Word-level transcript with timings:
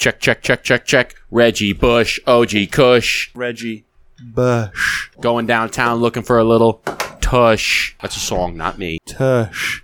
Check, 0.00 0.18
check, 0.18 0.40
check, 0.40 0.62
check, 0.62 0.86
check. 0.86 1.14
Reggie 1.30 1.74
Bush, 1.74 2.18
OG 2.26 2.70
Kush, 2.70 3.30
Reggie 3.34 3.84
Bush. 4.18 5.10
going 5.20 5.44
downtown 5.44 5.98
looking 5.98 6.22
for 6.22 6.38
a 6.38 6.44
little 6.44 6.80
tush. 7.20 7.94
That's 8.00 8.16
a 8.16 8.18
song, 8.18 8.56
not 8.56 8.78
me. 8.78 8.98
Tush. 9.04 9.82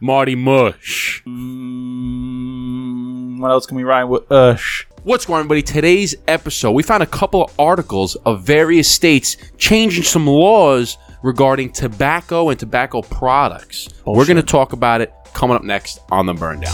Marty 0.00 0.34
Mush. 0.34 1.22
Mm, 1.28 3.38
what 3.38 3.52
else 3.52 3.66
can 3.66 3.76
we 3.76 3.84
rhyme 3.84 4.08
with? 4.08 4.28
Ush. 4.32 4.88
What's 5.04 5.26
going 5.26 5.36
on, 5.36 5.40
everybody? 5.42 5.62
Today's 5.62 6.16
episode, 6.26 6.72
we 6.72 6.82
found 6.82 7.04
a 7.04 7.06
couple 7.06 7.44
of 7.44 7.54
articles 7.56 8.16
of 8.26 8.42
various 8.42 8.90
states 8.90 9.36
changing 9.58 10.02
some 10.02 10.26
laws 10.26 10.98
regarding 11.22 11.70
tobacco 11.70 12.48
and 12.48 12.58
tobacco 12.58 13.00
products. 13.00 13.88
We're 14.04 14.26
going 14.26 14.38
to 14.38 14.42
talk 14.42 14.72
about 14.72 15.02
it 15.02 15.14
coming 15.34 15.54
up 15.54 15.62
next 15.62 16.00
on 16.10 16.26
the 16.26 16.34
Burn 16.34 16.64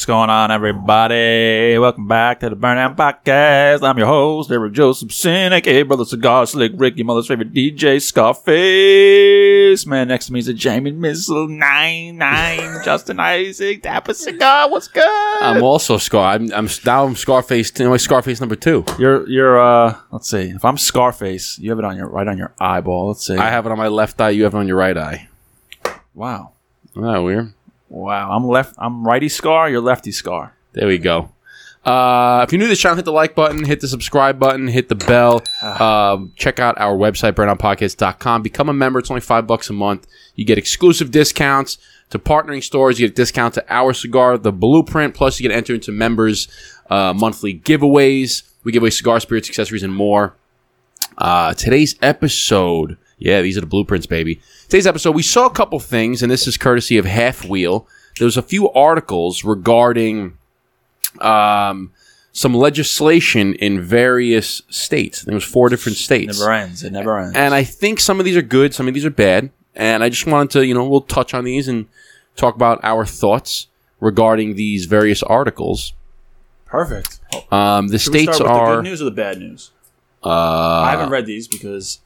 What's 0.00 0.06
going 0.06 0.30
on, 0.30 0.50
everybody? 0.50 1.76
Welcome 1.76 2.08
back 2.08 2.40
to 2.40 2.48
the 2.48 2.56
Burn 2.56 2.78
Down 2.78 2.96
Podcast. 2.96 3.86
I'm 3.86 3.98
your 3.98 4.06
host, 4.06 4.50
Eric 4.50 4.72
Joseph 4.72 5.12
Sin, 5.12 5.52
aka 5.52 5.82
Brother 5.82 6.06
Cigar 6.06 6.46
Slick 6.46 6.72
Rick, 6.74 6.96
your 6.96 7.04
mother's 7.04 7.26
favorite 7.26 7.52
DJ, 7.52 8.00
Scarface. 8.00 9.84
Man, 9.84 10.08
next 10.08 10.28
to 10.28 10.32
me 10.32 10.38
is 10.38 10.48
a 10.48 10.54
Jamie 10.54 10.92
Missile 10.92 11.48
99, 11.48 12.80
Justin 12.82 13.20
Isaac, 13.20 13.82
Dapper 13.82 14.14
Cigar. 14.14 14.70
What's 14.70 14.88
good? 14.88 15.04
I'm 15.42 15.62
also 15.62 15.98
Scar. 15.98 16.32
I'm, 16.32 16.50
I'm 16.54 16.68
now 16.86 17.04
I'm 17.04 17.14
Scarface. 17.14 17.70
You 17.78 17.90
know, 17.90 17.96
Scarface 17.98 18.40
number 18.40 18.56
two. 18.56 18.86
you're, 18.98 19.28
you're, 19.28 19.60
uh, 19.60 19.98
let's 20.12 20.30
see. 20.30 20.48
If 20.48 20.64
I'm 20.64 20.78
Scarface, 20.78 21.58
you 21.58 21.68
have 21.68 21.78
it 21.78 21.84
on 21.84 21.98
your, 21.98 22.08
right 22.08 22.26
on 22.26 22.38
your 22.38 22.54
eyeball. 22.58 23.08
Let's 23.08 23.26
see. 23.26 23.36
I 23.36 23.50
have 23.50 23.66
it 23.66 23.72
on 23.72 23.76
my 23.76 23.88
left 23.88 24.18
eye. 24.18 24.30
You 24.30 24.44
have 24.44 24.54
it 24.54 24.58
on 24.58 24.66
your 24.66 24.78
right 24.78 24.96
eye. 24.96 25.28
wow. 26.14 26.52
Isn't 26.92 27.02
that 27.02 27.18
weird? 27.18 27.52
Wow. 27.90 28.30
I'm 28.30 28.46
left, 28.46 28.74
I'm 28.78 29.06
righty 29.06 29.28
Scar, 29.28 29.68
you're 29.68 29.82
lefty 29.82 30.12
Scar. 30.12 30.54
There 30.72 30.86
we 30.86 30.96
go. 30.96 31.32
Uh, 31.84 32.44
if 32.46 32.52
you're 32.52 32.58
new 32.58 32.66
to 32.66 32.68
this 32.68 32.78
channel, 32.78 32.96
hit 32.96 33.04
the 33.06 33.12
like 33.12 33.34
button, 33.34 33.64
hit 33.64 33.80
the 33.80 33.88
subscribe 33.88 34.38
button, 34.38 34.68
hit 34.68 34.88
the 34.88 34.94
bell. 34.94 35.42
Um, 35.62 36.32
check 36.36 36.58
out 36.58 36.78
our 36.78 36.96
website, 36.96 37.32
burndownpodcast.com. 37.32 38.42
Become 38.42 38.68
a 38.68 38.72
member. 38.74 38.98
It's 38.98 39.10
only 39.10 39.22
five 39.22 39.46
bucks 39.46 39.70
a 39.70 39.72
month. 39.72 40.06
You 40.34 40.44
get 40.44 40.58
exclusive 40.58 41.10
discounts 41.10 41.78
to 42.10 42.18
partnering 42.18 42.62
stores. 42.62 43.00
You 43.00 43.08
get 43.08 43.12
a 43.12 43.16
discount 43.16 43.54
to 43.54 43.64
our 43.72 43.94
cigar, 43.94 44.36
the 44.36 44.52
blueprint. 44.52 45.14
Plus, 45.14 45.40
you 45.40 45.44
get 45.44 45.54
to 45.54 45.56
enter 45.56 45.74
into 45.74 45.90
members' 45.90 46.48
uh, 46.90 47.14
monthly 47.14 47.58
giveaways. 47.58 48.42
We 48.62 48.72
give 48.72 48.82
away 48.82 48.90
cigar 48.90 49.18
spirits, 49.20 49.48
accessories, 49.48 49.82
and 49.82 49.94
more. 49.94 50.36
Uh, 51.16 51.54
today's 51.54 51.96
episode, 52.02 52.98
yeah, 53.20 53.40
these 53.42 53.56
are 53.56 53.60
the 53.60 53.66
blueprints, 53.66 54.06
baby. 54.06 54.40
Today's 54.64 54.86
episode, 54.86 55.14
we 55.14 55.22
saw 55.22 55.46
a 55.46 55.50
couple 55.50 55.78
things, 55.78 56.22
and 56.22 56.30
this 56.32 56.46
is 56.48 56.56
courtesy 56.56 56.98
of 56.98 57.04
Half 57.04 57.44
Wheel. 57.44 57.86
There 58.18 58.24
was 58.26 58.36
a 58.36 58.42
few 58.42 58.68
articles 58.70 59.44
regarding 59.44 60.36
um, 61.20 61.92
some 62.32 62.54
legislation 62.54 63.54
in 63.54 63.80
various 63.80 64.62
states. 64.68 65.22
There 65.22 65.34
was 65.34 65.44
four 65.44 65.68
different 65.68 65.98
states, 65.98 66.38
Never 66.40 66.52
ends. 66.52 66.82
It 66.82 66.92
never 66.92 67.18
ends. 67.18 67.36
and 67.36 67.54
I 67.54 67.62
think 67.64 68.00
some 68.00 68.18
of 68.18 68.24
these 68.24 68.36
are 68.36 68.42
good, 68.42 68.74
some 68.74 68.88
of 68.88 68.94
these 68.94 69.04
are 69.04 69.10
bad. 69.10 69.50
And 69.74 70.02
I 70.02 70.08
just 70.08 70.26
wanted 70.26 70.50
to, 70.52 70.66
you 70.66 70.74
know, 70.74 70.86
we'll 70.88 71.00
touch 71.00 71.32
on 71.32 71.44
these 71.44 71.68
and 71.68 71.86
talk 72.36 72.54
about 72.56 72.80
our 72.82 73.06
thoughts 73.06 73.68
regarding 74.00 74.56
these 74.56 74.86
various 74.86 75.22
articles. 75.22 75.92
Perfect. 76.66 77.20
Um, 77.52 77.88
the 77.88 77.98
Should 77.98 78.12
we 78.12 78.20
states 78.20 78.36
start 78.36 78.50
with 78.50 78.56
the 78.56 78.60
are. 78.64 78.76
good 78.76 78.84
news 78.84 79.00
or 79.02 79.04
the 79.06 79.10
bad 79.12 79.38
news? 79.38 79.70
Uh, 80.22 80.28
I 80.28 80.90
haven't 80.90 81.10
read 81.10 81.26
these 81.26 81.48
because 81.48 82.00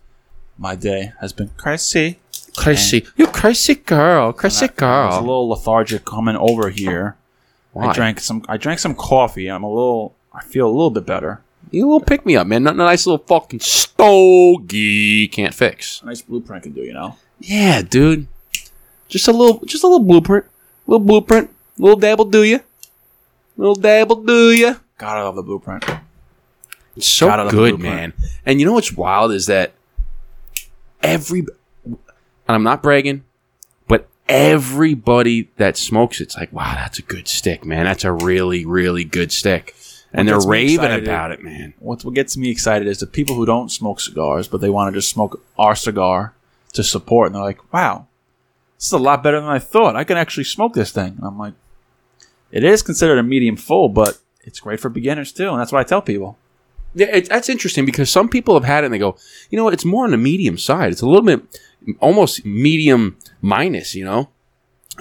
my 0.58 0.74
day 0.74 1.12
has 1.20 1.32
been 1.32 1.50
crazy. 1.56 2.18
crazy. 2.56 3.06
You 3.16 3.26
crazy 3.26 3.74
girl, 3.74 4.32
crazy 4.32 4.68
I 4.78 5.06
was 5.06 5.16
a 5.16 5.20
little 5.20 5.48
lethargic 5.48 6.04
coming 6.04 6.36
over 6.36 6.70
here. 6.70 7.16
Why? 7.72 7.86
I 7.86 7.92
drank 7.92 8.20
some. 8.20 8.44
I 8.48 8.56
drank 8.56 8.78
some 8.78 8.94
coffee. 8.94 9.48
I'm 9.48 9.64
a 9.64 9.68
little. 9.68 10.14
I 10.32 10.42
feel 10.42 10.66
a 10.66 10.70
little 10.70 10.90
bit 10.90 11.06
better. 11.06 11.42
You 11.70 11.86
little 11.86 12.00
pick 12.00 12.24
me 12.24 12.36
up, 12.36 12.46
man. 12.46 12.62
Not 12.62 12.74
a 12.74 12.78
nice 12.78 13.06
little 13.06 13.24
fucking 13.26 13.60
stogie 13.60 15.28
can't 15.28 15.54
fix. 15.54 16.02
A 16.02 16.06
nice 16.06 16.22
blueprint 16.22 16.62
can 16.62 16.72
do, 16.72 16.82
you 16.82 16.92
know. 16.92 17.16
Yeah, 17.40 17.82
dude. 17.82 18.28
Just 19.08 19.28
a 19.28 19.32
little, 19.32 19.64
just 19.64 19.82
a 19.82 19.88
little 19.88 20.04
blueprint, 20.04 20.44
little 20.86 21.04
blueprint, 21.04 21.50
little 21.78 21.98
dabble 21.98 22.26
do 22.26 22.42
you. 22.42 22.60
little 23.56 23.74
dabble 23.74 24.22
do 24.22 24.52
you. 24.52 24.76
God, 24.98 25.18
I 25.18 25.22
love 25.22 25.36
the 25.36 25.42
blueprint. 25.42 25.84
It's 26.96 27.06
so 27.06 27.26
Gotta 27.26 27.44
the 27.44 27.50
good, 27.50 27.80
man. 27.80 28.12
And 28.46 28.60
you 28.60 28.66
know 28.66 28.72
what's 28.72 28.92
wild 28.92 29.32
is 29.32 29.46
that 29.46 29.72
every, 31.04 31.40
and 31.84 31.98
I'm 32.48 32.62
not 32.62 32.82
bragging, 32.82 33.24
but 33.86 34.08
everybody 34.28 35.50
that 35.56 35.76
smokes 35.76 36.20
it's 36.20 36.36
like, 36.36 36.52
wow, 36.52 36.74
that's 36.74 36.98
a 36.98 37.02
good 37.02 37.28
stick, 37.28 37.64
man. 37.64 37.84
That's 37.84 38.04
a 38.04 38.12
really, 38.12 38.64
really 38.64 39.04
good 39.04 39.30
stick. 39.30 39.74
And 40.12 40.28
they're 40.28 40.40
raving 40.40 40.74
excited- 40.76 41.04
about 41.04 41.32
it, 41.32 41.42
man. 41.42 41.74
What, 41.80 42.04
what 42.04 42.14
gets 42.14 42.36
me 42.36 42.50
excited 42.50 42.86
is 42.88 42.98
the 42.98 43.06
people 43.06 43.34
who 43.34 43.46
don't 43.46 43.70
smoke 43.70 44.00
cigars, 44.00 44.48
but 44.48 44.60
they 44.60 44.70
want 44.70 44.92
to 44.92 44.98
just 44.98 45.10
smoke 45.10 45.42
our 45.58 45.74
cigar 45.74 46.34
to 46.72 46.82
support, 46.82 47.26
and 47.26 47.34
they're 47.34 47.42
like, 47.42 47.72
"Wow, 47.72 48.06
this 48.76 48.86
is 48.86 48.92
a 48.92 48.98
lot 48.98 49.22
better 49.22 49.40
than 49.40 49.48
I 49.48 49.58
thought. 49.58 49.96
I 49.96 50.04
can 50.04 50.16
actually 50.16 50.44
smoke 50.44 50.74
this 50.74 50.92
thing." 50.92 51.14
And 51.18 51.24
I'm 51.24 51.38
like, 51.38 51.54
"It 52.52 52.62
is 52.64 52.82
considered 52.82 53.18
a 53.18 53.22
medium 53.24 53.56
full, 53.56 53.88
but 53.88 54.18
it's 54.42 54.60
great 54.60 54.78
for 54.80 54.88
beginners 54.88 55.32
too." 55.32 55.50
And 55.50 55.60
that's 55.60 55.72
what 55.72 55.80
I 55.80 55.84
tell 55.84 56.02
people. 56.02 56.36
Yeah, 56.94 57.06
it, 57.06 57.28
that's 57.28 57.48
interesting 57.48 57.84
because 57.84 58.10
some 58.10 58.28
people 58.28 58.54
have 58.54 58.64
had 58.64 58.84
it 58.84 58.86
and 58.86 58.94
they 58.94 58.98
go, 58.98 59.16
you 59.50 59.58
know 59.58 59.68
it's 59.68 59.84
more 59.84 60.04
on 60.04 60.10
the 60.12 60.16
medium 60.16 60.58
side. 60.58 60.92
It's 60.92 61.02
a 61.02 61.06
little 61.06 61.22
bit 61.24 61.42
almost 62.00 62.44
medium 62.44 63.16
minus, 63.40 63.94
you 63.94 64.04
know? 64.04 64.28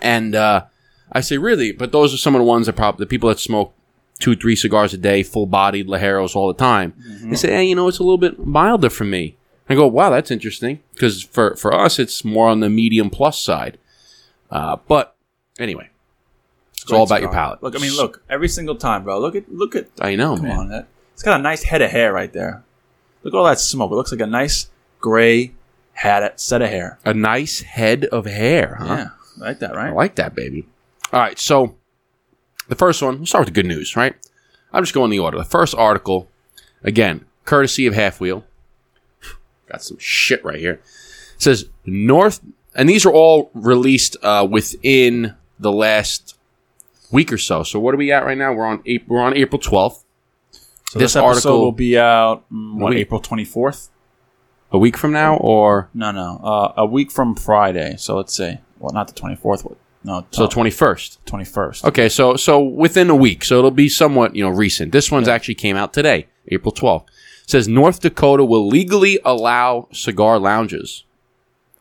And 0.01 0.35
uh, 0.35 0.65
I 1.11 1.21
say, 1.21 1.37
really? 1.37 1.71
But 1.71 1.91
those 1.91 2.13
are 2.13 2.17
some 2.17 2.35
of 2.35 2.39
the 2.39 2.45
ones 2.45 2.65
that 2.65 2.73
probably 2.73 3.03
the 3.03 3.09
people 3.09 3.29
that 3.29 3.39
smoke 3.39 3.73
two, 4.19 4.35
three 4.35 4.55
cigars 4.55 4.93
a 4.93 4.97
day, 4.97 5.23
full 5.23 5.45
bodied 5.45 5.87
Ligeros 5.87 6.35
all 6.35 6.47
the 6.47 6.53
time. 6.53 6.93
They 7.23 7.35
say, 7.35 7.51
hey, 7.51 7.65
you 7.65 7.75
know, 7.75 7.87
it's 7.87 7.99
a 7.99 8.03
little 8.03 8.17
bit 8.17 8.39
milder 8.39 8.89
for 8.89 9.03
me. 9.03 9.37
I 9.69 9.75
go, 9.75 9.87
wow, 9.87 10.09
that's 10.09 10.31
interesting 10.31 10.81
because 10.93 11.23
for, 11.23 11.55
for 11.55 11.73
us, 11.73 11.99
it's 11.99 12.25
more 12.25 12.49
on 12.49 12.59
the 12.59 12.69
medium 12.69 13.09
plus 13.09 13.39
side. 13.39 13.77
Uh, 14.51 14.77
but 14.87 15.15
anyway, 15.57 15.89
it's 16.73 16.91
all 16.91 17.03
about 17.03 17.21
your 17.21 17.31
palate. 17.31 17.63
Look, 17.63 17.75
I 17.75 17.79
mean, 17.79 17.95
look 17.95 18.23
every 18.29 18.49
single 18.49 18.75
time, 18.75 19.03
bro. 19.03 19.19
Look 19.19 19.35
at 19.35 19.51
look 19.51 19.75
at 19.75 19.87
I 20.01 20.15
know, 20.15 20.35
come 20.35 20.47
man. 20.47 20.57
on, 20.57 20.69
that 20.69 20.87
it's 21.13 21.23
got 21.23 21.39
a 21.39 21.43
nice 21.43 21.63
head 21.63 21.81
of 21.81 21.91
hair 21.91 22.13
right 22.13 22.31
there. 22.31 22.63
Look 23.23 23.33
at 23.33 23.37
all 23.37 23.45
that 23.45 23.59
smoke. 23.59 23.91
It 23.91 23.95
looks 23.95 24.11
like 24.11 24.21
a 24.21 24.27
nice 24.27 24.69
gray 24.99 25.53
hat 25.93 26.39
set 26.39 26.61
of 26.61 26.69
hair. 26.69 26.99
A 27.05 27.13
nice 27.13 27.61
head 27.61 28.05
of 28.05 28.25
hair, 28.25 28.77
huh? 28.79 28.85
Yeah, 28.85 29.09
I 29.41 29.47
like 29.47 29.59
that, 29.59 29.75
right? 29.75 29.89
I 29.89 29.91
like 29.91 30.15
that, 30.15 30.35
baby. 30.35 30.67
All 31.11 31.19
right, 31.19 31.39
so 31.39 31.75
the 32.67 32.75
first 32.75 33.01
one, 33.01 33.17
we'll 33.17 33.25
start 33.25 33.45
with 33.45 33.53
the 33.53 33.61
good 33.61 33.67
news, 33.67 33.95
right? 33.95 34.15
I'm 34.71 34.83
just 34.83 34.93
going 34.93 35.05
in 35.05 35.11
the 35.11 35.19
order. 35.19 35.37
The 35.37 35.45
first 35.45 35.75
article, 35.75 36.27
again, 36.83 37.25
courtesy 37.45 37.85
of 37.85 37.93
Half 37.93 38.19
Wheel. 38.19 38.43
Got 39.69 39.83
some 39.83 39.97
shit 39.99 40.43
right 40.43 40.59
here. 40.59 40.81
It 41.35 41.41
says 41.41 41.65
North, 41.85 42.41
and 42.75 42.89
these 42.89 43.05
are 43.05 43.13
all 43.13 43.51
released 43.53 44.17
uh, 44.23 44.47
within 44.49 45.35
the 45.59 45.71
last 45.71 46.35
week 47.11 47.31
or 47.31 47.37
so. 47.37 47.63
So 47.63 47.79
what 47.79 47.93
are 47.93 47.97
we 47.97 48.11
at 48.11 48.25
right 48.25 48.37
now? 48.37 48.53
We're 48.53 48.65
on 48.65 48.81
April, 48.85 49.17
we're 49.17 49.23
on 49.23 49.37
April 49.37 49.61
12th. 49.61 50.02
So 50.93 50.99
This 50.99 51.13
this, 51.13 51.15
episode 51.23 51.49
article- 51.49 51.59
will 51.61 51.71
be 51.71 51.97
out 51.97 52.43
mm, 52.53 52.75
what 52.77 52.91
week. 52.91 52.99
April 52.99 53.19
twenty 53.19 53.45
fourth. 53.45 53.89
A 54.71 54.77
week 54.77 54.95
from 54.95 55.11
now, 55.11 55.37
or 55.37 55.89
No, 55.95 56.11
no, 56.11 56.39
uh, 56.43 56.73
a 56.77 56.85
week 56.85 57.11
from 57.11 57.33
Friday. 57.35 57.95
So 57.97 58.15
let's 58.15 58.35
say, 58.35 58.61
well, 58.77 58.93
not 58.93 59.07
the 59.07 59.13
twenty 59.15 59.35
fourth. 59.35 59.65
No, 60.03 60.23
so 60.29 60.47
21st. 60.47 61.17
twenty 61.25 61.45
first. 61.45 61.83
Okay, 61.85 62.09
so 62.09 62.35
so 62.35 62.61
within 62.61 63.09
a 63.09 63.15
week, 63.15 63.43
so 63.43 63.57
it'll 63.57 63.71
be 63.71 63.89
somewhat 63.89 64.35
you 64.35 64.43
know 64.43 64.51
recent. 64.51 64.91
This 64.91 65.09
one's 65.11 65.27
actually 65.27 65.55
came 65.55 65.75
out 65.75 65.93
today, 65.93 66.27
April 66.49 66.71
twelfth. 66.71 67.07
Says 67.47 67.67
North 67.67 68.01
Dakota 68.01 68.45
will 68.45 68.67
legally 68.67 69.19
allow 69.25 69.87
cigar 69.91 70.37
lounges. 70.37 71.05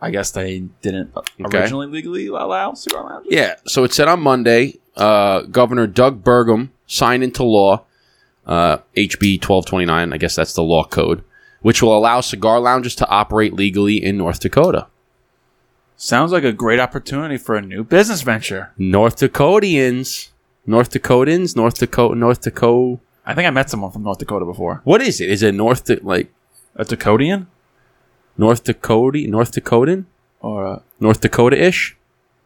I 0.01 0.11
guess 0.11 0.31
they 0.31 0.61
didn't 0.81 1.13
Okay. 1.45 1.59
originally 1.59 1.87
legally 1.87 2.29
allow 2.29 2.73
cigar 2.73 3.05
lounges. 3.05 3.31
Yeah, 3.31 3.57
so 3.67 3.85
it 3.85 3.93
said 3.93 4.09
on 4.09 4.21
Monday, 4.21 4.79
uh, 4.97 5.43
Governor 5.43 5.87
Doug 5.87 6.25
Burgum 6.25 6.71
signed 6.87 7.23
into 7.23 7.43
law 7.43 7.85
uh, 8.47 8.79
HB 8.97 9.41
twelve 9.41 9.67
twenty 9.67 9.87
nine. 9.87 10.13
I 10.13 10.17
guess 10.19 10.35
that's 10.37 10.55
the 10.55 10.63
law 10.63 10.85
code, 10.85 11.23
which 11.61 11.83
will 11.83 11.97
allow 11.97 12.21
cigar 12.21 12.61
lounges 12.61 12.95
to 12.97 13.09
operate 13.09 13.55
legally 13.55 14.03
in 14.03 14.17
North 14.19 14.41
Dakota. 14.41 14.87
Sounds 15.97 16.33
like 16.33 16.45
a 16.45 16.53
great 16.53 16.81
opportunity 16.81 17.37
for 17.37 17.55
a 17.55 17.63
new 17.63 17.85
business 17.85 18.23
venture. 18.23 18.73
North 18.77 19.17
Dakotians, 19.19 20.31
North 20.67 20.91
Dakotans, 20.91 21.55
North 21.55 21.79
Dakota, 21.79 22.15
North 22.17 22.41
Dakota. 22.41 23.01
I 23.25 23.35
think 23.35 23.47
I 23.47 23.51
met 23.51 23.71
someone 23.71 23.93
from 23.93 24.03
North 24.03 24.19
Dakota 24.19 24.45
before. 24.45 24.81
What 24.85 25.01
is 25.01 25.21
it? 25.21 25.29
Is 25.31 25.43
it 25.43 25.55
North 25.55 25.85
Da- 25.85 26.01
like 26.03 26.33
A 26.75 26.85
Dakotian 26.85 27.47
North 28.37 28.65
Dakota, 28.65 29.27
North 29.29 29.53
Dakotan, 29.53 30.07
or 30.41 30.65
a 30.67 30.83
North 30.99 31.21
Dakota 31.21 31.57
ish? 31.63 31.97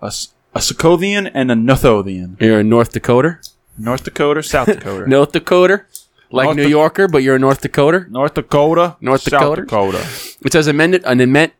a, 0.02 0.06
S- 0.06 0.34
a 0.54 0.58
Sokothian 0.58 1.30
and 1.32 1.50
a 1.50 1.54
Nothothian. 1.54 2.38
You're 2.40 2.60
in 2.60 2.68
North 2.68 2.92
Dakota, 2.92 3.38
North 3.78 4.04
Dakota, 4.04 4.42
South 4.42 4.66
Dakota. 4.66 5.06
North 5.08 5.32
Dakota, 5.32 5.84
like 6.30 6.46
North 6.46 6.56
New 6.56 6.62
Da- 6.64 6.68
Yorker, 6.70 7.08
but 7.08 7.22
you're 7.22 7.36
a 7.36 7.38
North 7.38 7.60
Dakota. 7.60 8.06
North 8.08 8.34
Dakota, 8.34 8.96
North 9.00 9.22
South 9.22 9.56
Dakota? 9.56 9.62
Dakota. 9.62 9.98
It 10.44 10.52
says 10.52 10.66
amended 10.66 11.02
an 11.04 11.20
amend, 11.20 11.52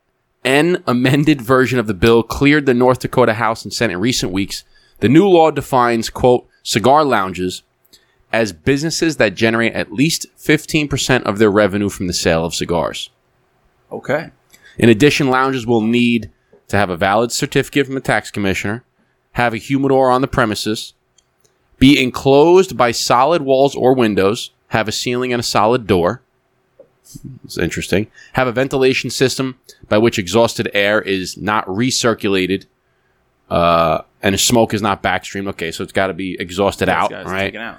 an 0.44 0.82
amended 0.86 1.40
version 1.42 1.78
of 1.78 1.86
the 1.86 1.94
bill 1.94 2.22
cleared 2.22 2.66
the 2.66 2.74
North 2.74 3.00
Dakota 3.00 3.34
House 3.34 3.64
and 3.64 3.72
Senate 3.72 3.94
in 3.94 4.00
recent 4.00 4.32
weeks. 4.32 4.64
The 5.00 5.08
new 5.08 5.28
law 5.28 5.50
defines 5.50 6.08
quote 6.10 6.46
cigar 6.62 7.04
lounges 7.04 7.62
as 8.32 8.52
businesses 8.52 9.16
that 9.16 9.34
generate 9.34 9.72
at 9.74 9.92
least 9.92 10.26
15% 10.38 11.22
of 11.22 11.38
their 11.38 11.50
revenue 11.50 11.88
from 11.88 12.06
the 12.06 12.12
sale 12.12 12.44
of 12.44 12.54
cigars. 12.54 13.10
Okay. 13.90 14.30
In 14.78 14.88
addition, 14.88 15.30
lounges 15.30 15.66
will 15.66 15.80
need 15.80 16.30
to 16.68 16.76
have 16.76 16.90
a 16.90 16.96
valid 16.96 17.30
certificate 17.32 17.86
from 17.86 17.96
a 17.96 18.00
tax 18.00 18.30
commissioner, 18.30 18.84
have 19.32 19.54
a 19.54 19.58
humidor 19.58 20.10
on 20.10 20.20
the 20.22 20.28
premises, 20.28 20.92
be 21.78 22.02
enclosed 22.02 22.76
by 22.76 22.90
solid 22.90 23.42
walls 23.42 23.74
or 23.74 23.94
windows, 23.94 24.50
have 24.68 24.88
a 24.88 24.92
ceiling 24.92 25.32
and 25.32 25.40
a 25.40 25.44
solid 25.44 25.86
door. 25.86 26.22
It's 27.44 27.58
interesting. 27.58 28.08
Have 28.32 28.48
a 28.48 28.52
ventilation 28.52 29.10
system 29.10 29.58
by 29.88 29.98
which 29.98 30.18
exhausted 30.18 30.68
air 30.74 31.00
is 31.00 31.36
not 31.36 31.66
recirculated 31.66 32.66
uh, 33.48 34.02
and 34.22 34.38
smoke 34.40 34.74
is 34.74 34.82
not 34.82 35.02
backstreamed. 35.02 35.48
Okay, 35.50 35.70
so 35.70 35.82
it's 35.82 35.92
got 35.92 36.08
to 36.08 36.14
be 36.14 36.36
exhausted 36.40 36.88
out, 36.88 37.12
right? 37.12 37.54
out. 37.54 37.78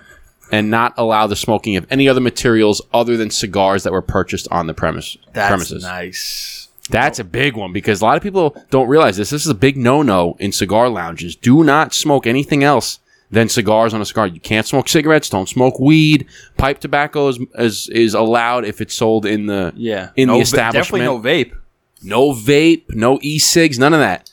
And 0.50 0.72
not 0.72 0.94
allow 0.96 1.28
the 1.28 1.36
smoking 1.36 1.76
of 1.76 1.86
any 1.90 2.08
other 2.08 2.22
materials 2.22 2.82
other 2.94 3.18
than 3.18 3.30
cigars 3.30 3.84
that 3.84 3.92
were 3.92 4.02
purchased 4.02 4.48
on 4.50 4.68
the 4.68 4.74
premise, 4.74 5.18
That's 5.34 5.50
premises. 5.50 5.84
nice. 5.84 6.70
That's 6.90 7.20
a 7.20 7.26
big 7.26 7.58
one 7.58 7.74
because 7.74 8.00
a 8.00 8.06
lot 8.06 8.16
of 8.16 8.24
people 8.24 8.56
don't 8.70 8.88
realize 8.88 9.18
this. 9.18 9.30
This 9.30 9.42
is 9.46 9.52
a 9.52 9.56
big 9.56 9.76
no-no 9.76 10.38
in 10.40 10.54
cigar 10.54 10.88
lounges. 10.88 11.36
Do 11.36 11.66
not 11.66 11.94
smoke 11.94 12.26
anything 12.26 12.64
else 12.64 13.00
than 13.32 13.50
cigars 13.50 13.94
on 13.94 14.02
a 14.02 14.06
cigar. 14.06 14.28
You 14.28 14.40
can't 14.40 14.66
smoke 14.66 14.88
cigarettes. 14.88 15.30
Don't 15.30 15.50
smoke 15.50 15.80
weed. 15.80 16.28
Pipe 16.58 16.80
tobacco 16.80 17.28
is 17.28 17.40
is, 17.56 17.90
is 17.90 18.14
allowed 18.14 18.66
if 18.66 18.82
it's 18.82 18.94
sold 18.94 19.26
in 19.26 19.48
the 19.48 19.74
Yeah. 19.76 20.10
in 20.16 20.28
no, 20.28 20.36
the 20.36 20.42
establishment. 20.42 21.04
Definitely 21.04 21.06
no 21.06 21.20
vape. 21.54 21.58
no 22.04 22.32
vape, 22.34 22.84
no 22.96 23.20
e-cigs, 23.22 23.78
none 23.80 23.94
of 23.94 24.00
that. 24.00 24.32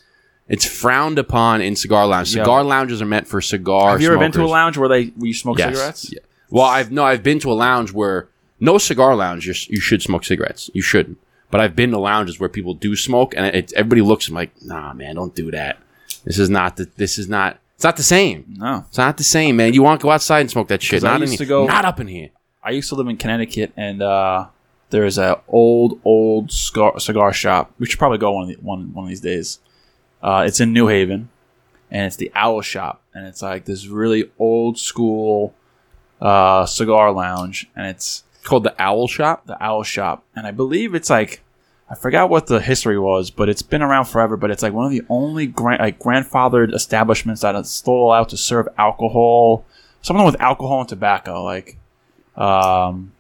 It's 0.49 0.67
frowned 0.67 1.19
upon 1.19 1.63
in 1.63 1.75
cigar 1.75 2.07
lounges. 2.07 2.35
Yeah. 2.35 2.43
Cigar 2.45 2.63
lounges 2.65 3.01
are 3.01 3.07
meant 3.07 3.27
for 3.27 3.41
cigar. 3.41 3.93
Have 3.93 4.03
you 4.03 4.09
ever 4.09 4.19
been 4.19 4.33
to 4.33 4.43
a 4.43 4.47
lounge 4.47 4.77
where 4.77 4.89
they 4.89 5.07
where 5.07 5.29
you 5.29 5.35
smoke 5.35 5.59
Yes. 5.59 5.75
cigarettes? 5.75 6.13
Yeah. 6.13 6.19
Well, 6.51 6.67
I've 6.67 6.93
no, 6.93 7.05
I've 7.05 7.23
been 7.23 7.39
to 7.41 7.51
a 7.51 7.55
lounge 7.55 7.93
where 7.93 8.29
no 8.61 8.79
cigar 8.79 9.17
lounge. 9.17 9.47
You, 9.47 9.55
you 9.75 9.81
should 9.81 10.03
smoke 10.03 10.25
cigarettes. 10.25 10.71
You 10.75 10.83
shouldn't. 10.83 11.19
But 11.51 11.61
I've 11.61 11.75
been 11.75 11.91
to 11.93 11.99
lounges 11.99 12.39
where 12.39 12.49
people 12.49 12.75
do 12.75 12.95
smoke, 12.97 13.33
and 13.37 13.47
it, 13.47 13.73
everybody 13.75 14.03
looks 14.03 14.29
me 14.29 14.35
like, 14.35 14.51
"Nah, 14.63 14.93
man, 14.93 15.15
don't 15.15 15.35
do 15.35 15.51
that. 15.53 15.79
This 16.25 16.39
is 16.39 16.51
not 16.51 16.77
the. 16.77 16.89
This 16.97 17.17
is 17.19 17.29
not. 17.29 17.59
It's 17.75 17.85
not 17.85 17.97
the 17.97 18.03
same. 18.03 18.45
No. 18.57 18.85
It's 18.89 18.99
not 18.99 19.17
the 19.17 19.25
same, 19.25 19.57
man. 19.57 19.75
You 19.75 19.83
want 19.83 20.01
to 20.01 20.05
go 20.05 20.11
outside 20.11 20.41
and 20.41 20.51
smoke 20.51 20.69
that 20.69 20.83
shit. 20.83 21.03
Not 21.03 21.23
in 21.23 21.29
here. 21.29 21.39
to 21.39 21.47
go- 21.47 21.67
Not 21.67 21.85
up 21.85 22.01
in 22.01 22.07
here. 22.07 22.31
I 22.63 22.71
used 22.71 22.89
to 22.89 22.95
live 22.95 23.09
in 23.09 23.17
Connecticut, 23.17 23.73
and 23.77 24.01
uh, 24.03 24.47
there's 24.91 25.19
a 25.19 25.41
old 25.49 26.01
old 26.05 26.51
cigar, 26.51 26.99
cigar 26.99 27.33
shop. 27.33 27.73
We 27.79 27.87
should 27.87 27.99
probably 27.99 28.19
go 28.19 28.33
one 28.33 28.45
of 28.45 28.49
the, 28.49 28.55
one 28.63 28.93
one 28.95 29.05
of 29.05 29.09
these 29.11 29.21
days. 29.21 29.59
Uh, 30.23 30.45
it's 30.47 30.61
in 30.61 30.73
New 30.73 30.87
Haven, 30.89 31.29
and 31.91 32.07
it's 32.07 32.17
the 32.17 32.33
Owl 32.35 32.63
Shop, 32.63 33.03
and 33.13 33.27
it's 33.27 33.43
like 33.43 33.67
this 33.67 33.87
really 33.87 34.31
old 34.39 34.79
school 34.79 35.55
uh, 36.23 36.65
cigar 36.65 37.13
lounge, 37.13 37.69
and 37.77 37.87
it's 37.87 38.23
Called 38.45 38.65
the 38.65 38.75
Owl 38.81 39.09
Shop. 39.09 39.45
the 39.47 39.63
Owl 39.63 39.83
Shop, 39.83 40.25
and 40.35 40.47
I 40.47 40.51
believe 40.51 40.95
it's 40.95 41.11
like 41.11 41.43
I 41.95 41.97
forgot 41.97 42.29
what 42.29 42.49
the 42.49 42.61
history 42.61 42.99
was, 42.99 43.31
but 43.31 43.49
it's 43.49 43.63
been 43.63 43.81
around 43.81 44.07
forever. 44.07 44.37
But 44.37 44.51
it's 44.51 44.65
like 44.65 44.73
one 44.73 44.85
of 44.85 44.91
the 44.91 45.03
only 45.09 45.47
grand, 45.47 45.81
like 45.81 46.01
grandfathered 46.01 46.75
establishments 46.75 47.43
that 47.43 47.55
is 47.55 47.71
still 47.71 47.95
allowed 47.95 48.31
to 48.31 48.37
serve 48.37 48.67
alcohol, 48.77 49.65
something 50.03 50.27
with 50.27 50.41
alcohol 50.41 50.81
and 50.81 50.89
tobacco. 50.89 51.45
Like, 51.45 51.79
um, 52.35 53.13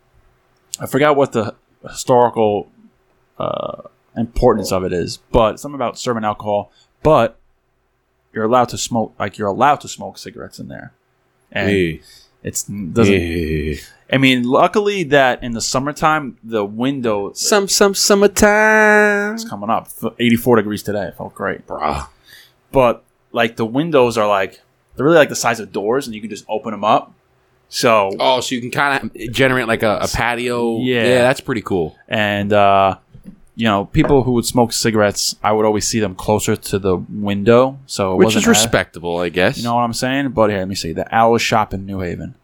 I 0.80 0.86
forgot 0.86 1.14
what 1.14 1.30
the 1.30 1.54
historical 1.88 2.68
uh, 3.38 3.82
importance 4.16 4.72
of 4.72 4.82
it 4.82 4.92
is, 4.92 5.18
but 5.30 5.60
something 5.60 5.76
about 5.76 5.96
serving 5.96 6.24
alcohol. 6.24 6.72
But 7.04 7.38
you're 8.32 8.44
allowed 8.44 8.70
to 8.70 8.78
smoke, 8.78 9.14
like 9.20 9.38
you're 9.38 9.46
allowed 9.46 9.82
to 9.82 9.88
smoke 9.88 10.18
cigarettes 10.18 10.58
in 10.58 10.66
there, 10.66 10.92
and 11.52 11.70
Hey. 11.70 12.00
It's 12.44 12.62
doesn't. 12.64 13.12
Hey. 13.12 13.78
I 14.12 14.18
mean, 14.18 14.44
luckily 14.44 15.02
that 15.04 15.42
in 15.42 15.52
the 15.52 15.60
summertime 15.60 16.36
the 16.44 16.64
window 16.64 17.32
Some 17.32 17.66
some 17.68 17.94
summertime. 17.94 19.34
it's 19.34 19.48
coming 19.48 19.70
up. 19.70 19.88
84 20.18 20.56
degrees 20.56 20.82
today. 20.82 21.06
It 21.08 21.16
felt 21.16 21.34
great. 21.34 21.66
Bruh. 21.66 22.06
But 22.70 23.02
like 23.32 23.56
the 23.56 23.66
windows 23.66 24.16
are 24.18 24.28
like 24.28 24.60
they're 24.94 25.04
really 25.04 25.16
like 25.16 25.28
the 25.30 25.36
size 25.36 25.58
of 25.58 25.72
doors, 25.72 26.06
and 26.06 26.14
you 26.14 26.20
can 26.20 26.30
just 26.30 26.44
open 26.48 26.70
them 26.72 26.84
up. 26.84 27.12
So 27.68 28.10
Oh, 28.20 28.40
so 28.40 28.54
you 28.54 28.60
can 28.60 28.70
kind 28.70 29.02
of 29.04 29.32
generate 29.32 29.66
like 29.66 29.82
a, 29.82 29.98
a 30.02 30.08
patio. 30.08 30.78
Yeah. 30.80 31.02
yeah, 31.04 31.22
that's 31.22 31.40
pretty 31.40 31.62
cool. 31.62 31.96
and 32.06 32.52
uh, 32.52 32.98
you 33.56 33.64
know, 33.64 33.84
people 33.84 34.24
who 34.24 34.32
would 34.32 34.44
smoke 34.44 34.72
cigarettes, 34.72 35.36
I 35.42 35.52
would 35.52 35.64
always 35.64 35.86
see 35.86 36.00
them 36.00 36.14
closer 36.14 36.56
to 36.56 36.78
the 36.78 36.96
window. 36.96 37.78
So 37.86 38.14
it 38.14 38.16
Which 38.16 38.36
is 38.36 38.46
respectable, 38.46 39.18
I 39.18 39.28
guess. 39.28 39.58
You 39.58 39.64
know 39.64 39.76
what 39.76 39.82
I'm 39.82 39.92
saying? 39.92 40.30
But 40.30 40.50
here, 40.50 40.58
let 40.58 40.68
me 40.68 40.74
see. 40.74 40.92
The 40.92 41.12
Owl 41.14 41.38
Shop 41.38 41.72
in 41.72 41.86
New 41.86 42.00
Haven. 42.00 42.34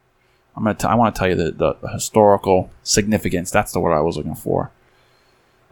I'm 0.57 0.65
gonna. 0.65 0.75
T- 0.75 0.87
I 0.87 0.95
want 0.95 1.15
to 1.15 1.19
tell 1.19 1.29
you 1.29 1.37
the, 1.37 1.51
the, 1.53 1.77
the 1.81 1.89
historical 1.89 2.71
significance. 2.83 3.51
That's 3.51 3.73
the 3.73 3.81
word 3.81 3.93
I 3.93 4.01
was 4.01 4.17
looking 4.17 4.35
for. 4.35 4.71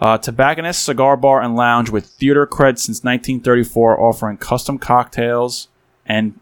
Uh, 0.01 0.17
tobacconist, 0.17 0.85
cigar 0.85 1.17
bar, 1.17 1.43
and 1.43 1.57
lounge 1.57 1.91
with 1.91 2.07
theater 2.07 2.47
cred 2.47 2.79
since 2.79 3.03
1934, 3.03 4.01
offering 4.01 4.37
custom 4.37 4.79
cocktails 4.79 5.69
and 6.07 6.39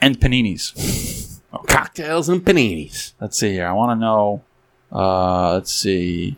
and 0.00 0.18
paninis. 0.20 1.40
cocktails 1.66 2.28
and 2.28 2.44
paninis. 2.44 3.12
Let's 3.20 3.38
see 3.38 3.52
here. 3.52 3.66
I 3.66 3.72
want 3.72 3.96
to 3.96 4.00
know. 4.00 4.42
Uh, 4.92 5.54
let's 5.54 5.72
see. 5.72 6.36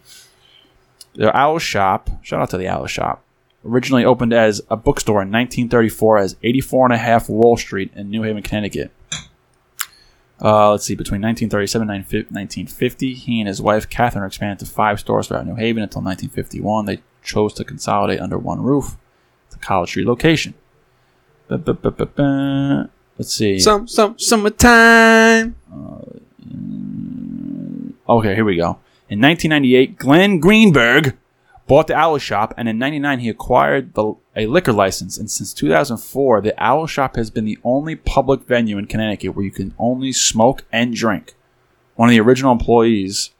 The 1.18 1.36
Owl 1.36 1.58
Shop. 1.58 2.08
Shout 2.22 2.40
out 2.40 2.50
to 2.50 2.56
the 2.56 2.68
Owl 2.68 2.86
Shop. 2.86 3.24
Originally 3.64 4.04
opened 4.04 4.32
as 4.32 4.62
a 4.70 4.76
bookstore 4.76 5.20
in 5.20 5.32
1934 5.32 6.18
as 6.18 6.36
84 6.44 6.86
and 6.86 6.94
a 6.94 6.98
half 6.98 7.28
Wall 7.28 7.56
Street 7.56 7.90
in 7.96 8.08
New 8.08 8.22
Haven, 8.22 8.40
Connecticut. 8.44 8.92
Uh, 10.40 10.70
let's 10.70 10.84
see. 10.84 10.94
Between 10.94 11.20
1937 11.20 11.90
and 11.90 12.04
1950, 12.04 13.14
he 13.14 13.40
and 13.40 13.48
his 13.48 13.60
wife 13.60 13.90
Catherine 13.90 14.24
expanded 14.24 14.60
to 14.60 14.72
five 14.72 15.00
stores 15.00 15.26
throughout 15.26 15.44
New 15.44 15.56
Haven 15.56 15.82
until 15.82 16.02
1951. 16.02 16.84
They 16.86 17.02
chose 17.24 17.52
to 17.54 17.64
consolidate 17.64 18.20
under 18.20 18.38
one 18.38 18.62
roof, 18.62 18.96
the 19.50 19.58
College 19.58 19.88
Street 19.90 20.06
location. 20.06 20.54
Let's 23.18 23.32
see. 23.32 23.58
Some 23.58 23.88
some 23.88 24.16
summertime. 24.20 25.56
Okay, 28.08 28.34
here 28.36 28.44
we 28.44 28.54
go. 28.54 28.78
In 29.10 29.20
1998, 29.20 29.96
Glenn 29.98 30.38
Greenberg 30.38 31.16
bought 31.66 31.86
the 31.86 31.94
Owl 31.94 32.18
Shop, 32.18 32.52
and 32.56 32.68
in 32.68 32.78
99 32.78 33.20
he 33.20 33.28
acquired 33.28 33.94
the, 33.94 34.14
a 34.36 34.46
liquor 34.46 34.72
license. 34.72 35.16
And 35.18 35.30
since 35.30 35.54
2004, 35.54 36.40
the 36.42 36.54
Owl 36.62 36.86
Shop 36.86 37.16
has 37.16 37.30
been 37.30 37.44
the 37.44 37.58
only 37.64 37.96
public 37.96 38.42
venue 38.42 38.76
in 38.78 38.86
Connecticut 38.86 39.34
where 39.34 39.44
you 39.44 39.50
can 39.50 39.74
only 39.78 40.12
smoke 40.12 40.64
and 40.72 40.94
drink. 40.94 41.34
One 41.94 42.08
of 42.08 42.12
the 42.12 42.20
original 42.20 42.52
employees, 42.52 43.30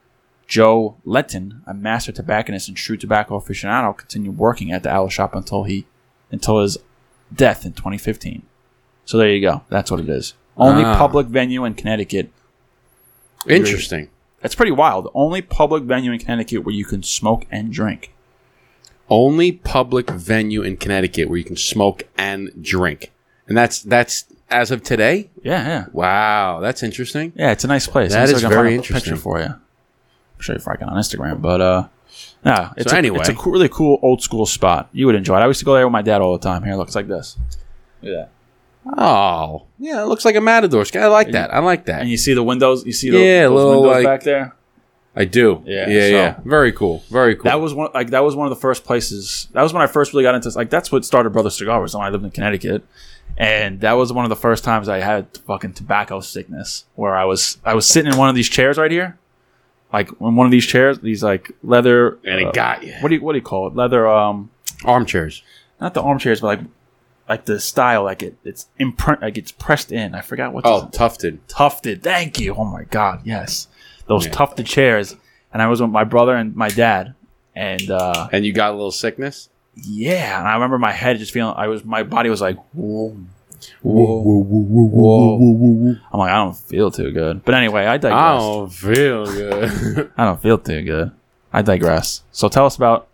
Joe 0.47 0.97
Letton, 1.05 1.63
a 1.67 1.75
master 1.75 2.13
tobacconist 2.13 2.69
and 2.69 2.77
true 2.77 2.97
tobacco 2.97 3.39
aficionado, 3.39 3.97
continued 3.97 4.39
working 4.39 4.73
at 4.73 4.83
the 4.83 4.91
Owl 4.91 5.09
Shop 5.11 5.35
until 5.35 5.65
he 5.65 5.87
until 6.31 6.61
his 6.61 6.77
death 7.35 7.65
in 7.65 7.73
2015. 7.73 8.43
So 9.05 9.17
there 9.17 9.31
you 9.31 9.41
go. 9.41 9.63
That's 9.69 9.91
what 9.91 10.01
it 10.01 10.09
is. 10.09 10.35
Only 10.57 10.85
Ah. 10.85 10.97
public 10.99 11.27
venue 11.29 11.65
in 11.65 11.75
Connecticut 11.75 12.31
Interesting. 13.47 14.09
That's 14.41 14.55
pretty 14.55 14.73
wild. 14.73 15.07
The 15.07 15.11
only 15.15 15.43
public 15.43 15.83
venue 15.85 16.13
in 16.13 16.19
Connecticut 16.19 16.65
where 16.65 16.75
you 16.75 16.85
can 16.85 17.03
smoke 17.03 17.47
and 17.51 17.73
drink. 17.73 18.13
Only 19.11 19.53
public 19.53 20.11
venue 20.11 20.63
in 20.63 20.77
Connecticut 20.77 21.29
where 21.29 21.39
you 21.39 21.45
can 21.45 21.57
smoke 21.57 22.03
and 22.19 22.51
drink, 22.63 23.11
and 23.47 23.57
that's 23.57 23.81
that's 23.83 24.27
as 24.51 24.71
of 24.71 24.83
today. 24.83 25.31
Yeah, 25.43 25.67
yeah, 25.67 25.85
Wow, 25.93 26.61
that's 26.61 26.83
interesting. 26.83 27.33
yeah. 27.35 27.53
It's 27.53 27.65
a 27.65 27.69
nice 27.69 27.87
place. 27.87 28.13
That 28.13 28.29
is 28.29 28.43
very 28.43 28.75
interesting. 28.75 29.13
Picture 29.13 29.21
for 29.23 29.39
you. 29.41 29.47
I'll 29.47 29.59
show 30.41 30.53
you 30.53 30.59
if 30.59 30.69
I 30.69 30.77
can 30.77 30.89
on 30.91 30.97
Instagram. 30.99 31.41
But 31.41 31.61
uh, 31.63 31.89
yeah. 32.45 32.73
It's 32.77 32.91
So 32.91 32.97
a, 32.97 32.99
anyway. 32.99 33.21
it's 33.21 33.29
a 33.31 33.51
really 33.51 33.69
cool 33.71 33.99
old 34.03 34.21
school 34.23 34.45
spot. 34.45 34.91
You 34.93 35.07
would 35.07 35.15
enjoy 35.15 35.39
it. 35.39 35.43
I 35.43 35.47
used 35.47 35.59
to 35.61 35.65
go 35.65 35.73
there 35.75 35.87
with 35.87 35.93
my 35.93 36.03
dad 36.03 36.21
all 36.21 36.37
the 36.37 36.43
time. 36.43 36.63
Here, 36.65 36.75
it 36.75 36.77
looks 36.77 36.95
like 36.95 37.09
this. 37.09 37.39
Look 38.03 38.13
at 38.13 38.17
that. 38.17 38.31
Oh, 38.97 39.67
yeah, 39.79 40.03
it 40.03 40.07
looks 40.07 40.25
like 40.25 40.35
a 40.37 40.41
matador. 40.41 40.85
I 40.95 41.07
like 41.07 41.33
that. 41.33 41.53
I 41.53 41.59
like 41.59 41.85
that. 41.87 42.01
And 42.01 42.09
you 42.11 42.17
see 42.17 42.35
the 42.35 42.43
windows. 42.43 42.87
You 42.87 42.93
see 42.93 43.11
the 43.11 43.19
Yeah, 43.19 43.43
those 43.49 43.53
little, 43.65 43.83
windows 43.83 43.95
like- 43.97 44.05
back 44.05 44.23
there. 44.23 44.55
I 45.17 45.25
do. 45.25 45.63
Yeah, 45.67 45.89
yeah, 45.89 46.01
so- 46.01 46.07
yeah. 46.11 46.41
Very 46.45 46.71
cool. 46.71 47.03
Very 47.11 47.35
cool. 47.35 47.45
That 47.45 47.61
was 47.61 47.75
one 47.75 47.91
like 47.93 48.11
that 48.11 48.23
was 48.23 48.37
one 48.37 48.47
of 48.47 48.51
the 48.51 48.61
first 48.61 48.85
places. 48.85 49.49
That 49.53 49.63
was 49.63 49.73
when 49.73 49.83
I 49.83 49.89
first 49.89 50.13
really 50.13 50.23
got 50.23 50.37
into 50.37 50.49
like 50.51 50.71
that's 50.71 50.93
what 50.93 51.05
started 51.05 51.31
Brother 51.31 51.51
Cigar 51.51 51.81
was 51.83 51.95
when 51.95 52.05
I 52.07 52.11
lived 52.11 52.25
in 52.25 52.31
Connecticut, 52.31 52.85
and 53.37 53.81
that 53.81 53.95
was 53.95 54.13
one 54.13 54.25
of 54.25 54.29
the 54.29 54.37
first 54.37 54.63
times 54.63 54.89
I 54.89 54.99
had 55.01 55.27
fucking 55.39 55.73
tobacco 55.73 56.21
sickness 56.21 56.85
where 56.95 57.17
I 57.17 57.25
was 57.25 57.59
I 57.65 57.75
was 57.75 57.87
sitting 57.89 58.13
in 58.13 58.17
one 58.19 58.29
of 58.29 58.37
these 58.37 58.49
chairs 58.49 58.79
right 58.79 58.93
here, 58.93 59.19
like 59.93 60.09
in 60.21 60.37
one 60.37 60.47
of 60.47 60.53
these 60.53 60.67
chairs, 60.67 61.01
these 61.01 61.25
like 61.25 61.51
leather. 61.65 62.19
and 62.25 62.41
it 62.41 62.47
uh, 62.49 62.53
got 62.53 62.85
you. 62.85 62.95
what 63.01 63.09
do 63.09 63.17
you 63.17 63.21
what 63.21 63.33
do 63.33 63.39
you 63.39 63.45
call 63.45 63.67
it? 63.67 63.75
Leather 63.75 64.07
um 64.07 64.51
Armchairs. 64.85 65.43
not 65.81 65.95
the 65.95 66.03
armchairs 66.03 66.43
but 66.43 66.47
like 66.47 66.61
like 67.29 67.45
the 67.45 67.61
style 67.61 68.05
like 68.05 68.23
it 68.23 68.37
it's 68.45 68.67
imprint 68.79 69.23
like 69.23 69.37
it's 69.39 69.53
pressed 69.53 69.93
in. 69.93 70.15
I 70.15 70.21
forgot 70.23 70.53
what. 70.53 70.65
Oh, 70.67 70.89
tufted. 70.93 71.47
tufted. 71.49 72.03
Thank 72.03 72.41
you. 72.41 72.55
Oh 72.55 72.65
my 72.65 72.85
god, 72.85 73.21
yes. 73.25 73.69
those 74.07 74.27
Yeah. 74.27 74.33
tufted 74.33 74.67
chairs, 74.67 75.17
and 75.53 75.61
I 75.63 75.67
was 75.69 75.81
with 75.81 75.91
my 75.91 76.05
brother 76.05 76.35
and 76.35 76.55
my 76.57 76.69
dad, 76.69 77.15
and 77.55 77.91
uh, 77.91 78.29
And 78.33 78.45
you 78.45 78.53
got 78.53 78.71
a 78.71 78.75
little 78.75 78.91
sickness. 78.93 79.49
yeah, 79.75 80.39
and 80.39 80.49
I 80.49 80.55
remember 80.55 80.79
my 80.79 80.93
head 80.93 81.19
just 81.19 81.33
feeling. 81.33 81.55
I 81.57 81.69
was 81.69 81.85
my 81.85 82.03
body 82.03 82.31
was 82.31 82.41
like, 82.41 82.57
whoa, 82.73 83.17
Whoa, 83.83 84.23
whoa, 84.23 84.87
whoa. 84.89 85.97
I'm 86.13 86.19
like, 86.21 86.31
I 86.31 86.37
don't 86.37 86.57
feel 86.57 86.91
too 86.91 87.11
good. 87.11 87.45
But 87.45 87.55
anyway, 87.57 87.87
I 87.87 87.97
digress. 87.97 88.15
I 88.21 88.39
don't 88.39 88.73
feel 88.73 89.27
good. 89.27 90.11
I 90.17 90.25
don't 90.25 90.41
feel 90.41 90.59
too 90.59 90.83
good. 90.83 91.11
I 91.53 91.63
digress. 91.63 92.23
So 92.33 92.49
tell 92.49 92.67
us 92.67 92.77
about. 92.77 93.08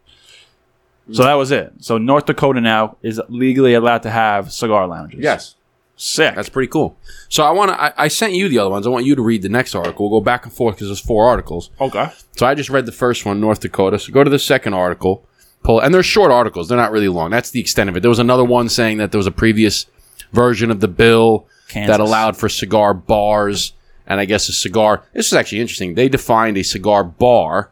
So 1.12 1.22
that 1.24 1.34
was 1.34 1.50
it. 1.50 1.72
So 1.80 1.98
North 1.98 2.26
Dakota 2.26 2.60
now 2.60 2.96
is 3.02 3.20
legally 3.28 3.74
allowed 3.74 4.02
to 4.04 4.10
have 4.10 4.52
cigar 4.52 4.86
lounges. 4.86 5.20
yes. 5.20 5.54
sick. 5.96 6.34
That's 6.34 6.48
pretty 6.48 6.68
cool. 6.68 6.96
So 7.28 7.44
I 7.44 7.50
want 7.50 7.70
to. 7.70 7.80
I, 7.80 8.04
I 8.04 8.08
sent 8.08 8.32
you 8.32 8.48
the 8.48 8.58
other 8.58 8.70
ones. 8.70 8.86
I 8.86 8.90
want 8.90 9.04
you 9.04 9.14
to 9.14 9.22
read 9.22 9.42
the 9.42 9.48
next 9.48 9.74
article. 9.74 10.08
We'll 10.10 10.20
go 10.20 10.24
back 10.24 10.44
and 10.44 10.52
forth 10.52 10.76
because 10.76 10.88
there's 10.88 11.00
four 11.00 11.28
articles. 11.28 11.70
okay. 11.80 12.10
So 12.36 12.46
I 12.46 12.54
just 12.54 12.70
read 12.70 12.86
the 12.86 12.92
first 12.92 13.24
one, 13.26 13.40
North 13.40 13.60
Dakota. 13.60 13.98
So 13.98 14.12
go 14.12 14.24
to 14.24 14.30
the 14.30 14.38
second 14.38 14.74
article, 14.74 15.26
pull, 15.62 15.78
and 15.80 15.94
they're 15.94 16.02
short 16.02 16.30
articles. 16.30 16.68
They're 16.68 16.78
not 16.78 16.90
really 16.90 17.08
long. 17.08 17.30
That's 17.30 17.50
the 17.50 17.60
extent 17.60 17.90
of 17.90 17.96
it. 17.96 18.00
There 18.00 18.08
was 18.08 18.18
another 18.18 18.44
one 18.44 18.68
saying 18.68 18.98
that 18.98 19.12
there 19.12 19.18
was 19.18 19.26
a 19.26 19.32
previous 19.32 19.86
version 20.32 20.70
of 20.70 20.80
the 20.80 20.88
bill 20.88 21.46
Kansas. 21.68 21.96
that 21.96 22.00
allowed 22.02 22.36
for 22.36 22.48
cigar 22.48 22.94
bars, 22.94 23.72
and 24.06 24.20
I 24.20 24.24
guess 24.24 24.48
a 24.48 24.52
cigar. 24.52 25.04
This 25.12 25.26
is 25.26 25.34
actually 25.34 25.60
interesting. 25.60 25.94
They 25.94 26.08
defined 26.08 26.56
a 26.56 26.62
cigar 26.64 27.04
bar 27.04 27.70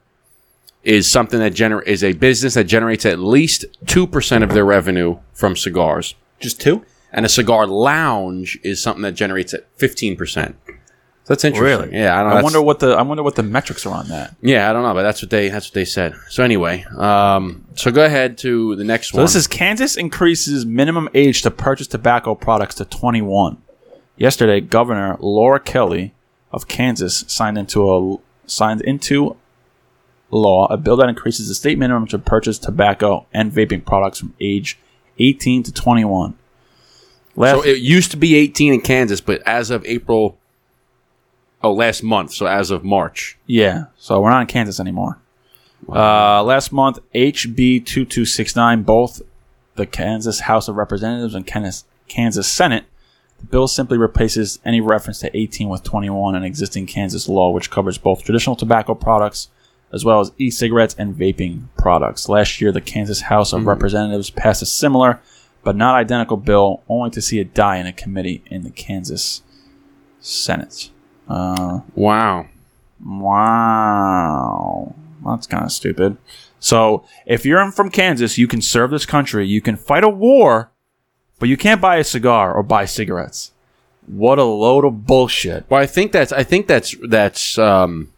is 0.85 1.11
something 1.11 1.39
that 1.41 1.53
gener- 1.55 1.85
is 1.87 2.03
a 2.03 2.13
business 2.13 2.55
that 2.55 2.65
generates 2.65 3.07
at 3.07 3.19
least 3.19 3.65
two 3.87 4.07
percent 4.07 4.43
of 4.45 4.51
their 4.55 4.65
revenue 4.65 5.19
from 5.33 5.57
cigars, 5.57 6.15
Just 6.41 6.61
two. 6.61 6.85
and 7.13 7.25
a 7.25 7.29
cigar 7.29 7.67
lounge 7.67 8.59
is 8.63 8.83
something 8.83 9.03
that 9.03 9.13
generates 9.13 9.55
at 9.55 9.67
fifteen 9.77 10.17
percent. 10.17 10.57
That's 11.27 11.45
interesting. 11.45 11.89
Really? 11.91 11.97
Yeah, 11.97 12.19
I 12.19 12.23
don't. 12.25 12.31
know. 12.33 12.37
I 12.39 12.43
wonder 12.43 12.61
what 12.61 12.81
the 12.81 12.89
I 12.95 13.03
wonder 13.03 13.23
what 13.23 13.37
the 13.37 13.45
metrics 13.45 13.87
are 13.87 13.95
on 13.95 14.09
that. 14.09 14.35
yeah, 14.43 14.69
I 14.69 14.73
don't 14.73 14.83
know, 14.83 14.93
but 14.93 15.03
that's 15.05 15.23
what 15.23 15.31
they 15.31 15.49
that's 15.51 15.67
what 15.69 15.75
they 15.75 15.85
said. 15.85 16.15
So 16.29 16.43
anyway, 16.43 16.85
um, 16.99 17.65
so 17.77 17.93
go 17.93 18.05
ahead 18.05 18.37
to 18.39 18.75
the 18.75 18.83
next 18.85 19.11
So 19.13 19.19
one. 19.19 19.25
this 19.25 19.37
is 19.37 19.47
Kansas 19.47 19.97
increases 19.97 20.67
minimum 20.67 21.09
age 21.15 21.43
to 21.43 21.51
purchase 21.53 21.87
tobacco 21.87 22.35
products 22.35 22.75
to 22.77 22.85
21. 22.85 23.59
Yesterday, 24.17 24.61
Governor 24.61 25.17
Laura 25.21 25.61
Kelly 25.61 26.13
of 26.51 26.67
Kansas 26.67 27.25
signed 27.29 27.57
into 27.57 27.89
a 27.89 28.17
signed 28.49 28.81
into 28.83 29.37
law 30.33 30.67
a 30.67 30.77
bill 30.77 30.97
that 30.97 31.09
increases 31.09 31.49
the 31.49 31.55
state 31.55 31.79
minimum 31.79 32.07
to 32.09 32.19
purchase 32.19 32.59
tobacco 32.59 33.27
and 33.33 33.53
vaping 33.53 33.85
products 33.85 34.19
from 34.19 34.35
age 34.41 34.79
18 35.19 35.63
to 35.65 35.73
21. 35.73 36.37
Last, 37.37 37.63
so 37.63 37.65
it 37.65 37.79
used 37.79 38.11
to 38.11 38.17
be 38.17 38.35
18 38.35 38.75
in 38.75 38.81
Kansas, 38.81 39.21
but 39.21 39.41
as 39.47 39.71
of 39.71 39.85
April, 39.87 40.39
oh, 41.63 41.73
last 41.73 42.03
month, 42.03 42.33
so 42.33 42.47
as 42.47 42.71
of 42.71 42.85
March. 42.85 43.39
Yeah, 43.47 43.85
so 43.97 44.21
we're 44.21 44.31
not 44.31 44.43
in 44.43 44.47
Kansas 44.49 44.81
anymore. 44.81 45.19
Uh, 45.89 46.43
last 46.43 46.73
month, 46.73 46.99
HB 47.15 47.87
2269, 47.87 48.83
both 48.83 49.23
the 49.75 49.87
Kansas 49.87 50.41
House 50.41 50.69
of 50.69 50.77
Representatives 50.77 51.35
and 51.35 51.47
Kansas, 51.47 51.85
Kansas 52.07 52.49
Senate, 52.49 52.85
the 53.39 53.47
bill 53.47 53.67
simply 53.67 53.99
replaces 53.99 54.61
any 54.65 54.81
reference 54.81 55.19
to 55.21 55.37
18 55.37 55.69
with 55.69 55.83
21 55.83 56.35
in 56.35 56.45
existing 56.45 56.87
Kansas 56.87 57.29
law, 57.29 57.51
which 57.51 57.71
covers 57.71 57.99
both 57.99 58.23
traditional 58.23 58.55
tobacco 58.55 58.95
products 58.95 59.49
as 59.93 60.05
well 60.05 60.21
as 60.21 60.33
e 60.39 60.51
cigarettes 60.51 60.95
and 60.99 61.15
vaping 61.15 61.65
products. 61.77 62.29
Last 62.29 62.61
year, 62.61 62.73
the 62.73 62.81
Kansas 62.81 63.23
House 63.23 63.53
of 63.53 63.67
Representatives 63.67 64.31
passed 64.31 64.63
a 64.63 64.67
similar 64.67 65.21
but 65.65 65.77
not 65.77 65.95
identical 65.95 66.37
bill, 66.37 66.83
only 66.89 67.11
to 67.11 67.23
see 67.23 67.39
it 67.39 67.55
die 67.55 67.77
in 67.77 67.87
a 67.87 67.93
committee 67.93 68.43
in 68.47 68.63
the 68.63 68.71
Kansas 68.71 69.43
Senate. 70.21 70.91
Uh, 71.29 71.81
Wow. 71.95 72.47
Wow. 73.05 74.95
That's 75.25 75.47
kind 75.47 75.65
of 75.65 75.73
stupid. 75.73 76.17
So, 76.59 77.05
if 77.27 77.45
you're 77.45 77.71
from 77.73 77.91
Kansas, 77.91 78.39
you 78.39 78.47
can 78.47 78.61
serve 78.61 78.91
this 78.91 79.07
country, 79.07 79.47
you 79.47 79.61
can 79.61 79.77
fight 79.77 80.05
a 80.05 80.09
war, 80.09 80.71
but 81.39 81.49
you 81.49 81.57
can't 81.57 81.81
buy 81.81 81.97
a 81.97 82.05
cigar 82.05 82.55
or 82.55 82.63
buy 82.63 82.85
cigarettes. 82.85 83.53
What 84.07 84.39
a 84.39 84.45
load 84.45 84.85
of 84.85 85.07
bullshit. 85.07 85.65
Well, 85.69 85.81
I 85.81 85.87
think 85.87 86.13
that's 86.13 86.33
I 86.33 86.43
think 86.45 86.67
that's 86.67 86.95
that's 87.09 87.59
um, 87.59 88.12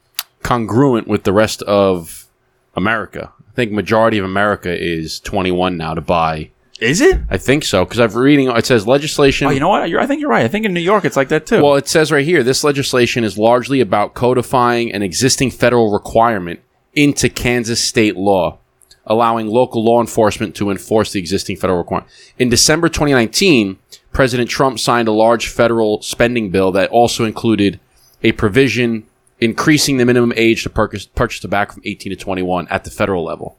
congruent 0.45 1.09
with 1.09 1.25
the 1.25 1.33
rest 1.33 1.63
of 1.63 2.29
America. 2.77 3.33
I 3.41 3.55
think 3.55 3.73
majority 3.73 4.19
of 4.19 4.25
America 4.25 4.73
is 4.73 5.19
21 5.21 5.77
now 5.77 5.95
to 5.95 6.01
buy. 6.01 6.51
Is 6.81 7.01
it? 7.01 7.21
I 7.31 7.39
think 7.39 7.65
so 7.65 7.85
because 7.85 8.01
I've 8.01 8.15
reading. 8.15 8.51
It 8.51 8.67
says 8.67 8.87
legislation. 8.87 9.47
Oh, 9.47 9.51
you 9.51 9.61
know 9.61 9.69
what? 9.69 9.89
You're, 9.89 10.01
I 10.01 10.07
think 10.07 10.21
you're 10.21 10.31
right. 10.31 10.45
I 10.45 10.49
think 10.49 10.67
in 10.67 10.75
New 10.75 10.81
York 10.81 11.05
it's 11.05 11.17
like 11.17 11.29
that 11.29 11.47
too. 11.47 11.63
Well, 11.63 11.77
it 11.77 11.89
says 11.89 12.13
right 12.13 12.25
here 12.25 12.43
this 12.43 12.63
legislation 12.63 13.25
is 13.25 13.39
largely 13.39 13.81
about 13.81 14.15
codifying 14.15 14.93
an 14.93 15.03
existing 15.03 15.51
federal 15.51 15.93
requirement 15.93 16.61
into 16.93 17.29
Kansas 17.29 17.83
state 17.83 18.17
law, 18.17 18.59
allowing 19.07 19.47
local 19.47 19.85
law 19.85 20.01
enforcement 20.01 20.55
to 20.57 20.71
enforce 20.71 21.13
the 21.13 21.21
existing 21.21 21.57
federal 21.57 21.79
requirement. 21.79 22.11
In 22.39 22.49
December 22.49 22.89
2019, 22.89 23.79
President 24.13 24.51
Trump 24.51 24.79
signed 24.79 25.09
a 25.09 25.13
large 25.13 25.49
federal 25.49 26.03
spending 26.03 26.51
bill 26.51 26.73
that 26.73 26.91
also 26.91 27.25
included 27.25 27.79
a 28.23 28.33
provision 28.33 29.07
increasing 29.45 29.99
the 29.99 30.07
minimum 30.07 30.33
age 30.37 30.63
to 30.63 30.71
purchase, 30.71 31.07
purchase 31.07 31.41
tobacco 31.41 31.75
from 31.75 31.83
18 31.85 32.11
to 32.11 32.17
21 32.17 32.67
at 32.69 32.85
the 32.85 32.91
federal 32.91 33.23
level. 33.23 33.59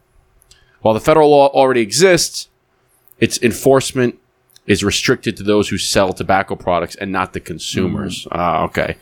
While 0.80 0.94
the 0.94 1.00
federal 1.00 1.30
law 1.30 1.46
already 1.48 1.80
exists, 1.80 2.48
its 3.20 3.40
enforcement 3.40 4.18
is 4.66 4.82
restricted 4.82 5.36
to 5.36 5.44
those 5.44 5.68
who 5.68 5.78
sell 5.78 6.12
tobacco 6.12 6.56
products 6.56 6.96
and 6.96 7.12
not 7.12 7.32
the 7.34 7.40
consumers. 7.40 8.26
Ah, 8.32 8.64
okay. 8.64 8.96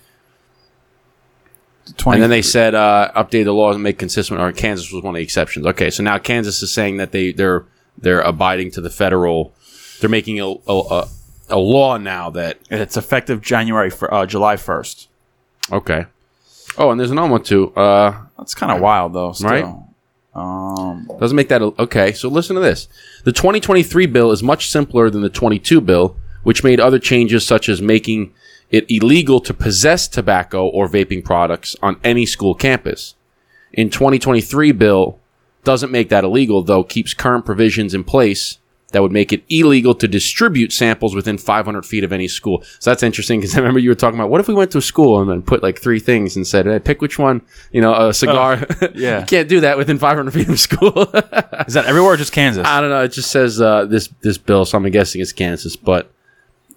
20 1.96 2.16
And 2.16 2.22
then 2.22 2.30
they 2.30 2.42
said 2.42 2.74
uh, 2.74 3.10
update 3.16 3.44
the 3.44 3.52
law 3.52 3.72
and 3.72 3.82
make 3.82 3.98
consistent. 3.98 4.40
Or 4.40 4.52
Kansas 4.52 4.92
was 4.92 5.02
one 5.02 5.14
of 5.14 5.18
the 5.18 5.22
exceptions. 5.22 5.66
Okay, 5.66 5.90
so 5.90 6.02
now 6.02 6.18
Kansas 6.18 6.62
is 6.62 6.72
saying 6.72 6.98
that 6.98 7.12
they 7.12 7.32
they're 7.32 7.64
they're 7.96 8.20
abiding 8.20 8.70
to 8.72 8.80
the 8.80 8.90
federal. 8.90 9.54
They're 10.00 10.10
making 10.10 10.40
a 10.40 10.48
a, 10.48 10.58
a, 10.66 11.08
a 11.48 11.58
law 11.58 11.96
now 11.96 12.30
that 12.30 12.58
it's 12.70 12.96
effective 12.96 13.40
January 13.40 13.90
for 13.90 14.12
uh, 14.12 14.26
July 14.26 14.56
1st. 14.56 15.08
okay. 15.72 16.06
Oh, 16.78 16.90
and 16.90 16.98
there's 16.98 17.10
another 17.10 17.30
one 17.30 17.42
too. 17.42 17.72
Uh, 17.74 18.22
That's 18.38 18.54
kind 18.54 18.72
of 18.72 18.80
wild 18.80 19.12
though. 19.12 19.32
Still. 19.32 19.50
Right? 19.50 19.64
Um, 20.34 21.08
Doesn't 21.20 21.36
make 21.36 21.48
that 21.48 21.62
a- 21.62 21.80
okay. 21.82 22.12
So 22.12 22.28
listen 22.28 22.54
to 22.56 22.60
this. 22.62 22.88
The 23.24 23.32
2023 23.32 24.06
bill 24.06 24.32
is 24.32 24.42
much 24.42 24.68
simpler 24.68 25.08
than 25.08 25.22
the 25.22 25.28
22 25.28 25.80
bill, 25.80 26.16
which 26.42 26.64
made 26.64 26.80
other 26.80 26.98
changes 26.98 27.46
such 27.46 27.68
as 27.68 27.80
making 27.80 28.32
it 28.70 28.84
illegal 28.90 29.38
to 29.40 29.54
possess 29.54 30.08
tobacco 30.08 30.66
or 30.66 30.88
vaping 30.88 31.24
products 31.24 31.76
on 31.82 32.00
any 32.02 32.26
school 32.26 32.54
campus. 32.54 33.14
In 33.72 33.90
2023 33.90 34.72
bill 34.72 35.18
doesn't 35.62 35.92
make 35.92 36.08
that 36.08 36.24
illegal 36.24 36.62
though 36.62 36.82
keeps 36.84 37.14
current 37.14 37.44
provisions 37.46 37.94
in 37.94 38.02
place 38.04 38.58
that 38.94 39.02
would 39.02 39.12
make 39.12 39.32
it 39.32 39.42
illegal 39.48 39.92
to 39.92 40.06
distribute 40.06 40.72
samples 40.72 41.16
within 41.16 41.36
500 41.36 41.84
feet 41.84 42.04
of 42.04 42.12
any 42.12 42.28
school. 42.28 42.62
So 42.78 42.90
that's 42.90 43.02
interesting 43.02 43.40
because 43.40 43.54
I 43.56 43.58
remember 43.58 43.80
you 43.80 43.90
were 43.90 43.96
talking 43.96 44.18
about 44.18 44.30
what 44.30 44.40
if 44.40 44.46
we 44.46 44.54
went 44.54 44.70
to 44.70 44.78
a 44.78 44.82
school 44.82 45.20
and 45.20 45.28
then 45.28 45.42
put 45.42 45.64
like 45.64 45.80
three 45.80 45.98
things 45.98 46.36
and 46.36 46.46
said, 46.46 46.66
hey, 46.66 46.78
pick 46.78 47.02
which 47.02 47.18
one, 47.18 47.42
you 47.72 47.80
know, 47.80 48.08
a 48.08 48.14
cigar. 48.14 48.64
yeah. 48.94 49.20
you 49.20 49.26
can't 49.26 49.48
do 49.48 49.60
that 49.60 49.76
within 49.76 49.98
500 49.98 50.30
feet 50.30 50.48
of 50.48 50.60
school. 50.60 50.92
is 51.66 51.74
that 51.74 51.86
everywhere 51.86 52.12
or 52.12 52.16
just 52.16 52.32
Kansas? 52.32 52.64
I 52.64 52.80
don't 52.80 52.90
know. 52.90 53.02
It 53.02 53.08
just 53.08 53.32
says 53.32 53.60
uh, 53.60 53.84
this 53.86 54.08
this 54.20 54.38
bill, 54.38 54.64
so 54.64 54.78
I'm 54.78 54.88
guessing 54.90 55.20
it's 55.20 55.32
Kansas. 55.32 55.74
But 55.74 56.10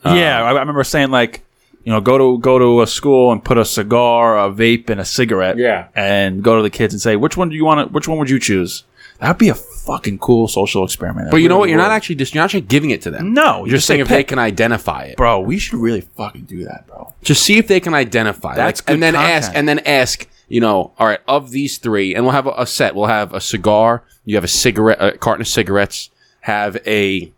yeah, 0.03 0.41
I, 0.41 0.49
I 0.49 0.59
remember 0.59 0.83
saying 0.83 1.11
like, 1.11 1.43
you 1.83 1.91
know, 1.91 2.01
go 2.01 2.17
to 2.17 2.39
go 2.39 2.57
to 2.57 2.81
a 2.81 2.87
school 2.87 3.31
and 3.31 3.45
put 3.45 3.59
a 3.59 3.65
cigar, 3.65 4.39
a 4.39 4.51
vape, 4.51 4.89
and 4.89 4.99
a 4.99 5.05
cigarette. 5.05 5.57
Yeah. 5.57 5.89
and 5.95 6.43
go 6.43 6.57
to 6.57 6.63
the 6.63 6.71
kids 6.71 6.95
and 6.95 6.99
say, 7.01 7.15
which 7.15 7.37
one 7.37 7.49
do 7.49 7.55
you 7.55 7.63
want 7.63 7.87
to? 7.87 7.93
Which 7.93 8.07
one 8.07 8.17
would 8.17 8.29
you 8.29 8.39
choose? 8.39 8.83
That'd 9.19 9.37
be 9.37 9.49
a 9.49 9.55
fucking 9.55 10.19
cool 10.19 10.47
social 10.47 10.83
experiment. 10.83 11.31
but 11.31 11.37
you 11.37 11.49
know 11.49 11.57
what? 11.57 11.69
You're 11.69 11.77
not 11.77 11.91
actually 11.91 12.15
just 12.15 12.33
you're 12.33 12.41
not 12.41 12.45
actually 12.45 12.61
giving 12.61 12.91
it 12.91 13.01
to 13.03 13.11
them. 13.11 13.33
No, 13.33 13.65
you're 13.65 13.75
just 13.75 13.87
saying 13.87 14.01
if 14.01 14.07
they 14.07 14.23
can 14.23 14.39
identify 14.39 15.03
it. 15.03 15.17
bro. 15.17 15.39
We 15.39 15.57
should 15.57 15.79
really 15.79 16.01
fucking 16.01 16.43
do 16.43 16.65
that, 16.65 16.85
bro. 16.87 17.13
Just 17.23 17.43
see 17.43 17.57
if 17.57 17.67
they 17.67 17.79
can 17.79 17.93
identify. 17.93 18.55
That's 18.55 18.81
like, 18.81 18.85
good 18.87 18.93
and 18.93 19.03
then 19.03 19.13
content. 19.13 19.33
ask 19.33 19.51
and 19.55 19.67
then 19.67 19.79
ask. 19.79 20.27
You 20.49 20.61
know, 20.61 20.93
all 20.97 21.07
right, 21.07 21.19
of 21.27 21.51
these 21.51 21.77
three, 21.77 22.15
and 22.15 22.23
we'll 22.23 22.31
have 22.31 22.47
a, 22.47 22.53
a 22.59 22.65
set. 22.65 22.95
We'll 22.95 23.07
have 23.07 23.33
a 23.33 23.41
cigar. 23.41 24.03
You 24.23 24.35
have 24.35 24.45
a 24.45 24.47
cigarette, 24.47 24.97
a 25.01 25.17
carton 25.17 25.41
of 25.41 25.47
cigarettes. 25.49 26.09
Have 26.39 26.77
a 26.87 27.33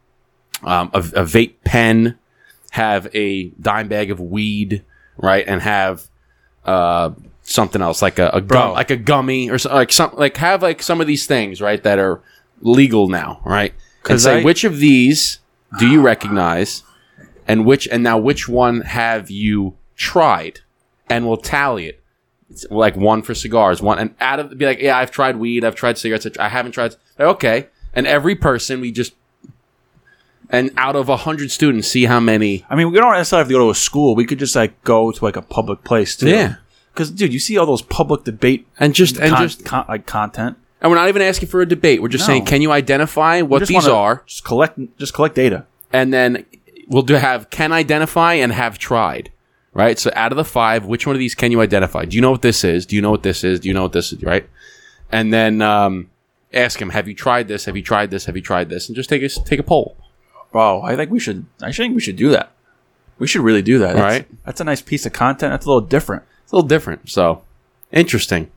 um, 0.62 0.92
a, 0.94 1.00
a 1.00 1.24
vape 1.24 1.56
pen. 1.64 2.20
Have 2.72 3.08
a 3.16 3.46
dime 3.60 3.88
bag 3.88 4.12
of 4.12 4.20
weed, 4.20 4.84
right? 5.18 5.44
And 5.48 5.60
have 5.64 6.08
uh, 6.66 7.12
something 7.50 7.82
else 7.82 8.02
like 8.02 8.20
a, 8.20 8.30
a 8.34 8.42
gum, 8.42 8.74
like 8.74 8.92
a 8.92 8.96
gummy 8.98 9.50
or 9.50 9.58
so, 9.58 9.74
like 9.74 9.92
some 9.92 10.12
like 10.16 10.38
have 10.38 10.62
like 10.62 10.82
some 10.84 11.02
of 11.02 11.08
these 11.08 11.26
things 11.26 11.62
right 11.62 11.82
that 11.84 12.00
are 12.00 12.22
legal 12.62 13.08
now, 13.10 13.42
right? 13.46 13.74
And 14.08 14.22
say 14.22 14.40
I- 14.40 14.44
which 14.44 14.64
of 14.64 14.78
these 14.80 15.40
do 15.80 15.88
you 15.88 16.02
recognize, 16.02 16.84
and 17.48 17.66
which 17.66 17.88
and 17.88 18.04
now 18.04 18.18
which 18.18 18.48
one 18.48 18.82
have 18.82 19.30
you 19.30 19.76
tried, 19.96 20.60
and 21.10 21.28
we'll 21.28 21.38
tally 21.38 21.88
it. 21.88 22.02
It's 22.52 22.66
like 22.72 22.96
one 22.96 23.22
for 23.22 23.36
cigars, 23.36 23.82
one 23.82 24.00
and 24.00 24.16
out 24.20 24.40
of 24.40 24.58
be 24.58 24.66
like, 24.66 24.80
yeah, 24.80 24.98
I've 24.98 25.12
tried 25.12 25.38
weed, 25.38 25.64
I've 25.64 25.76
tried 25.76 25.98
cigarettes, 25.98 26.28
I 26.40 26.50
haven't 26.50 26.72
tried. 26.72 26.96
Okay, 27.20 27.68
and 27.94 28.08
every 28.08 28.36
person 28.36 28.82
we 28.82 28.92
just 28.92 29.14
and 30.50 30.72
out 30.78 30.96
of 30.96 31.10
a 31.10 31.18
hundred 31.18 31.52
students, 31.52 31.88
see 31.88 32.06
how 32.06 32.20
many. 32.20 32.66
I 32.70 32.76
mean, 32.76 32.92
we 32.92 32.98
don't 32.98 33.12
necessarily 33.14 33.42
have 33.42 33.48
to 33.50 33.54
go 33.54 33.66
to 33.66 33.70
a 33.70 33.76
school. 33.76 34.16
We 34.16 34.26
could 34.26 34.40
just 34.40 34.56
like 34.56 34.84
go 34.84 35.12
to 35.12 35.24
like 35.24 35.36
a 35.36 35.42
public 35.44 35.84
place 35.84 36.16
too. 36.16 36.30
Yeah. 36.30 36.56
Because 37.00 37.12
because 37.12 37.20
dude, 37.20 37.34
you 37.34 37.40
see 37.40 37.58
all 37.58 37.66
those 37.66 37.82
public 37.82 38.26
debate 38.26 38.68
and 38.78 38.94
just 38.94 39.18
and 39.18 39.34
con- 39.34 39.48
just 39.48 39.64
con- 39.64 39.86
like 39.88 40.06
content. 40.06 40.58
and 40.82 40.92
we're 40.92 40.98
not 40.98 41.08
even 41.08 41.22
asking 41.22 41.48
for 41.48 41.62
a 41.62 41.66
debate. 41.66 42.02
We're 42.02 42.10
just 42.10 42.24
No. 42.24 42.34
saying, 42.34 42.46
can 42.46 42.62
you 42.62 42.74
identify 42.74 43.42
what 43.42 43.66
these 43.68 43.76
wanna 43.86 43.94
are, 43.94 44.24
Just 44.26 44.44
collect, 44.44 44.78
just 44.98 45.14
collect 45.14 45.34
data. 45.36 45.66
and 45.94 46.12
then 46.14 46.44
we'll 46.90 47.04
do 47.04 47.14
have 47.14 47.50
can 47.50 47.72
identify 47.72 48.34
and 48.34 48.52
have 48.52 48.78
tried. 48.78 49.32
Right. 49.74 49.98
So 49.98 50.12
out 50.14 50.34
of 50.34 50.36
the 50.36 50.44
five, 50.44 50.84
which 50.86 51.08
one 51.08 51.16
of 51.16 51.20
these 51.22 51.36
can 51.36 51.52
you 51.54 51.62
identify? 51.62 52.04
Do 52.04 52.16
you 52.18 52.22
know 52.22 52.32
what 52.32 52.42
this 52.42 52.64
is? 52.66 52.86
Do 52.86 52.98
you 52.98 53.02
know 53.02 53.12
what 53.12 53.24
this 53.24 53.44
is? 53.46 53.62
Do 53.62 53.70
you 53.70 53.74
know 53.74 53.84
what 53.84 53.94
this 53.94 54.12
is? 54.12 54.22
Right. 54.22 54.46
And 55.12 55.32
then 55.32 55.62
um, 55.62 56.10
ask 56.54 56.82
him, 56.82 56.90
have 56.90 57.08
you 57.08 57.14
tried 57.14 57.48
this? 57.48 57.64
Have 57.66 57.78
you 57.78 57.84
tried 57.84 58.12
this? 58.12 58.26
Have 58.26 58.36
you 58.36 58.42
tried 58.42 58.68
this? 58.70 58.90
And 58.90 58.96
just 58.96 59.10
take 59.10 59.22
a 59.24 59.30
take 59.30 59.60
a 59.60 59.64
poll. 59.64 59.96
Bro, 60.52 60.82
I 60.82 60.98
think 60.98 61.12
we 61.12 61.20
should. 61.20 61.46
I 61.62 61.72
think 61.72 61.96
we 61.96 62.02
should 62.02 62.18
do 62.18 62.30
that. 62.32 62.52
We 63.20 63.28
should 63.28 63.42
really 63.42 63.62
do 63.62 63.80
that. 63.80 63.94
That's, 63.96 64.02
Right. 64.02 64.28
That's 64.46 64.60
a 64.60 64.64
nice 64.66 64.82
piece 64.82 65.06
of 65.06 65.14
content. 65.14 65.52
That's 65.54 65.66
a 65.66 65.70
little 65.70 65.88
different. 65.88 66.24
It's 66.50 66.54
a 66.54 66.56
little 66.56 66.68
different. 66.68 67.08
So 67.08 67.44
interesting. 67.92 68.50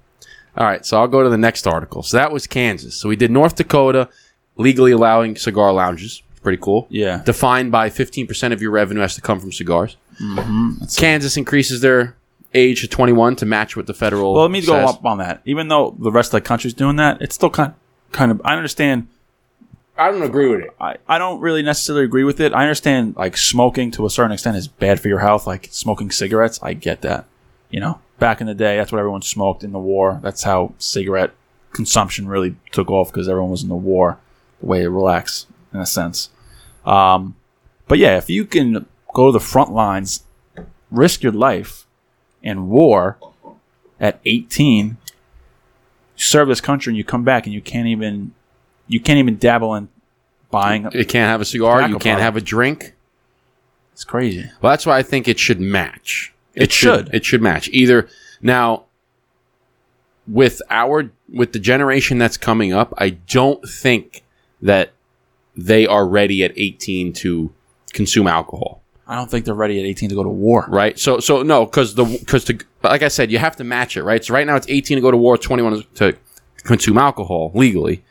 All 0.57 0.65
right, 0.65 0.85
so 0.87 0.99
I'll 0.99 1.09
go 1.09 1.23
to 1.23 1.29
the 1.29 1.37
next 1.37 1.67
article. 1.67 2.03
So 2.03 2.17
that 2.17 2.33
was 2.33 2.47
Kansas. 2.47 2.97
So 2.97 3.07
we 3.07 3.17
did 3.17 3.31
North 3.31 3.55
Dakota 3.55 4.09
legally 4.57 4.93
allowing 4.93 5.37
cigar 5.37 5.75
lounges. 5.75 6.23
Pretty 6.43 6.57
cool. 6.57 6.87
Yeah. 6.89 7.23
Defined 7.23 7.71
by 7.71 7.91
15% 7.91 8.55
of 8.55 8.63
your 8.63 8.71
revenue 8.71 9.03
has 9.03 9.15
to 9.17 9.21
come 9.21 9.41
from 9.41 9.53
cigars. 9.53 9.99
Mm-hmm. 10.23 10.85
Kansas 10.97 11.37
increases 11.37 11.83
their 11.83 12.17
age 12.55 12.81
to 12.81 12.89
21 12.89 13.37
to 13.37 13.45
match 13.45 13.77
what 13.77 13.87
the 13.87 13.93
federal. 13.93 14.33
Well, 14.33 14.45
let 14.45 14.51
me 14.51 14.65
go 14.65 14.77
up 14.77 15.05
on 15.05 15.19
that. 15.19 15.43
Even 15.45 15.69
though 15.69 15.95
the 15.99 16.11
rest 16.11 16.33
of 16.33 16.43
the 16.43 16.49
country's 16.49 16.73
doing 16.73 16.97
that, 16.97 17.21
it's 17.21 17.35
still 17.35 17.51
kind 17.51 17.75
kind 18.13 18.31
of. 18.31 18.41
I 18.43 18.57
understand. 18.57 19.09
I 19.99 20.11
don't 20.11 20.23
agree 20.23 20.49
with 20.49 20.61
it. 20.61 20.71
I, 20.81 20.97
I 21.07 21.19
don't 21.19 21.41
really 21.41 21.63
necessarily 21.63 22.07
agree 22.07 22.25
with 22.25 22.41
it. 22.41 22.55
I 22.55 22.63
understand 22.63 23.17
like 23.17 23.37
smoking 23.37 23.91
to 23.93 24.07
a 24.07 24.11
certain 24.11 24.33
extent 24.33 24.57
is 24.57 24.67
bad 24.67 24.99
for 24.99 25.09
your 25.09 25.19
health, 25.19 25.47
like 25.47 25.69
smoking 25.71 26.11
cigarettes. 26.11 26.59
I 26.63 26.73
get 26.73 27.03
that. 27.03 27.27
You 27.73 27.81
know, 27.81 28.01
back 28.21 28.41
in 28.41 28.47
the 28.47 28.55
day, 28.55 28.77
that's 28.77 28.93
what 28.93 28.99
everyone 28.99 29.23
smoked 29.23 29.65
in 29.65 29.73
the 29.73 29.81
war. 29.81 30.21
That's 30.23 30.45
how 30.45 30.75
cigarette 30.79 31.33
consumption 31.73 32.29
really 32.29 32.55
took 32.71 32.91
off 32.91 33.13
because 33.13 33.29
everyone 33.29 33.51
was 33.51 33.65
in 33.65 33.69
the 33.69 33.75
war. 33.75 34.19
The 34.61 34.67
way 34.67 34.83
to 34.83 34.91
relax, 34.91 35.47
in 35.73 35.81
a 35.81 35.87
sense. 35.87 36.31
Um, 36.87 37.35
but 37.89 37.99
yeah, 37.99 38.17
if 38.17 38.31
you 38.31 38.45
can 38.45 38.87
go 39.13 39.27
to 39.27 39.33
the 39.33 39.41
front 39.41 39.73
lines, 39.73 40.23
risk 40.91 41.23
your 41.23 41.33
life 41.33 41.87
in 42.43 42.69
war 42.69 43.19
at 43.99 44.21
18, 44.25 44.87
you 44.87 44.97
serve 46.17 46.49
this 46.49 46.61
country, 46.61 46.91
and 46.91 46.97
you 46.97 47.05
come 47.05 47.25
back 47.25 47.47
and 47.47 47.55
you 47.55 47.61
can't 47.61 47.89
even 47.89 48.33
you 48.87 49.01
can't 49.01 49.19
even 49.19 49.37
dabble 49.37 49.75
in 49.75 49.89
buying. 50.51 50.89
You 50.93 51.05
can't 51.05 51.29
have 51.29 51.41
a 51.41 51.45
cigar. 51.45 51.81
You 51.83 51.99
can't 51.99 52.03
product. 52.03 52.23
have 52.23 52.37
a 52.37 52.41
drink. 52.41 52.95
It's 53.93 54.05
crazy. 54.05 54.51
Well, 54.61 54.71
that's 54.71 54.87
why 54.87 54.99
I 54.99 55.03
think 55.03 55.29
it 55.29 55.39
should 55.39 55.61
match. 55.61 56.33
It 56.55 56.73
should. 56.73 57.13
It 57.13 57.25
should 57.25 57.43
match. 57.43 57.69
Either 57.73 58.09
now 58.41 58.85
with 60.27 60.63
our 60.71 61.11
with 61.33 61.53
the 61.53 61.59
generation 61.59 62.19
that's 62.19 62.37
coming 62.37 62.73
up, 62.73 62.93
I 62.99 63.11
don't 63.11 63.67
think 63.69 64.25
that 64.61 64.93
they 65.57 65.87
are 65.87 66.07
ready 66.07 66.45
at 66.45 66.53
18 66.57 67.13
to 67.15 67.53
consume 67.93 68.27
alcohol. 68.27 68.83
I 69.07 69.17
don't 69.17 69.31
think 69.31 69.45
they're 69.45 69.55
ready 69.55 69.79
at 69.79 69.85
18 69.85 70.11
to 70.11 70.15
go 70.15 70.23
to 70.23 70.29
war. 70.29 70.67
Right? 70.69 70.99
So 70.99 71.21
so 71.21 71.43
no, 71.43 71.67
cuz 71.67 71.95
the 71.95 72.05
cuz 72.27 72.45
to 72.45 72.59
like 72.83 73.03
I 73.03 73.09
said, 73.09 73.31
you 73.31 73.39
have 73.39 73.57
to 73.57 73.65
match 73.65 73.97
it, 73.97 74.05
right? 74.05 74.25
So 74.25 74.35
right 74.35 74.47
now 74.47 74.57
it's 74.57 74.67
18 74.69 74.97
to 74.97 75.03
go 75.03 75.11
to 75.11 75.17
war, 75.17 75.37
21 75.37 75.85
to 75.97 76.17
consume 76.65 76.99
alcohol 76.99 77.51
legally. 77.55 78.05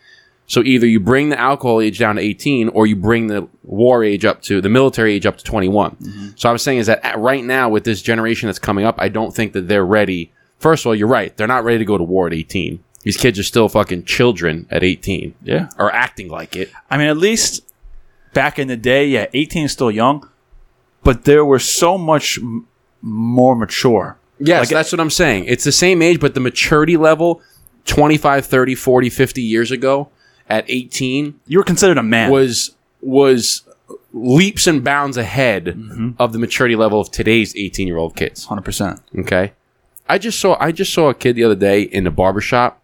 So 0.52 0.62
either 0.64 0.86
you 0.86 1.00
bring 1.00 1.30
the 1.30 1.40
alcohol 1.40 1.80
age 1.80 1.98
down 1.98 2.18
to 2.18 2.22
18 2.22 2.68
or 2.70 2.86
you 2.86 2.98
bring 2.98 3.28
the 3.28 3.48
war 3.64 4.04
age 4.04 4.26
up 4.26 4.42
to 4.42 4.60
the 4.60 4.68
military 4.68 5.14
age 5.14 5.26
up 5.26 5.38
to 5.38 5.44
21. 5.46 5.92
Mm-hmm. 5.96 6.28
So 6.36 6.50
I 6.50 6.52
was 6.52 6.62
saying 6.62 6.80
is 6.80 6.88
that 6.88 7.00
at, 7.06 7.18
right 7.18 7.42
now 7.42 7.70
with 7.70 7.86
this 7.86 8.02
generation 8.02 8.48
that's 8.48 8.60
coming 8.60 8.84
up, 8.84 8.96
I 8.98 9.08
don't 9.08 9.34
think 9.34 9.54
that 9.54 9.70
they're 9.70 9.86
ready. 9.86 10.34
First 10.60 10.84
of 10.84 10.88
all, 10.88 10.96
you're 10.96 11.08
right. 11.08 11.36
They're 11.38 11.48
not 11.48 11.64
ready 11.64 11.78
to 11.78 11.86
go 11.86 11.98
to 11.98 12.04
war 12.04 12.28
at 12.28 12.34
18. 12.34 12.84
These 13.04 13.16
kids 13.16 13.40
are 13.40 13.44
still 13.44 13.70
fucking 13.70 14.04
children 14.04 14.68
at 14.70 14.84
18 14.84 15.36
Yeah. 15.42 15.70
or 15.80 15.90
acting 15.94 16.28
like 16.28 16.58
it. 16.58 16.70
I 16.90 16.98
mean, 16.98 17.08
at 17.08 17.16
least 17.16 17.62
back 18.34 18.60
in 18.60 18.68
the 18.68 18.76
day, 18.76 19.08
yeah, 19.08 19.28
18 19.34 19.64
is 19.68 19.72
still 19.72 19.90
young, 19.90 20.28
but 21.02 21.24
there 21.24 21.46
were 21.46 21.60
so 21.60 21.98
much 21.98 22.40
m- 22.40 22.68
more 23.02 23.56
mature. 23.56 24.18
Yes, 24.38 24.64
Like- 24.66 24.70
that's 24.70 24.92
what 24.92 25.00
I'm 25.00 25.10
saying. 25.12 25.46
It's 25.46 25.64
the 25.64 25.72
same 25.72 26.02
age, 26.02 26.20
but 26.20 26.34
the 26.34 26.42
maturity 26.42 26.98
level 26.98 27.42
25, 27.86 28.46
30, 28.46 28.76
40, 28.76 29.10
50 29.10 29.42
years 29.42 29.72
ago 29.72 30.10
at 30.50 30.66
18 30.68 31.40
You 31.48 31.58
were 31.60 31.64
considered 31.64 31.98
a 31.98 32.04
man. 32.04 32.32
was 32.32 32.76
was 33.02 33.64
leaps 34.14 34.68
and 34.68 34.84
bounds 34.84 35.18
ahead 35.18 35.76
of 36.20 36.34
the 36.34 36.40
maturity 36.40 36.76
level 36.76 37.00
of 37.00 37.12
today's 37.12 37.56
18 37.56 37.88
year 37.88 37.98
old 37.98 38.16
kids. 38.16 38.48
100%. 38.48 39.00
Okay. 39.20 39.54
I 40.10 40.18
just 40.18 40.40
saw 40.40 40.58
I 40.60 40.72
just 40.72 40.94
saw 40.94 41.10
a 41.10 41.14
kid 41.14 41.36
the 41.36 41.44
other 41.44 41.56
day 41.56 41.84
in 41.84 42.04
the 42.04 42.12
barber 42.12 42.42
shop 42.42 42.82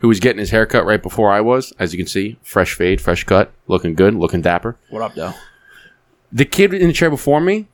who 0.00 0.08
was 0.08 0.20
getting 0.20 0.40
his 0.40 0.50
hair 0.50 0.66
cut 0.66 0.84
right 0.84 1.02
before 1.02 1.30
I 1.32 1.40
was, 1.40 1.72
as 1.78 1.92
you 1.94 1.98
can 1.98 2.06
see. 2.08 2.38
Fresh 2.42 2.74
fade, 2.74 3.00
fresh 3.00 3.24
cut, 3.24 3.52
looking 3.66 3.94
good, 3.94 4.14
looking 4.14 4.42
dapper. 4.42 4.76
What 4.90 5.00
up, 5.02 5.14
though? 5.14 5.32
The 6.32 6.44
kid 6.44 6.74
in 6.74 6.88
the 6.88 6.92
chair 6.92 7.08
before 7.08 7.40
me, 7.40 7.66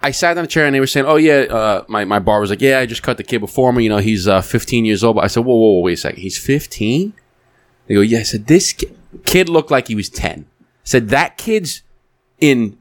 I 0.00 0.12
sat 0.12 0.38
on 0.38 0.44
the 0.44 0.48
chair 0.48 0.64
and 0.66 0.74
they 0.74 0.80
were 0.80 0.86
saying, 0.86 1.06
"Oh 1.06 1.16
yeah," 1.16 1.40
uh, 1.50 1.84
my 1.88 2.04
my 2.04 2.20
barber 2.20 2.42
was 2.42 2.50
like, 2.50 2.60
"Yeah, 2.62 2.78
I 2.78 2.86
just 2.86 3.02
cut 3.02 3.16
the 3.16 3.24
kid 3.24 3.40
before 3.40 3.72
me. 3.72 3.82
You 3.82 3.90
know, 3.90 3.98
he's 3.98 4.28
uh, 4.28 4.40
15 4.40 4.84
years 4.84 5.02
old." 5.02 5.16
But 5.16 5.24
I 5.24 5.26
said, 5.26 5.44
"Whoa, 5.44 5.54
whoa, 5.56 5.72
whoa, 5.74 5.80
wait 5.80 5.94
a 5.94 5.96
second. 5.96 6.20
He's 6.20 6.38
15?" 6.38 7.12
They 7.88 7.94
go, 7.94 8.00
"Yeah." 8.02 8.20
I 8.20 8.22
said, 8.22 8.46
"This 8.46 8.72
ki- 8.74 8.88
kid 9.24 9.48
looked 9.48 9.70
like 9.70 9.88
he 9.88 9.94
was 9.96 10.08
10." 10.08 10.44
I 10.48 10.62
said, 10.84 11.08
"That 11.08 11.36
kid's 11.36 11.82
in 12.40 12.76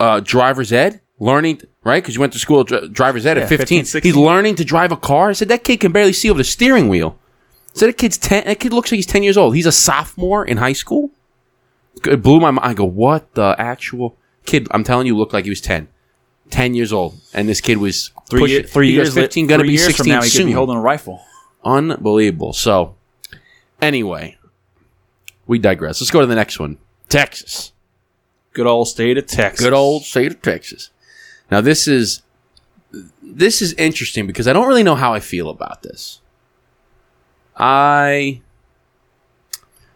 uh, 0.00 0.20
driver's 0.20 0.72
ed, 0.72 1.00
learning 1.20 1.60
right 1.84 2.02
because 2.02 2.14
you 2.16 2.20
went 2.20 2.32
to 2.32 2.38
school 2.38 2.64
driver's 2.64 3.24
ed 3.26 3.36
Yeah, 3.36 3.44
at 3.44 3.48
15. 3.48 3.84
15, 3.84 4.02
He's 4.02 4.16
learning 4.16 4.56
to 4.56 4.64
drive 4.64 4.90
a 4.92 4.96
car." 4.96 5.28
I 5.30 5.32
said, 5.34 5.48
"That 5.48 5.62
kid 5.62 5.78
can 5.80 5.92
barely 5.92 6.12
see 6.12 6.28
over 6.30 6.38
the 6.38 6.44
steering 6.44 6.88
wheel." 6.88 7.18
I 7.74 7.78
said, 7.78 7.88
"That 7.90 7.98
kid's 7.98 8.18
10. 8.18 8.44
That 8.46 8.58
kid 8.58 8.72
looks 8.72 8.90
like 8.90 8.96
he's 8.96 9.06
10 9.06 9.22
years 9.22 9.36
old. 9.36 9.54
He's 9.54 9.66
a 9.66 9.72
sophomore 9.72 10.44
in 10.44 10.56
high 10.56 10.72
school." 10.72 11.10
It 12.06 12.22
blew 12.22 12.40
my 12.40 12.50
mind. 12.50 12.66
I 12.66 12.74
go, 12.74 12.84
"What 12.84 13.34
the 13.34 13.54
actual 13.58 14.16
kid?" 14.46 14.66
I'm 14.70 14.84
telling 14.84 15.06
you, 15.06 15.16
looked 15.16 15.32
like 15.32 15.44
he 15.44 15.50
was 15.50 15.60
10. 15.60 15.88
10 16.50 16.74
years 16.74 16.92
old, 16.92 17.18
and 17.34 17.48
this 17.48 17.60
kid 17.60 17.78
was 17.78 18.10
Three, 18.30 18.40
pushing- 18.40 18.54
year, 18.54 18.62
three 18.62 18.90
years, 18.92 19.12
15, 19.14 19.46
gonna 19.48 19.60
three 19.62 19.68
be 19.70 19.72
years 19.74 19.86
16 19.86 20.04
from 20.04 20.08
now, 20.12 20.22
he 20.22 20.28
soon. 20.28 20.42
could 20.42 20.46
be 20.46 20.52
holding 20.52 20.76
a 20.76 20.80
rifle. 20.80 21.20
Unbelievable. 21.64 22.52
So, 22.52 22.94
anyway, 23.82 24.36
we 25.46 25.58
digress. 25.58 26.00
Let's 26.00 26.10
go 26.10 26.20
to 26.20 26.26
the 26.26 26.34
next 26.34 26.58
one. 26.58 26.78
Texas. 27.08 27.72
Good 28.52 28.66
old 28.66 28.88
state 28.88 29.18
of 29.18 29.26
Texas. 29.26 29.64
Good 29.64 29.72
old 29.72 30.04
state 30.04 30.32
of 30.32 30.42
Texas. 30.42 30.90
Now, 31.50 31.60
this 31.60 31.86
is 31.86 32.22
this 33.22 33.60
is 33.60 33.74
interesting 33.74 34.26
because 34.26 34.48
I 34.48 34.52
don't 34.52 34.68
really 34.68 34.82
know 34.82 34.94
how 34.94 35.12
I 35.12 35.20
feel 35.20 35.48
about 35.50 35.82
this. 35.82 36.20
I 37.56 38.40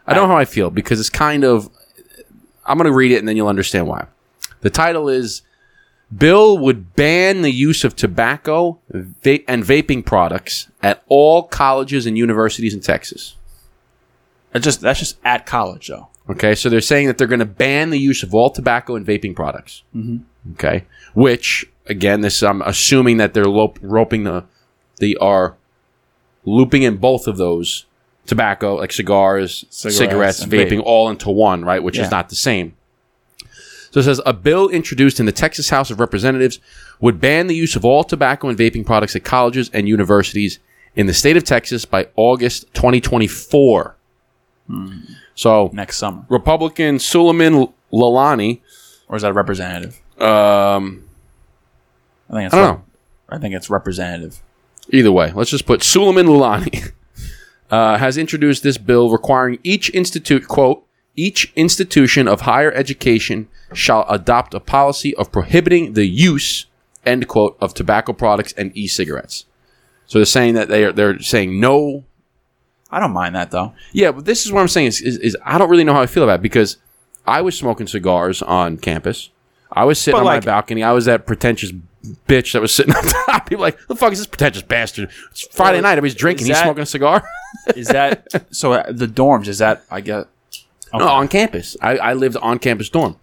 I 0.06 0.14
don't 0.14 0.28
know 0.28 0.34
how 0.34 0.40
I 0.40 0.44
feel 0.44 0.70
because 0.70 1.00
it's 1.00 1.10
kind 1.10 1.44
of 1.44 1.70
I'm 2.66 2.76
going 2.76 2.86
to 2.86 2.92
read 2.92 3.12
it 3.12 3.16
and 3.18 3.26
then 3.26 3.36
you'll 3.36 3.48
understand 3.48 3.86
why. 3.86 4.06
The 4.60 4.70
title 4.70 5.08
is 5.08 5.42
Bill 6.16 6.58
would 6.58 6.94
ban 6.94 7.42
the 7.42 7.50
use 7.50 7.84
of 7.84 7.96
tobacco 7.96 8.78
va- 8.90 9.48
and 9.48 9.62
vaping 9.64 10.04
products 10.04 10.68
at 10.82 11.02
all 11.08 11.44
colleges 11.44 12.06
and 12.06 12.18
universities 12.18 12.74
in 12.74 12.80
Texas. 12.80 13.36
That's 14.52 14.64
just 14.64 14.80
that's 14.80 14.98
just 14.98 15.18
at 15.24 15.46
college 15.46 15.88
though. 15.88 16.08
Okay, 16.28 16.54
so 16.54 16.68
they're 16.68 16.80
saying 16.80 17.06
that 17.08 17.18
they're 17.18 17.26
going 17.26 17.40
to 17.40 17.44
ban 17.46 17.90
the 17.90 17.98
use 17.98 18.22
of 18.22 18.34
all 18.34 18.50
tobacco 18.50 18.94
and 18.94 19.06
vaping 19.06 19.34
products. 19.34 19.82
Mm-hmm. 19.94 20.52
Okay, 20.52 20.84
which 21.14 21.66
again, 21.86 22.20
this 22.20 22.42
I'm 22.42 22.62
assuming 22.62 23.16
that 23.18 23.34
they're 23.34 23.44
roping 23.48 24.24
the 24.24 24.44
they 24.98 25.14
are 25.16 25.56
looping 26.44 26.82
in 26.82 26.96
both 26.98 27.26
of 27.26 27.36
those 27.36 27.86
tobacco, 28.26 28.76
like 28.76 28.92
cigars, 28.92 29.64
Cigarettes, 29.70 29.98
cigarettes, 29.98 30.44
vaping, 30.44 30.78
vape. 30.80 30.82
all 30.84 31.10
into 31.10 31.30
one, 31.30 31.64
right? 31.64 31.82
Which 31.82 31.96
Yeah. 31.98 32.04
is 32.04 32.10
not 32.10 32.28
the 32.28 32.36
same. 32.36 32.74
So 33.90 33.98
it 34.00 34.04
says 34.04 34.20
a 34.24 34.32
bill 34.32 34.68
introduced 34.68 35.18
in 35.18 35.26
the 35.26 35.32
Texas 35.32 35.70
House 35.70 35.90
of 35.90 35.98
Representatives 35.98 36.60
would 37.00 37.20
ban 37.20 37.48
the 37.48 37.56
use 37.56 37.74
of 37.74 37.84
all 37.84 38.04
tobacco 38.04 38.48
and 38.48 38.56
vaping 38.56 38.86
products 38.86 39.16
at 39.16 39.24
colleges 39.24 39.68
and 39.72 39.88
universities 39.88 40.60
in 40.94 41.06
the 41.06 41.14
state 41.14 41.36
of 41.36 41.42
Texas 41.44 41.84
by 41.84 42.06
August 42.14 42.72
2024. 42.74 43.96
So 45.34 45.70
Next 45.72 45.96
summer, 45.98 46.24
Republican 46.28 46.96
Suleman 46.96 47.72
Lalani. 47.92 48.60
or 49.08 49.16
is 49.16 49.22
that 49.22 49.30
a 49.30 49.34
representative? 49.34 50.00
Um, 50.20 51.04
I 52.28 52.34
think 52.34 52.46
it's. 52.46 52.54
I 52.54 52.58
don't 52.58 52.66
rep- 52.68 52.76
know. 52.78 52.84
I 53.28 53.38
think 53.38 53.54
it's 53.54 53.70
representative. 53.70 54.42
Either 54.90 55.12
way, 55.12 55.32
let's 55.32 55.50
just 55.50 55.66
put 55.66 55.80
Suleman 55.80 56.26
Lalani 56.26 56.92
uh, 57.70 57.96
has 57.98 58.18
introduced 58.18 58.62
this 58.62 58.76
bill 58.78 59.10
requiring 59.10 59.58
each 59.62 59.92
institute 59.94 60.46
quote 60.48 60.84
each 61.16 61.52
institution 61.56 62.28
of 62.28 62.42
higher 62.42 62.72
education 62.72 63.48
shall 63.74 64.06
adopt 64.08 64.54
a 64.54 64.60
policy 64.60 65.14
of 65.16 65.30
prohibiting 65.32 65.92
the 65.94 66.06
use 66.06 66.66
end 67.04 67.28
quote 67.28 67.56
of 67.60 67.74
tobacco 67.74 68.12
products 68.12 68.52
and 68.54 68.74
e-cigarettes. 68.76 69.44
So 70.06 70.18
they're 70.18 70.26
saying 70.26 70.54
that 70.54 70.68
they 70.68 70.84
are 70.84 70.92
they're 70.92 71.18
saying 71.20 71.60
no 71.60 72.04
I 72.92 72.98
don't 73.00 73.12
mind 73.12 73.34
that 73.36 73.50
though. 73.50 73.72
Yeah, 73.92 74.12
but 74.12 74.24
this 74.24 74.44
is 74.46 74.52
what 74.52 74.60
I'm 74.60 74.68
saying 74.68 74.88
is, 74.88 75.00
is, 75.00 75.16
is 75.18 75.36
I 75.44 75.58
don't 75.58 75.70
really 75.70 75.84
know 75.84 75.92
how 75.94 76.02
I 76.02 76.06
feel 76.06 76.22
about 76.24 76.40
it 76.40 76.42
because 76.42 76.76
I 77.26 77.40
was 77.42 77.56
smoking 77.56 77.86
cigars 77.86 78.42
on 78.42 78.76
campus. 78.78 79.30
I 79.72 79.84
was 79.84 79.98
sitting 80.00 80.16
But 80.16 80.20
on 80.20 80.26
like- 80.26 80.42
my 80.44 80.52
balcony. 80.52 80.82
I 80.82 80.92
was 80.92 81.04
that 81.04 81.26
pretentious 81.26 81.72
bitch 82.26 82.52
that 82.54 82.62
was 82.62 82.72
sitting 82.74 82.94
on 82.96 83.02
top. 83.04 83.48
People 83.48 83.62
like, 83.62 83.78
the 83.86 83.94
fuck 83.94 84.12
is 84.12 84.18
this 84.18 84.26
pretentious 84.26 84.62
bastard? 84.62 85.10
It's 85.30 85.42
Friday 85.52 85.76
Well, 85.76 85.82
night. 85.82 85.92
Everybody's 85.92 86.14
drinking. 86.16 86.46
He's 86.48 86.56
that- 86.56 86.64
smoking 86.64 86.82
a 86.82 86.86
cigar. 86.86 87.22
Is 87.76 87.88
that 87.88 88.26
so? 88.54 88.72
uh, 88.74 88.90
The 88.92 89.06
dorms 89.08 89.48
is 89.48 89.58
that 89.58 89.82
I 89.90 90.00
get. 90.00 90.26
No, 90.94 91.06
on 91.08 91.26
campus. 91.26 91.76
I, 91.82 91.96
I 91.98 92.12
lived 92.14 92.36
on 92.36 92.58
campus 92.60 92.88
dorm. 92.88 93.16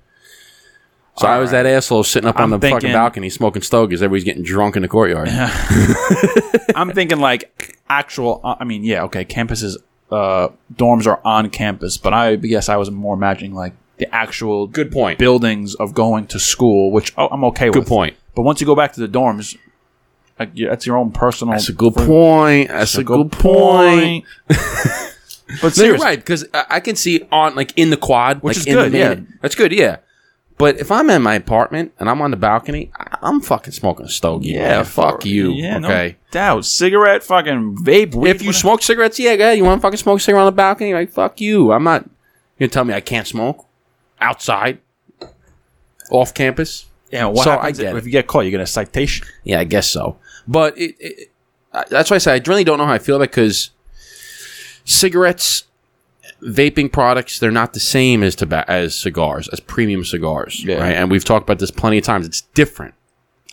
So 1.20 1.28
I 1.28 1.40
was 1.40 1.52
that 1.52 1.66
asshole 1.66 2.04
sitting 2.04 2.28
up 2.30 2.38
on 2.38 2.54
I'm 2.54 2.60
the 2.60 2.70
fucking 2.70 2.92
balcony 2.92 3.30
smoking 3.30 3.64
stogies. 3.64 4.04
Everybody's 4.04 4.24
getting 4.24 4.44
drunk 4.44 4.76
in 4.76 4.84
the 4.84 4.88
courtyard. 4.88 5.30
I'm 6.76 6.92
thinking 6.92 7.20
like 7.20 7.80
actual. 7.90 8.42
uh, 8.44 8.56
I 8.60 8.66
mean, 8.66 8.84
yeah, 8.84 9.04
okay. 9.04 9.26
Campuses, 9.26 9.78
uh, 10.12 10.50
dorms 10.76 11.08
are 11.08 11.20
on 11.26 11.50
campus, 11.50 11.98
but 11.98 12.14
I 12.14 12.36
guess 12.36 12.70
I 12.70 12.76
was 12.76 12.92
more 12.92 13.16
imagining 13.16 13.56
like 13.56 13.74
the 13.98 14.14
actual 14.14 14.68
Good 14.68 14.92
point. 14.92 15.18
buildings 15.18 15.74
of 15.76 15.94
going 15.96 16.28
to 16.28 16.40
school, 16.40 16.92
which 16.92 17.14
oh, 17.18 17.28
I'm 17.30 17.44
okay 17.46 17.70
with. 17.70 17.80
Good 17.80 17.88
point. 17.88 18.16
But 18.36 18.44
once 18.44 18.62
you 18.62 18.68
go 18.68 18.76
back 18.76 18.94
to 18.94 19.00
the 19.00 19.08
dorms, 19.08 19.58
like, 20.38 20.52
yeah, 20.54 20.70
that's 20.70 20.86
your 20.86 20.98
own 20.98 21.12
personal. 21.12 21.54
That's 21.54 21.70
a 21.70 21.74
good 21.74 21.96
point. 21.96 22.70
That's 22.70 22.96
a 22.96 23.04
good 23.04 23.32
point. 23.32 24.26
but 24.48 24.58
No, 24.60 25.62
you're 25.62 25.72
seriously, 25.72 26.06
right 26.06 26.20
because 26.20 26.46
I, 26.54 26.66
I 26.70 26.80
can 26.80 26.96
see 26.96 27.28
on 27.32 27.56
like 27.56 27.74
in 27.76 27.90
the 27.90 27.98
quad, 27.98 28.44
Which 28.44 28.58
like, 28.58 28.68
is 28.68 28.74
in 28.74 28.76
the 28.76 28.90
good, 28.90 29.20
main- 29.20 29.40
That's 29.42 29.56
good, 29.56 29.72
yeah. 29.72 29.98
But 30.58 30.80
if 30.80 30.92
I'm 30.92 31.08
in 31.12 31.22
my 31.22 31.36
apartment 31.36 31.94
and 32.00 32.10
I'm 32.10 32.20
on 32.22 32.32
the 32.32 32.38
balcony, 32.38 32.92
I'm 33.22 33.42
fucking 33.42 33.74
smoking 33.74 34.08
a 34.08 34.10
stogie. 34.10 34.50
yeah, 34.54 34.82
fuck 34.84 35.22
for- 35.22 35.28
you. 35.28 35.52
Yeah, 35.52 35.78
okay. 35.78 36.10
no 36.10 36.16
doubt. 36.32 36.66
Cigarette, 36.66 37.24
fucking 37.24 37.78
vape. 37.84 38.16
Weed, 38.16 38.30
if 38.32 38.42
you 38.42 38.48
whatever. 38.48 38.54
smoke 38.54 38.82
cigarettes, 38.82 39.20
yeah, 39.20 39.36
go 39.36 39.44
ahead. 39.44 39.58
You 39.60 39.64
want 39.66 39.80
to 39.80 39.82
fucking 39.84 39.98
smoke 39.98 40.18
a 40.18 40.22
cigarette 40.22 40.42
on 40.42 40.46
the 40.48 40.52
balcony? 40.56 40.94
Like 40.96 41.12
fuck 41.12 41.40
you. 41.40 41.72
I'm 41.72 41.84
not. 41.84 42.04
You 42.06 42.10
gonna 42.62 42.70
tell 42.70 42.86
me 42.86 42.94
I 42.96 43.02
can't 43.02 43.28
smoke 43.28 43.66
outside, 44.20 44.80
off 46.10 46.34
campus? 46.34 46.86
yeah, 47.12 47.26
what 47.26 47.44
So 47.44 47.52
I 47.52 47.56
happens 47.58 47.78
get 47.78 47.96
if 47.96 48.04
it. 48.04 48.06
you 48.08 48.12
get 48.12 48.26
caught? 48.28 48.46
You 48.46 48.52
get 48.52 48.60
a 48.62 48.66
citation. 48.66 49.28
Yeah, 49.44 49.60
I 49.60 49.64
guess 49.64 49.88
so. 49.88 50.18
But 50.48 50.76
it, 50.78 50.96
it, 51.00 51.32
I- 51.72 51.86
that's 51.88 52.10
why 52.10 52.16
I 52.16 52.18
say 52.18 52.34
I 52.34 52.42
really 52.48 52.64
don't 52.64 52.80
know 52.80 52.86
how 52.88 52.94
I 52.94 52.98
feel 53.00 53.18
about 53.18 53.30
because 53.30 53.70
cigarettes, 54.86 55.66
vaping 56.42 56.92
products, 56.92 57.40
they're 57.40 57.52
not 57.52 57.74
the 57.74 57.80
same 57.80 58.24
as 58.24 58.36
tobacco 58.36 58.72
as 58.72 58.96
cigars, 58.96 59.48
as 59.50 59.60
premium 59.60 60.04
cigars, 60.06 60.64
Yeah. 60.64 60.76
right? 60.80 60.96
And 60.96 61.10
we've 61.12 61.26
talked 61.26 61.44
about 61.44 61.60
this 61.60 61.72
plenty 61.72 61.98
of 61.98 62.04
times. 62.04 62.26
It's 62.26 62.42
different. 62.42 62.94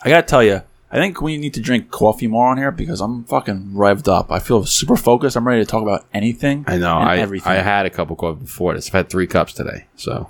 I 0.04 0.08
gotta 0.10 0.26
tell 0.26 0.42
you, 0.42 0.62
I 0.92 0.96
think 0.98 1.20
we 1.22 1.38
need 1.38 1.54
to 1.54 1.60
drink 1.60 1.90
coffee 1.90 2.26
more 2.28 2.46
on 2.48 2.56
here 2.58 2.70
because 2.70 3.00
I'm 3.00 3.24
fucking 3.24 3.72
revved 3.74 4.06
up. 4.06 4.30
I 4.30 4.38
feel 4.38 4.64
super 4.64 4.96
focused. 4.96 5.36
I'm 5.36 5.46
ready 5.46 5.62
to 5.62 5.66
talk 5.66 5.82
about 5.82 6.06
anything. 6.14 6.64
I 6.68 6.76
know. 6.76 6.98
I 6.98 7.16
everything. 7.18 7.50
I 7.50 7.56
had 7.56 7.84
a 7.86 7.90
couple 7.90 8.14
coffee 8.16 8.40
before 8.44 8.74
this. 8.74 8.88
I've 8.88 8.92
had 8.92 9.08
three 9.10 9.26
cups 9.26 9.54
today, 9.54 9.86
so 9.96 10.28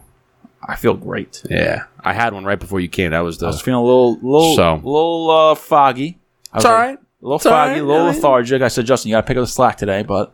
I 0.66 0.76
feel 0.76 0.94
great. 0.94 1.42
yeah. 1.50 1.84
I 2.02 2.12
had 2.14 2.32
one 2.32 2.44
right 2.44 2.58
before 2.58 2.80
you 2.80 2.88
came. 2.88 3.10
That 3.10 3.20
was 3.20 3.38
the. 3.38 3.46
I 3.46 3.50
was 3.50 3.60
feeling 3.60 3.82
a 3.82 3.84
little, 3.84 4.14
little, 4.14 4.56
So. 4.56 4.74
little 4.76 5.30
uh, 5.30 5.54
foggy. 5.54 6.18
It's 6.54 6.64
all 6.64 6.72
right. 6.72 6.98
A 6.98 7.02
little 7.20 7.36
It's 7.36 7.44
foggy, 7.44 7.72
right, 7.72 7.80
a 7.80 7.84
little 7.84 8.06
lethargic. 8.06 8.62
I 8.62 8.68
said, 8.68 8.86
Justin, 8.86 9.10
you 9.10 9.16
gotta 9.16 9.26
pick 9.26 9.36
up 9.36 9.42
the 9.42 9.46
slack 9.48 9.76
today. 9.76 10.02
But 10.02 10.32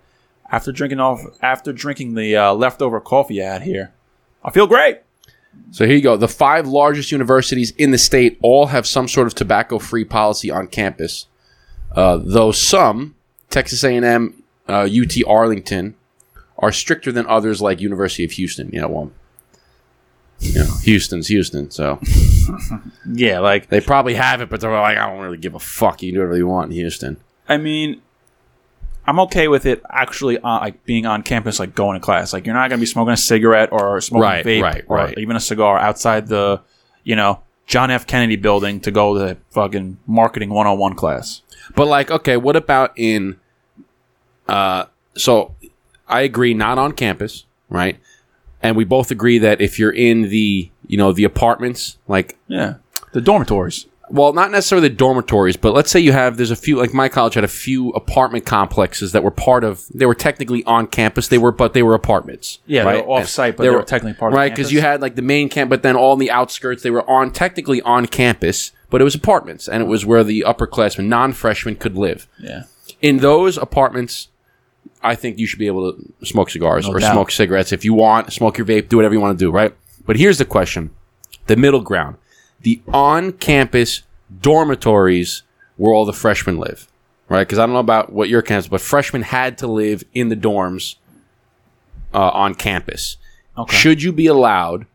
after 0.51 0.73
drinking 0.73 1.01
off, 1.01 1.21
after 1.43 1.73
drinking 1.73 2.15
the 2.15 2.37
uh, 2.37 2.53
leftover 2.55 3.01
coffee 3.01 3.43
I 3.43 3.53
had 3.53 3.63
here, 3.63 3.93
I 4.43 4.51
feel 4.51 4.67
great. 4.67 5.01
So 5.73 5.87
here 5.87 5.97
you 5.97 6.03
go. 6.03 6.17
The 6.17 6.29
five 6.29 6.67
largest 6.67 7.11
universities 7.13 7.73
in 7.73 7.91
the 7.91 7.99
state 7.99 8.39
all 8.43 8.67
have 8.67 8.87
some 8.87 9.09
sort 9.09 9.27
of 9.27 9.35
tobacco-free 9.35 10.05
policy 10.05 10.51
on 10.51 10.69
campus. 10.69 11.27
Uh, 11.95 12.21
though 12.23 12.53
some, 12.53 13.17
Texas 13.49 13.83
A&M, 13.83 14.43
uh, 14.69 14.89
UT 14.91 15.17
Arlington, 15.27 15.97
are 16.59 16.71
stricter 16.71 17.11
than 17.11 17.27
others, 17.27 17.61
like 17.61 17.81
University 17.81 18.25
of 18.25 18.33
Houston. 18.33 18.71
You 18.71 18.83
know, 18.83 18.89
well, 18.89 19.13
you 20.39 20.55
know, 20.55 20.71
Houston's 20.85 21.27
Houston, 21.29 21.71
so 21.71 21.99
Yeah, 23.13 23.41
like 23.41 23.69
they 23.69 23.81
probably 23.81 24.15
have 24.15 24.41
it, 24.41 24.49
but 24.49 24.61
they're 24.61 24.71
like, 24.71 24.97
I 24.97 25.11
don't 25.11 25.21
really 25.21 25.39
give 25.39 25.55
a 25.55 25.59
fuck. 25.59 26.03
You 26.03 26.11
can 26.11 26.15
do 26.15 26.21
whatever 26.21 26.37
you 26.37 26.47
want 26.47 26.71
in 26.71 26.77
Houston. 26.77 27.17
I 27.49 27.57
mean, 27.57 28.03
I'm 29.07 29.19
okay 29.21 29.49
with 29.49 29.67
it 29.67 29.83
actually 29.91 30.39
on, 30.39 30.61
like 30.61 30.85
being 30.85 31.07
on 31.07 31.23
campus, 31.23 31.59
like 31.59 31.75
going 31.75 31.99
to 31.99 32.05
class. 32.05 32.33
Like 32.33 32.47
you're 32.47 32.55
not 32.55 32.71
gonna 32.71 32.81
be 32.81 32.87
smoking 32.87 33.13
a 33.13 33.17
cigarette 33.17 33.71
or 33.73 34.01
smoking 34.01 34.23
Right, 34.23 34.45
vape 34.45 34.63
right, 34.63 34.85
or 34.87 34.97
right. 34.99 35.19
even 35.19 35.37
a 35.37 35.41
cigar 35.41 35.79
outside 35.79 36.29
the, 36.29 36.61
you 37.03 37.17
know, 37.17 37.41
John 37.67 37.91
F. 37.91 38.07
Kennedy 38.07 38.37
building 38.37 38.81
to 38.81 38.91
go 38.91 39.15
to 39.19 39.37
fucking 39.51 39.99
marketing 40.07 40.51
101 40.51 40.95
class. 40.95 41.43
But 41.75 41.87
like, 41.87 42.11
okay, 42.11 42.37
what 42.37 42.57
about 42.57 42.93
in? 42.97 43.39
Uh, 44.49 44.87
so 45.17 45.55
I 46.09 46.23
agree, 46.23 46.55
not 46.55 46.79
on 46.79 46.93
campus, 46.93 47.45
right? 47.69 47.99
And 48.63 48.77
we 48.77 48.85
both 48.85 49.11
agree 49.11 49.39
that 49.39 49.61
if 49.61 49.79
you're 49.79 49.93
in 49.93 50.23
the, 50.23 50.71
you 50.87 50.97
know, 50.99 51.13
the 51.13 51.25
apartments, 51.25 51.99
like, 52.09 52.37
Yeah, 52.49 52.75
the 53.13 53.21
dormitories. 53.21 53.87
Well, 54.11 54.33
not 54.33 54.51
necessarily 54.51 54.89
the 54.89 54.95
dormitories, 54.95 55.57
but 55.57 55.73
let's 55.73 55.91
say 55.91 56.01
you 56.01 56.13
have, 56.13 56.37
there's 56.37 56.51
a 56.51 56.57
few, 56.57 56.77
like 56.77 56.93
my 56.93 57.09
college 57.09 57.35
had 57.35 57.45
a 57.45 57.49
few 57.49 57.91
apartment 57.91 58.45
complexes 58.45 59.13
that 59.13 59.23
were 59.23 59.31
part 59.31 59.63
of, 59.63 59.87
they 59.95 60.05
were 60.05 60.15
technically 60.15 60.65
on 60.65 60.89
campus, 60.89 61.29
they 61.29 61.39
were, 61.39 61.53
but 61.53 61.75
they 61.75 61.83
were 61.83 61.95
apartments. 61.95 62.59
Yeah, 62.67 62.83
they 62.83 62.91
right? 62.91 63.07
were 63.07 63.13
off-site, 63.13 63.57
but 63.57 63.63
they 63.63 63.71
were 63.71 63.83
technically 63.85 64.19
part 64.19 64.33
of 64.33 64.37
right, 64.37 64.51
because 64.51 64.73
you 64.73 64.81
had 64.81 65.01
like 65.01 65.15
the 65.15 65.23
main 65.23 65.49
camp, 65.49 65.71
but 65.71 65.83
then 65.83 65.97
all 65.97 66.13
in 66.13 66.19
the 66.19 66.31
outskirts, 66.31 66.83
they 66.83 66.91
were 66.91 67.09
on 67.09 67.31
technically 67.31 67.81
on 67.83 68.07
campus, 68.07 68.73
but 68.91 69.01
it 69.01 69.05
was 69.05 69.15
apartments, 69.15 69.69
and 69.69 69.83
it 69.83 69.87
was 69.87 70.05
where 70.05 70.25
the 70.25 70.45
upperclassmen, 70.47 71.07
non-freshmen, 71.07 71.77
could 71.77 71.97
live 71.97 72.27
Yeah, 72.39 72.65
in 73.01 73.19
those 73.19 73.57
apartments, 73.57 74.29
I 75.03 75.15
think 75.15 75.39
you 75.39 75.47
should 75.47 75.59
be 75.59 75.69
able 75.69 75.93
to 75.93 76.27
smoke 76.27 76.51
cigars 76.51 76.87
No 76.87 76.95
or 76.95 76.99
doubt. 76.99 77.13
smoke 77.13 77.31
cigarettes 77.31 77.73
if 77.73 77.85
you 77.85 77.95
want. 77.95 78.33
Smoke 78.33 78.59
your 78.59 78.67
vape, 78.67 78.89
do 78.89 78.97
whatever 78.97 79.15
you 79.15 79.21
want 79.21 79.39
to 79.39 79.45
do, 79.45 79.51
right? 79.51 79.75
But 80.05 80.17
here's 80.17 80.39
the 80.39 80.45
question: 80.45 80.91
the 81.47 81.57
middle 81.57 81.81
ground, 81.81 82.17
the 82.63 82.81
on-campus 82.93 84.03
dormitories 84.41 85.43
where 85.77 85.95
all 85.95 86.05
the 86.05 86.13
freshmen 86.13 86.59
live, 86.59 86.89
right? 87.29 87.47
Because 87.47 87.59
I 87.59 87.67
don't 87.67 87.73
know 87.73 87.81
about 87.81 88.13
what 88.13 88.29
your 88.29 88.43
campus, 88.43 88.69
but 88.69 88.81
freshmen 88.81 89.23
had 89.23 89.57
to 89.59 89.67
live 89.67 90.05
in 90.15 90.29
the 90.29 90.37
dorms 90.37 90.97
uh, 92.13 92.29
on 92.31 92.55
campus. 92.55 93.17
Okay. 93.57 93.77
Should 93.77 94.03
you 94.03 94.13
be 94.13 94.27
allowed 94.27 94.87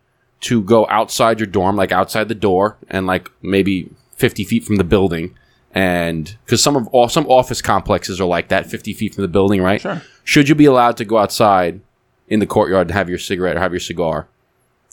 to 0.41 0.61
go 0.61 0.87
outside 0.89 1.39
your 1.39 1.47
dorm, 1.47 1.75
like 1.75 1.91
outside 1.91 2.27
the 2.27 2.35
door, 2.35 2.77
and 2.89 3.07
like 3.07 3.31
maybe 3.41 3.89
fifty 4.15 4.43
feet 4.43 4.63
from 4.63 4.75
the 4.75 4.83
building? 4.83 5.35
And 5.73 6.37
because 6.45 6.63
some 6.63 6.75
of 6.77 6.87
all 6.89 7.09
some 7.09 7.27
office 7.27 7.61
complexes 7.61 8.21
are 8.21 8.25
like 8.27 8.47
that, 8.49 8.67
fifty 8.69 8.93
feet 8.93 9.15
from 9.15 9.23
the 9.23 9.27
building, 9.27 9.61
right? 9.61 9.81
Sure. 9.81 10.01
Should 10.23 10.47
you 10.49 10.55
be 10.55 10.65
allowed 10.65 10.97
to 10.97 11.05
go 11.05 11.17
outside 11.17 11.81
in 12.27 12.39
the 12.39 12.45
courtyard 12.47 12.87
to 12.87 12.93
have 12.93 13.09
your 13.09 13.17
cigarette 13.19 13.57
or 13.57 13.59
have 13.59 13.73
your 13.73 13.79
cigar? 13.79 14.27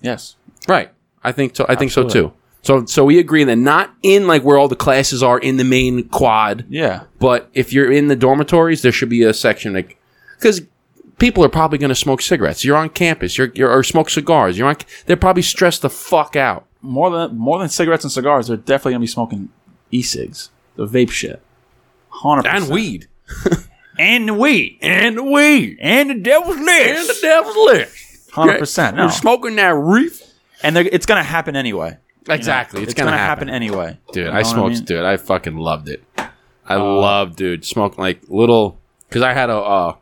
yes, 0.01 0.37
Right. 0.69 0.91
I 1.25 1.31
think 1.33 1.55
so. 1.55 1.65
I 1.69 1.77
think 1.77 1.93
so 1.93 2.09
too. 2.09 2.33
So 2.63 2.85
so 2.87 3.05
we 3.05 3.19
agree 3.19 3.45
that 3.45 3.57
not 3.57 3.93
in 4.03 4.27
like 4.27 4.43
where 4.45 4.57
all 4.57 4.69
the 4.69 4.77
classes 4.77 5.23
are 5.23 5.39
in 5.39 5.57
the 5.57 5.65
main 5.65 6.09
quad, 6.09 6.65
yeah. 6.69 7.05
but 7.19 7.51
if 7.55 7.73
you're 7.73 7.91
in 7.91 8.07
the 8.09 8.17
dormitories, 8.17 8.83
there 8.83 8.93
should 8.93 9.09
be 9.09 9.23
a 9.25 9.35
section 9.35 9.73
like 9.73 9.99
because 10.39 10.63
people 11.19 11.45
are 11.45 11.49
probably 11.49 11.79
going 11.79 11.89
to 11.89 11.95
smoke 11.95 12.23
cigarettes. 12.23 12.65
You're 12.65 12.77
on 12.77 12.89
campus. 12.89 13.37
You're, 13.39 13.51
you're 13.55 13.71
or 13.71 13.83
smoke 13.83 14.11
cigars. 14.11 14.57
You're 14.59 14.69
on. 14.69 14.77
They're 15.07 15.17
probably 15.17 15.43
stressed 15.43 15.83
the 15.83 15.91
fuck 15.91 16.37
out. 16.37 16.67
More 16.83 17.11
than 17.11 17.37
more 17.37 17.59
than 17.59 17.69
cigarettes 17.69 18.05
and 18.05 18.13
cigars, 18.13 18.47
they're 18.49 18.57
definitely 18.57 18.93
gonna 18.93 19.01
be 19.01 19.07
smoking 19.09 19.49
e-cigs, 19.91 20.51
the 20.77 20.87
vape 20.87 21.11
shit, 21.11 21.43
hundred 22.09 22.47
And 22.47 22.69
weed. 22.69 23.09
and 23.99 24.39
weed, 24.39 24.79
And 24.83 25.31
weed. 25.33 25.79
and 25.81 26.11
the 26.11 26.15
devil's 26.15 26.59
list. 26.59 26.89
And 26.89 27.09
the 27.09 27.19
devil's 27.21 27.57
list. 27.57 28.31
hundred 28.33 28.59
percent. 28.59 28.97
You're 28.97 29.11
smoking 29.11 29.57
that 29.57 29.75
reef. 29.75 30.23
and 30.63 30.77
it's 30.77 31.07
gonna 31.07 31.23
happen 31.23 31.57
anyway. 31.57 31.99
Exactly. 32.29 32.83
It's, 32.83 32.93
it's, 32.93 32.99
gonna, 32.99 33.11
happen. 33.11 33.49
happen. 33.49 33.51
anyway, 33.51 33.99
Dude, 34.13 34.27
You 34.27 34.31
know 34.31 34.37
I 34.37 34.43
smoked. 34.43 34.75
mean? 34.75 34.85
Dude, 34.85 35.05
I 35.05 35.17
fucking 35.17 35.57
loved 35.57 35.89
it. 35.89 36.05
I 36.65 36.77
love, 36.77 37.35
dude, 37.37 37.65
smoke 37.65 37.99
like 37.99 38.23
little 38.29 38.79
because 39.09 39.23
I 39.23 39.33
had 39.33 39.51
a 39.51 39.57
uh, 39.57 39.95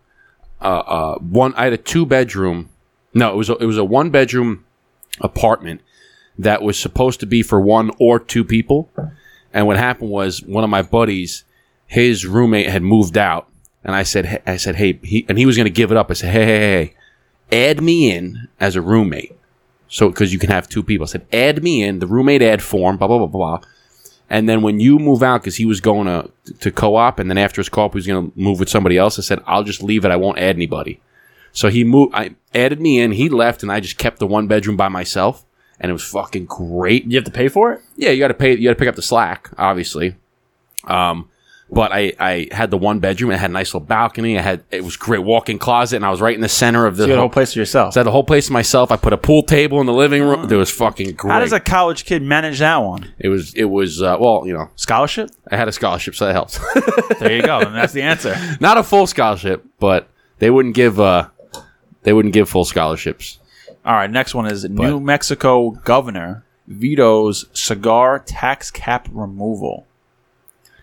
uh, 0.61 0.65
uh, 0.65 1.15
one. 1.19 1.55
I 1.55 1.65
had 1.65 1.73
a 1.73 1.79
two 1.79 2.05
bedroom. 2.05 2.69
No, 3.15 3.33
it 3.33 3.37
was 3.37 3.49
a, 3.51 3.57
it 3.57 3.65
was 3.67 3.79
a 3.79 3.85
one 3.85 4.11
bedroom 4.11 4.65
apartment 5.21 5.81
that 6.39 6.63
was 6.63 6.79
supposed 6.79 7.21
to 7.21 7.27
be 7.27 7.43
for 7.43 7.61
one 7.61 7.91
or 7.99 8.19
two 8.19 8.45
people. 8.45 8.91
And 9.53 9.67
what 9.67 9.77
happened 9.79 10.11
was 10.11 10.43
one 10.43 10.63
of 10.63 10.71
my 10.71 10.83
buddies, 10.83 11.45
his 11.87 12.25
roommate 12.27 12.69
had 12.69 12.83
moved 12.83 13.19
out, 13.19 13.49
and 13.83 13.95
I 13.97 14.05
said, 14.05 14.27
hey- 14.27 14.43
I 14.47 14.57
said, 14.57 14.77
hey, 14.77 15.01
he, 15.03 15.27
and 15.29 15.39
he 15.39 15.47
was 15.47 15.57
going 15.57 15.65
to 15.67 15.71
give 15.71 15.91
it 15.91 15.97
up. 15.97 16.11
I 16.11 16.15
said, 16.15 16.33
hey, 16.33 16.45
hey, 16.45 16.59
hey, 16.59 16.95
hey, 17.51 17.69
add 17.71 17.83
me 17.83 18.13
in 18.15 18.49
as 18.61 18.77
a 18.77 18.81
roommate. 18.83 19.33
So, 19.91 20.09
because 20.09 20.33
you 20.33 20.39
can 20.39 20.51
have 20.51 20.69
two 20.69 20.85
people. 20.85 21.05
I 21.05 21.09
said, 21.09 21.27
add 21.33 21.63
me 21.65 21.83
in, 21.83 21.99
the 21.99 22.07
roommate 22.07 22.43
ad 22.43 22.63
form, 22.63 22.97
blah, 22.97 23.09
blah, 23.09 23.19
blah, 23.19 23.27
blah. 23.27 23.61
And 24.31 24.49
then 24.49 24.63
when 24.63 24.79
you 24.79 25.01
move 25.01 25.23
out, 25.25 25.43
because 25.43 25.57
he 25.57 25.67
was 25.67 25.81
going 25.81 26.07
to, 26.07 26.31
to 26.61 26.71
co 26.71 26.95
op, 26.95 27.19
and 27.19 27.29
then 27.29 27.37
after 27.37 27.61
his 27.61 27.69
co 27.69 27.83
op, 27.83 27.93
he 27.93 27.99
was 27.99 28.07
going 28.07 28.31
to 28.31 28.39
move 28.39 28.61
with 28.61 28.69
somebody 28.69 28.97
else, 28.97 29.19
I 29.19 29.23
said, 29.23 29.43
I'll 29.47 29.65
just 29.65 29.83
leave 29.83 30.05
it. 30.05 30.13
I 30.13 30.17
won't 30.17 30.39
add 30.39 30.55
anybody. 30.55 31.01
So 31.53 31.69
he 31.69 31.83
moved, 31.83 32.15
I 32.15 32.37
added 32.55 32.81
me 32.81 33.01
in, 33.01 33.11
he 33.11 33.29
left, 33.29 33.65
and 33.65 33.73
I 33.73 33.81
just 33.81 33.99
kept 33.99 34.21
the 34.21 34.29
one 34.29 34.47
bedroom 34.47 34.77
by 34.77 34.89
myself. 34.89 35.45
And 35.81 35.91
it 35.91 35.95
was 35.95 36.05
fucking 36.05 36.45
great. 36.45 37.07
You 37.07 37.17
have 37.17 37.25
to 37.25 37.31
pay 37.31 37.49
for 37.49 37.73
it. 37.73 37.81
Yeah, 37.97 38.11
you 38.11 38.21
got 38.21 38.29
to 38.29 38.35
pay. 38.35 38.55
You 38.55 38.69
got 38.69 38.75
to 38.75 38.79
pick 38.79 38.89
up 38.89 38.97
the 38.97 39.03
slack, 39.03 39.51
obviously. 39.57 40.15
Um, 40.85 41.30
but 41.73 41.93
I, 41.93 42.13
I 42.19 42.49
had 42.51 42.71
the 42.71 42.77
one 42.79 42.99
bedroom. 42.99 43.31
It 43.31 43.39
had 43.39 43.51
a 43.51 43.53
nice 43.53 43.69
little 43.75 43.87
balcony. 43.87 44.39
I 44.39 44.43
had 44.43 44.65
it 44.71 44.83
was 44.83 44.97
great 44.97 45.21
walk-in 45.21 45.59
closet, 45.59 45.97
and 45.97 46.05
I 46.05 46.11
was 46.11 46.21
right 46.21 46.35
in 46.35 46.41
the 46.41 46.49
center 46.49 46.87
of 46.87 46.97
the. 46.97 47.05
You 47.05 47.11
had 47.11 47.15
a 47.15 47.21
whole, 47.21 47.29
whole 47.29 47.33
place 47.33 47.53
to 47.53 47.61
yourself. 47.61 47.95
so 47.95 48.01
I 48.01 48.03
had 48.03 48.07
the 48.07 48.13
whole 48.13 48.25
place 48.25 48.47
to 48.47 48.53
myself. 48.53 48.91
I 48.91 48.97
put 48.97 49.13
a 49.13 49.17
pool 49.19 49.43
table 49.43 49.81
in 49.81 49.87
the 49.87 49.93
living 49.93 50.23
room. 50.23 50.51
It 50.51 50.57
was 50.57 50.71
fucking 50.71 51.15
great. 51.15 51.33
How 51.33 51.41
does 51.41 51.53
a 51.53 51.61
college 51.61 52.05
kid 52.05 52.23
manage 52.23 52.59
that 52.59 52.77
one? 52.79 53.13
it 53.19 53.29
was 53.29 53.55
it 53.55 53.65
was 53.65 54.03
uh, 54.03 54.17
well, 54.19 54.43
you 54.47 54.53
know, 54.53 54.69
Scholarship? 54.77 55.31
I 55.51 55.57
had 55.57 55.69
a 55.69 55.73
scholarship, 55.73 56.15
so 56.15 56.27
that 56.27 56.33
helps. 56.33 56.59
There 57.21 57.37
you 57.37 57.43
go. 57.43 57.61
and 57.61 57.75
that's 57.75 57.93
the 57.93 58.03
answer. 58.03 58.35
Not 58.61 58.79
a 58.79 58.83
full 58.83 59.07
scholarship, 59.07 59.65
but 59.79 60.09
they 60.39 60.49
wouldn't 60.51 60.75
give 60.75 60.99
uh 60.99 61.29
they 62.03 62.13
wouldn't 62.13 62.33
give 62.35 62.49
full 62.49 62.65
scholarships. 62.65 63.39
All 63.85 63.95
right, 63.95 64.11
next 64.11 64.35
one 64.35 64.47
is 64.47 64.65
New 64.65 65.01
Mexico 65.01 65.71
governor 65.71 66.45
vetoes 66.67 67.47
cigar 67.53 68.19
tax 68.19 68.71
cap 68.71 69.09
removal. 69.13 69.87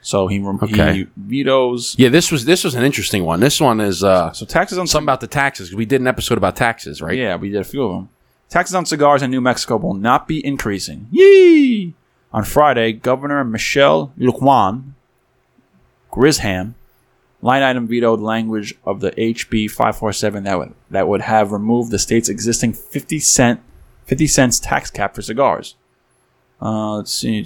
So 0.08 0.28
he, 0.28 0.42
Okay. 0.42 0.94
he 0.94 1.08
vetoes. 1.18 1.94
Yeah, 1.98 2.08
this 2.08 2.32
was 2.32 2.46
this 2.46 2.64
was 2.64 2.76
an 2.76 2.84
interesting 2.86 3.26
one. 3.26 3.42
This 3.42 3.60
one 3.60 3.82
is 3.82 4.06
uh 4.06 4.32
So 4.32 4.46
taxes 4.46 4.78
on 4.78 4.88
something 4.88 5.04
about 5.06 5.20
the 5.20 5.28
taxes. 5.28 5.76
We 5.76 5.86
did 5.86 6.00
an 6.00 6.08
episode 6.08 6.38
about 6.38 6.56
taxes, 6.56 7.02
right? 7.02 7.18
Yeah, 7.18 7.36
we 7.36 7.50
did 7.50 7.60
a 7.60 7.66
few 7.66 7.84
of 7.84 7.92
them. 7.92 8.10
Taxes 8.48 8.74
on 8.74 8.86
cigars 8.86 9.22
in 9.22 9.30
New 9.32 9.42
Mexico 9.42 9.76
will 9.76 9.96
not 9.96 10.26
be 10.26 10.38
increasing. 10.46 11.08
Yee! 11.12 11.94
On 12.32 12.46
Friday, 12.46 12.94
Governor 12.94 13.44
Michelle 13.44 14.14
Lujan 14.18 14.94
Grisham 16.10 16.76
line 17.42 17.62
item 17.62 17.86
vetoed 17.86 18.22
language 18.22 18.76
of 18.86 19.02
the 19.02 19.12
HB 19.12 19.70
547 19.70 20.46
that 20.46 20.58
would 20.58 20.74
that 20.90 21.10
would 21.10 21.22
have 21.24 21.52
removed 21.52 21.92
the 21.92 22.00
state's 22.00 22.30
existing 22.30 22.72
50 22.72 23.20
cent 23.20 23.60
50 24.06 24.26
cents 24.28 24.58
tax 24.62 24.90
cap 24.90 25.16
for 25.16 25.22
cigars. 25.22 25.76
Uh, 26.62 26.96
let's 26.96 27.12
see. 27.12 27.46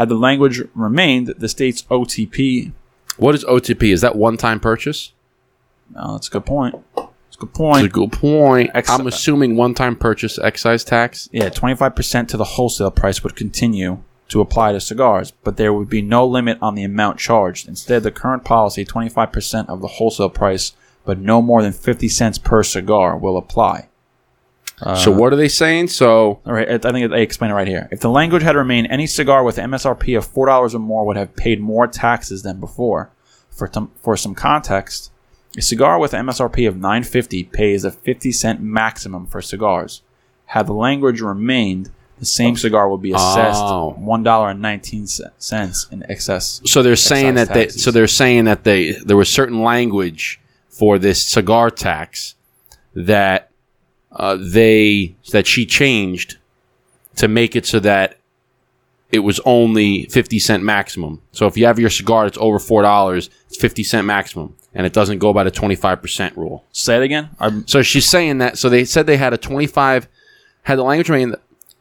Had 0.00 0.08
the 0.08 0.14
language 0.14 0.62
remained, 0.74 1.26
the 1.36 1.46
state's 1.46 1.82
OTP. 1.82 2.72
What 3.18 3.34
is 3.34 3.44
OTP? 3.44 3.92
Is 3.92 4.00
that 4.00 4.16
one 4.16 4.38
time 4.38 4.58
purchase? 4.58 5.12
Oh, 5.94 6.12
that's 6.12 6.28
a 6.28 6.30
good 6.30 6.46
point. 6.46 6.74
That's 6.96 7.36
a 7.36 7.38
good 7.38 7.48
That's 7.50 7.58
point. 7.58 7.86
a 7.86 7.90
good 7.90 8.12
point. 8.12 8.70
Ex- 8.72 8.88
I'm 8.88 9.06
assuming 9.06 9.56
one 9.56 9.74
time 9.74 9.96
purchase 9.96 10.38
excise 10.38 10.84
tax. 10.84 11.28
Yeah, 11.32 11.50
25% 11.50 12.28
to 12.28 12.38
the 12.38 12.44
wholesale 12.44 12.90
price 12.90 13.22
would 13.22 13.36
continue 13.36 14.02
to 14.28 14.40
apply 14.40 14.72
to 14.72 14.80
cigars, 14.80 15.32
but 15.44 15.58
there 15.58 15.74
would 15.74 15.90
be 15.90 16.00
no 16.00 16.26
limit 16.26 16.56
on 16.62 16.76
the 16.76 16.82
amount 16.84 17.18
charged. 17.18 17.68
Instead, 17.68 18.02
the 18.02 18.10
current 18.10 18.42
policy, 18.42 18.86
25% 18.86 19.68
of 19.68 19.82
the 19.82 19.86
wholesale 19.86 20.30
price, 20.30 20.72
but 21.04 21.18
no 21.18 21.42
more 21.42 21.60
than 21.60 21.74
50 21.74 22.08
cents 22.08 22.38
per 22.38 22.62
cigar, 22.62 23.18
will 23.18 23.36
apply. 23.36 23.89
So 24.80 25.12
uh, 25.12 25.16
what 25.16 25.32
are 25.32 25.36
they 25.36 25.48
saying? 25.48 25.88
So 25.88 26.40
All 26.46 26.52
right, 26.52 26.68
I 26.68 26.92
think 26.92 27.10
they 27.10 27.22
explain 27.22 27.50
it 27.50 27.54
right 27.54 27.68
here. 27.68 27.88
If 27.90 28.00
the 28.00 28.10
language 28.10 28.42
had 28.42 28.56
remained, 28.56 28.88
any 28.90 29.06
cigar 29.06 29.44
with 29.44 29.56
MSRP 29.56 30.16
of 30.16 30.26
four 30.26 30.46
dollars 30.46 30.74
or 30.74 30.78
more 30.78 31.06
would 31.06 31.16
have 31.16 31.36
paid 31.36 31.60
more 31.60 31.86
taxes 31.86 32.42
than 32.42 32.60
before. 32.60 33.10
For 33.50 33.68
some, 33.70 33.90
for 34.00 34.16
some 34.16 34.34
context, 34.34 35.10
a 35.58 35.60
cigar 35.60 35.98
with 35.98 36.12
MSRP 36.12 36.66
of 36.66 36.76
nine 36.76 37.02
fifty 37.02 37.44
pays 37.44 37.84
a 37.84 37.90
fifty 37.90 38.32
cent 38.32 38.60
maximum 38.62 39.26
for 39.26 39.42
cigars. 39.42 40.02
Had 40.46 40.66
the 40.66 40.72
language 40.72 41.20
remained, 41.20 41.90
the 42.18 42.24
same 42.24 42.52
oh. 42.52 42.56
cigar 42.56 42.88
would 42.88 43.02
be 43.02 43.12
assessed 43.12 43.60
Oh. 43.62 43.94
one 43.98 44.22
dollar 44.22 44.50
and 44.50 44.62
nineteen 44.62 45.06
cents 45.06 45.86
in 45.90 46.04
excess. 46.08 46.62
so 46.64 46.82
they're 46.82 46.96
saying 46.96 47.34
that 47.34 47.52
they 47.52 47.68
so 47.68 47.90
they're 47.90 48.06
saying 48.06 48.44
that 48.44 48.64
they 48.64 48.92
there 48.92 49.16
was 49.16 49.28
certain 49.28 49.62
language 49.62 50.40
for 50.68 50.98
this 50.98 51.22
cigar 51.22 51.70
tax 51.70 52.34
that 52.94 53.49
uh, 54.12 54.36
they 54.40 55.14
that 55.32 55.46
she 55.46 55.66
changed 55.66 56.38
to 57.16 57.28
make 57.28 57.54
it 57.54 57.66
so 57.66 57.80
that 57.80 58.16
it 59.12 59.20
was 59.20 59.40
only 59.44 60.04
50 60.06 60.38
cent 60.38 60.62
maximum. 60.62 61.20
So 61.32 61.46
if 61.46 61.56
you 61.56 61.66
have 61.66 61.78
your 61.78 61.90
cigar 61.90 62.24
that's 62.24 62.38
over 62.38 62.58
$4, 62.58 63.16
it's 63.46 63.56
50 63.56 63.82
cent 63.82 64.06
maximum 64.06 64.54
and 64.72 64.86
it 64.86 64.92
doesn't 64.92 65.18
go 65.18 65.32
by 65.32 65.42
the 65.44 65.50
25% 65.50 66.36
rule. 66.36 66.64
Say 66.72 66.96
it 66.96 67.02
again. 67.02 67.30
I'm, 67.40 67.66
So 67.66 67.82
she's 67.82 68.08
saying 68.08 68.38
that. 68.38 68.56
So 68.56 68.68
they 68.68 68.84
said 68.84 69.06
they 69.06 69.16
had 69.16 69.32
a 69.32 69.38
25, 69.38 70.08
had 70.62 70.78
the 70.78 70.84
language 70.84 71.08
remain 71.08 71.34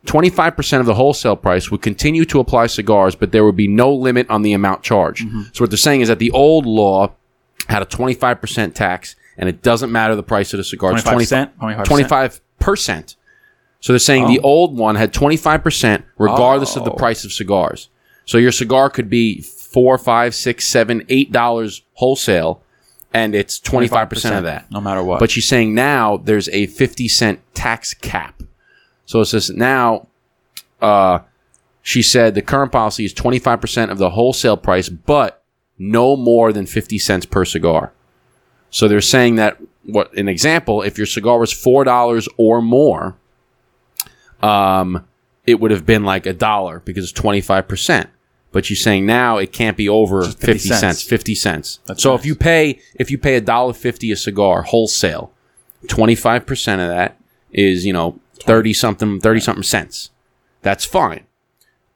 25% 0.06 0.80
of 0.80 0.86
the 0.86 0.96
wholesale 0.96 1.36
price 1.36 1.70
would 1.70 1.82
continue 1.82 2.26
to 2.26 2.40
apply 2.40 2.68
cigars, 2.68 3.16
but 3.16 3.32
there 3.32 3.46
would 3.46 3.56
be 3.56 3.68
no 3.68 3.94
limit 3.94 4.28
on 4.30 4.42
the 4.42 4.54
amount 4.54 4.82
charged. 4.82 5.28
So 5.54 5.64
what 5.64 5.70
they're 5.70 5.78
saying 5.78 6.02
is 6.02 6.08
that 6.08 6.20
the 6.20 6.32
old 6.32 6.66
law 6.66 7.12
had 7.68 7.82
a 7.84 7.86
25% 7.86 8.74
tax 8.74 9.16
and 9.40 9.50
it 9.50 9.64
doesn't 9.64 9.92
matter 9.92 10.16
the 10.16 10.22
price 10.24 10.54
of 10.54 10.58
the 10.58 10.64
cigar. 10.64 10.94
It's 10.94 11.04
25%? 11.04 11.86
25 11.86 12.42
percent. 12.60 13.16
So 13.80 13.94
they're 13.94 14.00
saying 14.00 14.28
the 14.28 14.40
old 14.42 14.78
one 14.78 14.96
had 14.96 15.14
25% 15.14 16.04
regardless 16.18 16.76
of 16.76 16.84
the 16.84 16.92
Oh. 16.92 16.96
price 16.96 17.24
of 17.24 17.32
cigars. 17.32 17.90
So 18.26 18.38
your 18.38 18.52
cigar 18.52 18.90
could 18.90 19.10
be 19.10 19.42
four, 19.42 19.98
five, 19.98 20.36
six, 20.36 20.68
seven, 20.68 21.04
eight 21.10 21.32
dollars 21.32 21.82
wholesale, 21.94 22.62
and 23.14 23.34
it's 23.34 23.60
25% 23.60 24.38
of 24.38 24.44
that. 24.44 24.70
no 24.70 24.82
matter 24.82 25.02
what. 25.02 25.20
But 25.20 25.32
she's 25.32 25.48
saying 25.48 25.74
now 25.74 26.18
there's 26.18 26.50
a 26.50 26.68
50 26.68 27.08
cent 27.08 27.40
tax 27.56 27.94
cap. 27.94 28.44
So 29.06 29.22
it 29.22 29.26
says 29.26 29.50
now, 29.50 30.08
uh, 30.82 31.20
she 31.82 32.02
said 32.04 32.36
the 32.36 32.42
current 32.42 32.72
policy 32.72 33.06
is 33.06 33.14
25% 33.14 33.90
of 33.90 33.98
the 33.98 34.12
wholesale 34.12 34.58
price, 34.58 34.90
but 34.90 35.42
no 35.80 36.16
more 36.18 36.52
than 36.52 36.66
50 36.66 37.00
cents 37.00 37.26
per 37.26 37.46
cigar. 37.46 37.94
So 38.72 38.88
they're 38.88 39.02
saying 39.02 39.36
that, 39.36 39.58
what, 39.84 40.14
an 40.16 40.28
example, 40.28 40.82
if 40.82 40.98
your 40.98 41.08
cigar 41.08 41.40
was 41.40 41.54
$4 41.54 42.28
or 42.38 42.62
more, 42.62 43.16
um, 44.42 45.06
it 45.46 45.60
would 45.60 45.72
have 45.72 45.86
been 45.86 46.04
like 46.04 46.26
a 46.26 46.34
dollar 46.34 46.80
because 46.82 47.10
it's 47.10 47.20
25%. 47.20 48.08
But 48.52 48.70
you're 48.70 48.78
saying 48.78 49.06
now 49.06 49.38
it 49.38 49.52
can't 49.52 49.78
be 49.78 49.88
over 49.88 50.24
50, 50.24 50.46
50 50.46 50.60
cents. 50.60 50.80
cents. 50.80 51.04
50 51.04 51.36
cents. 51.36 51.80
That's 51.86 52.02
so 52.02 52.12
nice. 52.12 52.22
if 52.22 52.26
you 52.26 52.36
pay 52.36 52.80
if 52.96 53.12
you 53.12 53.20
pay 53.20 53.36
a 53.36 53.42
dollar 53.42 53.74
fifty 53.74 54.12
a 54.12 54.16
cigar 54.16 54.64
wholesale, 54.64 55.32
twenty 55.88 56.16
five 56.16 56.48
percent 56.48 56.82
of 56.82 56.88
that 56.88 57.20
is 57.52 57.86
you 57.86 57.94
know 57.94 58.20
thirty 58.42 58.74
something 58.74 59.20
thirty 59.20 59.40
something 59.40 59.62
cents. 59.62 60.10
That's 60.64 60.84
fine. 60.84 61.26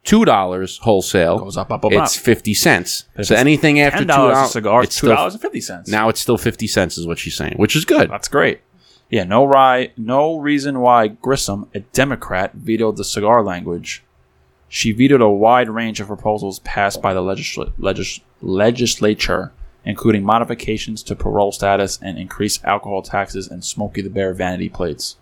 Two 0.04 0.24
dollars 0.26 0.78
wholesale 0.78 1.38
Goes 1.38 1.56
up, 1.56 1.72
up, 1.72 1.84
up, 1.84 1.92
It's 1.92 2.16
up. 2.16 2.22
fifty 2.22 2.52
cents. 2.54 3.04
So 3.22 3.34
anything 3.34 3.80
after 3.80 4.00
two 4.00 4.04
dollars 4.04 4.50
cigar, 4.50 4.82
it's 4.82 5.00
two 5.00 5.08
dollars 5.08 5.36
fifty 5.36 5.62
now 5.88 6.08
it's 6.10 6.20
still 6.20 6.38
fifty 6.38 6.66
cents 6.66 6.98
is 6.98 7.06
what 7.06 7.18
she's 7.18 7.34
saying, 7.34 7.54
which 7.56 7.74
is 7.74 7.84
good. 7.84 8.10
That's 8.10 8.28
great. 8.28 8.60
Yeah, 9.10 9.24
no 9.24 9.44
no 9.96 10.38
reason 10.38 10.80
why 10.80 11.08
Grisham, 11.08 11.68
a 11.74 11.80
Democrat, 11.80 12.54
vetoed 12.54 12.96
the 12.96 13.04
cigar 13.04 13.42
language. 13.42 14.02
She 14.68 14.92
vetoed 14.92 15.20
a 15.20 15.28
wide 15.30 15.68
range 15.70 16.00
of 16.00 16.08
proposals 16.08 16.58
passed 16.60 17.00
by 17.00 17.14
the 17.14 17.20
legisla- 17.20 17.72
legis- 17.78 18.20
legislature, 18.42 19.52
including 19.84 20.24
modifications 20.24 21.02
to 21.04 21.14
parole 21.14 21.52
status 21.52 21.98
and 22.02 22.18
increased 22.18 22.64
alcohol 22.64 23.02
taxes 23.02 23.46
and 23.48 23.64
Smokey 23.64 24.02
the 24.02 24.10
Bear 24.10 24.34
vanity 24.34 24.68
plates. 24.68 25.16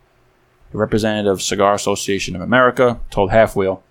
The 0.71 0.79
representative 0.79 1.33
of 1.33 1.43
Cigar 1.43 1.75
Association 1.75 2.35
of 2.35 2.41
America 2.41 2.99
told 3.11 3.31
Half 3.31 3.55
Wheel 3.55 3.83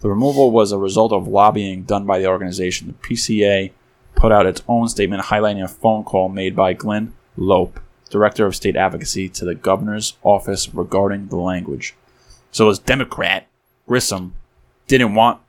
the 0.00 0.08
removal 0.08 0.50
was 0.50 0.72
a 0.72 0.78
result 0.78 1.12
of 1.12 1.26
lobbying 1.26 1.82
done 1.82 2.06
by 2.06 2.18
the 2.18 2.26
organization. 2.26 2.88
The 2.88 3.08
PCA 3.08 3.72
put 4.14 4.32
out 4.32 4.46
its 4.46 4.62
own 4.68 4.88
statement 4.88 5.24
highlighting 5.24 5.62
a 5.62 5.68
phone 5.68 6.04
call 6.04 6.28
made 6.28 6.54
by 6.54 6.72
Glynn 6.72 7.14
Loope, 7.36 7.80
Director 8.10 8.46
of 8.46 8.56
State 8.56 8.76
Advocacy, 8.76 9.28
to 9.30 9.44
the 9.44 9.54
governor's 9.54 10.14
office 10.22 10.72
regarding 10.74 11.28
the 11.28 11.36
language. 11.36 11.94
So 12.50 12.68
as 12.68 12.78
Democrat, 12.78 13.46
Grisham 13.88 14.32
didn't 14.86 15.14
want 15.14 15.40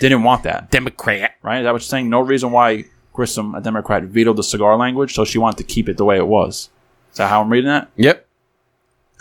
didn't 0.00 0.22
want 0.22 0.42
that, 0.42 0.70
Democrat. 0.70 1.36
right? 1.42 1.58
Is 1.58 1.64
that 1.64 1.72
what 1.72 1.82
you're 1.82 1.86
saying? 1.86 2.08
No 2.10 2.20
reason 2.20 2.50
why 2.50 2.84
Grisham, 3.14 3.56
a 3.56 3.60
Democrat, 3.60 4.02
vetoed 4.04 4.36
the 4.36 4.42
cigar 4.42 4.76
language, 4.76 5.14
so 5.14 5.24
she 5.24 5.38
wanted 5.38 5.58
to 5.58 5.64
keep 5.64 5.88
it 5.88 5.96
the 5.96 6.04
way 6.04 6.16
it 6.16 6.26
was. 6.26 6.70
Is 7.12 7.18
that 7.18 7.28
how 7.28 7.42
I'm 7.42 7.50
reading 7.50 7.68
that? 7.68 7.90
Yep. 7.96 8.26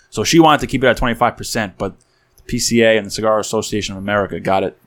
So 0.10 0.23
she 0.23 0.39
wanted 0.39 0.62
to 0.62 0.67
keep 0.67 0.84
it 0.84 0.88
at 0.88 0.97
25%, 0.97 1.73
but 1.77 1.95
the 1.99 2.06
PCA 2.47 2.97
and 2.97 3.06
the 3.06 3.12
Cigar 3.12 3.39
Association 3.39 3.95
of 3.95 4.01
America 4.01 4.39
got 4.39 4.63
it 4.63 4.77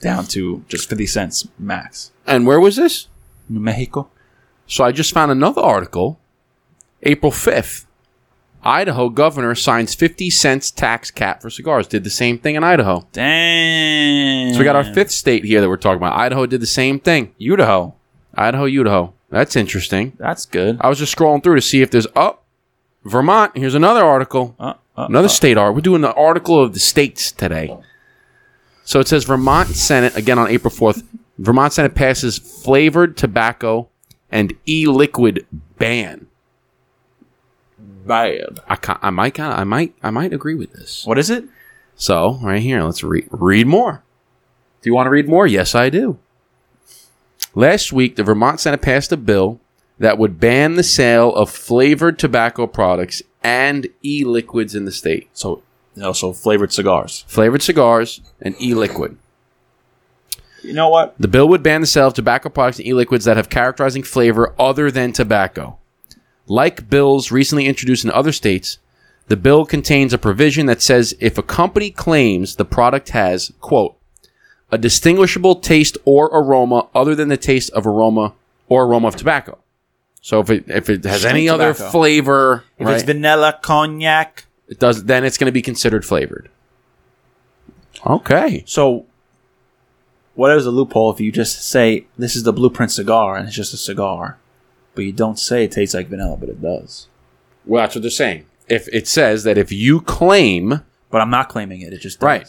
down 0.00 0.26
to 0.26 0.64
just 0.68 0.88
50 0.88 1.06
cents 1.06 1.48
max. 1.58 2.12
And 2.26 2.46
where 2.46 2.60
was 2.60 2.76
this? 2.76 3.08
New 3.48 3.60
Mexico? 3.60 4.08
So 4.66 4.84
I 4.84 4.92
just 4.92 5.12
found 5.12 5.32
another 5.32 5.62
article. 5.62 6.20
April 7.02 7.32
fifth. 7.32 7.86
Idaho 8.62 9.08
governor 9.08 9.54
signs 9.54 9.94
50 9.94 10.30
cents 10.30 10.70
tax 10.70 11.10
cap 11.10 11.40
for 11.40 11.48
cigars. 11.48 11.86
Did 11.86 12.04
the 12.04 12.10
same 12.10 12.38
thing 12.38 12.56
in 12.56 12.64
Idaho. 12.64 13.06
Dang. 13.12 14.52
So 14.52 14.58
we 14.58 14.64
got 14.64 14.76
our 14.76 14.84
fifth 14.84 15.12
state 15.12 15.44
here 15.44 15.60
that 15.60 15.68
we're 15.68 15.76
talking 15.76 15.98
about. 15.98 16.18
Idaho 16.18 16.44
did 16.44 16.60
the 16.60 16.66
same 16.66 16.98
thing. 16.98 17.34
Idaho. 17.40 17.94
Idaho, 18.34 18.66
Idaho. 18.66 19.14
That's 19.30 19.56
interesting. 19.56 20.14
That's 20.18 20.44
good. 20.44 20.78
I 20.80 20.88
was 20.88 20.98
just 20.98 21.16
scrolling 21.16 21.42
through 21.42 21.56
to 21.56 21.62
see 21.62 21.82
if 21.82 21.90
there's 21.90 22.06
oh, 22.16 22.38
Vermont. 23.04 23.56
Here's 23.56 23.74
another 23.74 24.04
article. 24.04 24.54
Uh, 24.58 24.74
Another 25.06 25.28
state 25.28 25.56
art. 25.56 25.74
We're 25.74 25.80
doing 25.80 26.00
the 26.02 26.12
article 26.14 26.62
of 26.62 26.74
the 26.74 26.80
states 26.80 27.30
today. 27.32 27.76
So 28.84 29.00
it 29.00 29.08
says 29.08 29.24
Vermont 29.24 29.68
Senate 29.68 30.16
again 30.16 30.38
on 30.38 30.48
April 30.48 30.70
fourth. 30.70 31.02
Vermont 31.38 31.72
Senate 31.72 31.94
passes 31.94 32.38
flavored 32.38 33.16
tobacco 33.16 33.88
and 34.30 34.54
e-liquid 34.66 35.46
ban. 35.78 36.26
bad. 37.78 38.60
I, 38.68 38.76
ca- 38.76 38.98
I 39.02 39.10
might 39.10 39.34
kinda, 39.34 39.54
I 39.54 39.64
might 39.64 39.94
I 40.02 40.10
might 40.10 40.32
agree 40.32 40.54
with 40.54 40.72
this. 40.72 41.04
What 41.06 41.18
is 41.18 41.30
it? 41.30 41.44
So 41.96 42.38
right 42.42 42.62
here, 42.62 42.82
let's 42.82 43.04
read 43.04 43.28
read 43.30 43.66
more. 43.66 44.02
Do 44.82 44.90
you 44.90 44.94
want 44.94 45.06
to 45.06 45.10
read 45.10 45.28
more? 45.28 45.46
Yes, 45.46 45.74
I 45.74 45.90
do. 45.90 46.18
Last 47.54 47.92
week, 47.92 48.16
the 48.16 48.22
Vermont 48.22 48.60
Senate 48.60 48.82
passed 48.82 49.12
a 49.12 49.16
bill 49.16 49.60
that 49.98 50.16
would 50.18 50.38
ban 50.38 50.74
the 50.74 50.82
sale 50.82 51.34
of 51.34 51.50
flavored 51.50 52.18
tobacco 52.18 52.66
products 52.66 53.22
and 53.42 53.88
e-liquids 54.04 54.74
in 54.74 54.84
the 54.84 54.92
state. 54.92 55.28
So, 55.32 55.62
you 55.94 56.02
know, 56.02 56.12
so 56.12 56.32
flavored 56.32 56.72
cigars. 56.72 57.24
Flavored 57.28 57.62
cigars 57.62 58.20
and 58.40 58.60
e-liquid. 58.60 59.16
You 60.62 60.72
know 60.72 60.88
what? 60.88 61.14
The 61.18 61.28
bill 61.28 61.48
would 61.48 61.62
ban 61.62 61.80
the 61.80 61.86
sale 61.86 62.08
of 62.08 62.14
tobacco 62.14 62.48
products 62.48 62.78
and 62.78 62.86
e-liquids 62.86 63.24
that 63.24 63.36
have 63.36 63.48
characterizing 63.48 64.02
flavor 64.02 64.54
other 64.58 64.90
than 64.90 65.12
tobacco. 65.12 65.78
Like 66.46 66.90
bills 66.90 67.30
recently 67.30 67.66
introduced 67.66 68.04
in 68.04 68.10
other 68.10 68.32
states, 68.32 68.78
the 69.28 69.36
bill 69.36 69.66
contains 69.66 70.12
a 70.12 70.18
provision 70.18 70.66
that 70.66 70.82
says 70.82 71.14
if 71.20 71.38
a 71.38 71.42
company 71.42 71.90
claims 71.90 72.56
the 72.56 72.64
product 72.64 73.10
has, 73.10 73.52
quote, 73.60 73.96
a 74.70 74.78
distinguishable 74.78 75.56
taste 75.56 75.96
or 76.04 76.26
aroma 76.26 76.88
other 76.94 77.14
than 77.14 77.28
the 77.28 77.36
taste 77.36 77.70
of 77.70 77.86
aroma 77.86 78.34
or 78.68 78.84
aroma 78.84 79.08
of 79.08 79.16
tobacco. 79.16 79.58
So 80.28 80.40
if 80.40 80.50
it 80.50 80.64
if 80.68 80.90
it 80.90 81.04
has 81.04 81.20
Straight 81.20 81.30
any 81.30 81.48
other 81.48 81.72
tobacco. 81.72 81.90
flavor, 81.90 82.64
If 82.78 82.86
right, 82.86 82.96
it's 82.96 83.02
vanilla 83.02 83.58
cognac. 83.62 84.44
it 84.68 84.78
does 84.78 85.04
then 85.04 85.24
it's 85.24 85.38
going 85.38 85.46
to 85.46 85.52
be 85.52 85.62
considered 85.62 86.04
flavored. 86.04 86.50
Okay. 88.04 88.62
So, 88.66 89.06
what 90.34 90.54
is 90.54 90.64
the 90.64 90.70
loophole 90.70 91.10
if 91.10 91.18
you 91.18 91.32
just 91.32 91.66
say 91.66 92.04
this 92.18 92.36
is 92.36 92.42
the 92.42 92.52
blueprint 92.52 92.92
cigar 92.92 93.36
and 93.38 93.46
it's 93.46 93.56
just 93.56 93.72
a 93.72 93.78
cigar, 93.78 94.36
but 94.94 95.06
you 95.06 95.12
don't 95.12 95.38
say 95.38 95.64
it 95.64 95.72
tastes 95.72 95.94
like 95.94 96.08
vanilla, 96.08 96.36
but 96.36 96.50
it 96.50 96.60
does. 96.60 97.06
Well, 97.64 97.82
that's 97.82 97.94
what 97.94 98.02
they're 98.02 98.10
saying. 98.10 98.44
If 98.68 98.86
it 98.88 99.08
says 99.08 99.44
that 99.44 99.56
if 99.56 99.72
you 99.72 100.02
claim 100.02 100.82
But 101.10 101.22
I'm 101.22 101.30
not 101.30 101.48
claiming 101.48 101.80
it. 101.80 101.94
It 101.94 102.02
just 102.02 102.20
does. 102.20 102.26
Right. 102.26 102.48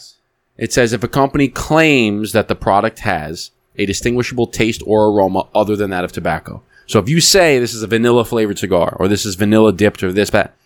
It 0.58 0.70
says 0.70 0.92
if 0.92 1.02
a 1.02 1.08
company 1.08 1.48
claims 1.48 2.32
that 2.32 2.48
the 2.48 2.54
product 2.54 2.98
has 2.98 3.52
a 3.76 3.86
distinguishable 3.86 4.48
taste 4.48 4.82
or 4.84 5.06
aroma 5.06 5.46
other 5.54 5.76
than 5.76 5.88
that 5.88 6.04
of 6.04 6.12
tobacco. 6.12 6.62
So 6.90 6.98
if 6.98 7.08
you 7.08 7.20
say 7.20 7.60
this 7.60 7.72
is 7.72 7.84
a 7.84 7.86
vanilla 7.86 8.24
flavored 8.24 8.58
cigar 8.58 8.96
or 8.98 9.06
this 9.06 9.24
is 9.24 9.36
vanilla 9.36 9.72
dipped 9.72 10.02
or 10.02 10.10
this 10.10 10.30
that 10.30 10.56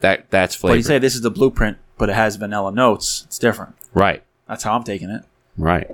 that 0.00 0.28
that's 0.28 0.56
flavor. 0.56 0.72
But 0.72 0.78
you 0.78 0.82
say 0.82 0.98
this 0.98 1.14
is 1.14 1.20
the 1.20 1.30
blueprint, 1.30 1.78
but 1.96 2.08
it 2.08 2.16
has 2.16 2.34
vanilla 2.34 2.72
notes. 2.72 3.22
It's 3.26 3.38
different. 3.38 3.76
right. 3.94 4.24
That's 4.48 4.64
how 4.64 4.74
I'm 4.74 4.82
taking 4.82 5.08
it. 5.08 5.22
Right. 5.56 5.88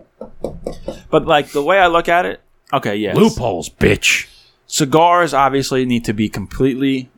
But 1.10 1.26
like 1.26 1.48
the 1.48 1.62
way 1.62 1.78
I 1.78 1.88
look 1.88 2.08
at 2.08 2.24
it, 2.24 2.40
okay, 2.72 2.96
yes. 2.96 3.14
Loopholes, 3.14 3.68
bitch. 3.68 4.26
Cigars 4.66 5.34
obviously 5.34 5.84
need 5.84 6.06
to 6.06 6.14
be 6.14 6.30
completely 6.30 7.10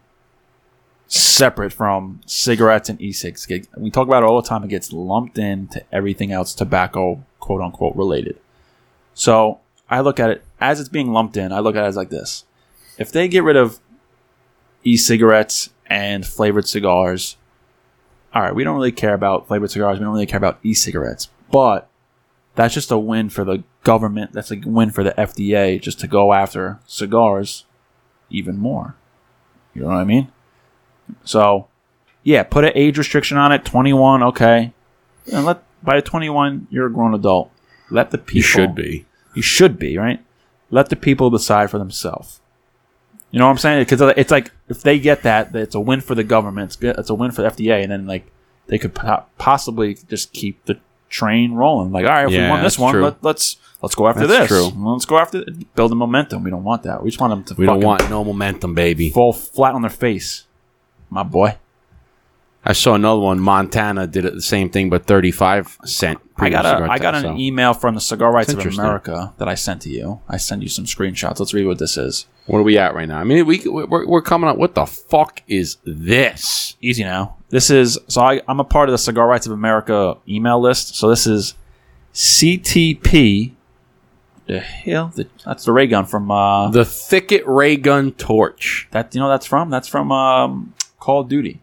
separate 1.06 1.72
from 1.72 2.20
cigarettes 2.26 2.88
and 2.88 3.00
e-cigs. 3.00 3.46
We 3.76 3.92
talk 3.92 4.08
about 4.08 4.24
it 4.24 4.26
all 4.26 4.42
the 4.42 4.48
time. 4.48 4.64
It 4.64 4.70
gets 4.70 4.92
lumped 4.92 5.38
into 5.38 5.84
everything 5.92 6.32
else 6.32 6.52
tobacco, 6.52 7.22
quote 7.38 7.60
unquote, 7.60 7.94
related. 7.94 8.40
So 9.14 9.60
I 9.88 10.00
look 10.00 10.18
at 10.18 10.30
it 10.30 10.42
as 10.60 10.80
it's 10.80 10.88
being 10.88 11.12
lumped 11.12 11.36
in. 11.36 11.52
I 11.52 11.60
look 11.60 11.76
at 11.76 11.84
it 11.84 11.88
as 11.88 11.96
like 11.96 12.10
this: 12.10 12.44
if 12.98 13.12
they 13.12 13.28
get 13.28 13.44
rid 13.44 13.56
of 13.56 13.80
e-cigarettes 14.84 15.70
and 15.86 16.26
flavored 16.26 16.68
cigars, 16.68 17.36
all 18.34 18.42
right, 18.42 18.54
we 18.54 18.64
don't 18.64 18.76
really 18.76 18.92
care 18.92 19.14
about 19.14 19.48
flavored 19.48 19.70
cigars. 19.70 19.98
We 19.98 20.04
don't 20.04 20.12
really 20.12 20.26
care 20.26 20.38
about 20.38 20.58
e-cigarettes, 20.62 21.30
but 21.50 21.88
that's 22.54 22.74
just 22.74 22.90
a 22.90 22.98
win 22.98 23.28
for 23.28 23.44
the 23.44 23.62
government. 23.82 24.32
That's 24.32 24.50
a 24.50 24.56
win 24.56 24.90
for 24.90 25.04
the 25.04 25.12
FDA 25.12 25.80
just 25.80 26.00
to 26.00 26.06
go 26.06 26.32
after 26.32 26.78
cigars 26.86 27.64
even 28.30 28.58
more. 28.58 28.96
You 29.74 29.82
know 29.82 29.88
what 29.88 29.96
I 29.96 30.04
mean? 30.04 30.32
So, 31.24 31.68
yeah, 32.22 32.42
put 32.42 32.64
an 32.64 32.72
age 32.74 32.98
restriction 32.98 33.36
on 33.36 33.52
it. 33.52 33.64
Twenty 33.64 33.92
one, 33.92 34.22
okay. 34.22 34.72
And 35.32 35.44
let 35.44 35.62
by 35.82 36.00
twenty 36.00 36.28
one, 36.28 36.66
you're 36.70 36.86
a 36.86 36.92
grown 36.92 37.14
adult. 37.14 37.50
Let 37.90 38.10
the 38.10 38.18
people. 38.18 38.38
You 38.38 38.42
should 38.42 38.74
be. 38.74 39.06
You 39.34 39.42
should 39.42 39.78
be 39.78 39.96
right. 39.98 40.24
Let 40.70 40.88
the 40.88 40.96
people 40.96 41.30
decide 41.30 41.70
for 41.70 41.78
themselves. 41.78 42.40
You 43.30 43.38
know 43.40 43.46
what 43.46 43.52
I'm 43.52 43.58
saying? 43.58 43.84
Because 43.84 44.00
it's 44.16 44.30
like 44.30 44.50
if 44.68 44.82
they 44.82 44.98
get 44.98 45.22
that, 45.24 45.54
it's 45.54 45.74
a 45.74 45.80
win 45.80 46.00
for 46.00 46.14
the 46.14 46.24
government. 46.24 46.66
It's, 46.70 46.76
good, 46.76 46.96
it's 46.98 47.10
a 47.10 47.14
win 47.14 47.32
for 47.32 47.42
the 47.42 47.48
FDA, 47.48 47.82
and 47.82 47.90
then 47.90 48.06
like 48.06 48.30
they 48.68 48.78
could 48.78 48.94
po- 48.94 49.24
possibly 49.38 49.94
just 50.08 50.32
keep 50.32 50.64
the 50.64 50.78
train 51.08 51.52
rolling. 51.52 51.92
Like, 51.92 52.04
all 52.06 52.12
right, 52.12 52.26
if 52.26 52.32
Yeah, 52.32 52.44
we 52.46 52.50
won 52.50 52.62
this 52.62 52.78
one, 52.78 52.92
true. 52.94 53.04
let, 53.04 53.22
let's 53.22 53.56
let's 53.82 53.94
go 53.94 54.08
after 54.08 54.26
That's 54.26 54.48
this. 54.50 54.70
true. 54.72 54.82
Let's 54.92 55.04
go 55.04 55.18
after 55.18 55.44
build 55.74 55.90
the 55.90 55.96
momentum. 55.96 56.44
We 56.44 56.50
don't 56.50 56.64
want 56.64 56.84
that. 56.84 57.02
We 57.02 57.10
just 57.10 57.20
want 57.20 57.32
them 57.32 57.44
to 57.44 57.54
We 57.60 57.66
don't 57.66 57.80
want 57.80 58.08
no 58.08 58.24
momentum, 58.24 58.74
baby. 58.74 59.10
fall 59.10 59.32
flat 59.32 59.74
on 59.74 59.82
their 59.82 59.90
face, 59.90 60.44
my 61.10 61.22
boy. 61.22 61.56
I 62.64 62.72
saw 62.72 62.94
another 62.94 63.20
one. 63.20 63.38
Montana 63.38 64.08
did 64.08 64.24
it 64.24 64.34
the 64.34 64.42
same 64.42 64.70
thing, 64.70 64.88
but 64.90 65.04
thirty-five 65.06 65.78
cent. 65.84 66.18
I 66.36 66.48
got 66.50 66.64
a 66.64 66.90
I 66.90 66.98
got 66.98 67.14
an 67.14 67.22
so. 67.22 67.36
email 67.36 67.74
from 67.74 67.94
the 67.94 68.00
Cigar 68.00 68.32
Rights 68.32 68.52
of. 68.52 68.64
America 68.66 69.32
that 69.38 69.46
I 69.48 69.54
sent 69.54 69.82
to 69.82 69.90
you. 69.90 70.20
I 70.28 70.36
send 70.36 70.62
you 70.62 70.68
some 70.68 70.84
screenshots. 70.84 71.38
Let's 71.38 71.54
read 71.54 71.66
what 71.66 71.78
this 71.78 71.96
is. 71.96 72.26
What 72.46 72.58
are 72.60 72.62
we 72.62 72.78
at 72.78 72.94
right 72.94 73.08
now? 73.08 73.18
I 73.18 73.24
mean, 73.24 73.44
we 73.44 73.60
we're, 73.66 74.06
we're 74.06 74.22
coming 74.22 74.48
up. 74.48 74.56
What 74.56 74.74
the 74.74 74.86
fuck 74.86 75.42
is 75.48 75.78
this? 75.84 76.76
easy 76.80 77.02
now. 77.02 77.36
This 77.48 77.70
is 77.70 77.98
so 78.08 78.20
I, 78.22 78.40
I'm 78.46 78.60
a 78.60 78.64
part 78.64 78.88
of 78.88 78.92
the 78.92 78.98
Cigar 78.98 79.26
Rights 79.26 79.46
of 79.46 79.52
America 79.52 80.16
email 80.28 80.60
list. 80.60 80.94
So 80.96 81.08
this 81.08 81.26
is 81.26 81.54
CTP. 82.14 83.52
The 84.46 84.60
hell, 84.60 85.10
the, 85.14 85.26
that's 85.44 85.64
the 85.64 85.72
ray 85.72 85.88
gun 85.88 86.06
from 86.06 86.30
uh, 86.30 86.70
The 86.70 86.84
Thicket 86.84 87.42
Ray 87.46 87.76
Gun 87.76 88.12
Torch. 88.12 88.86
that. 88.92 89.12
You 89.12 89.20
know 89.20 89.28
that's 89.28 89.46
from 89.46 89.70
that's 89.70 89.88
from 89.88 90.12
um, 90.12 90.74
Call 91.00 91.22
of 91.22 91.28
Duty. 91.28 91.60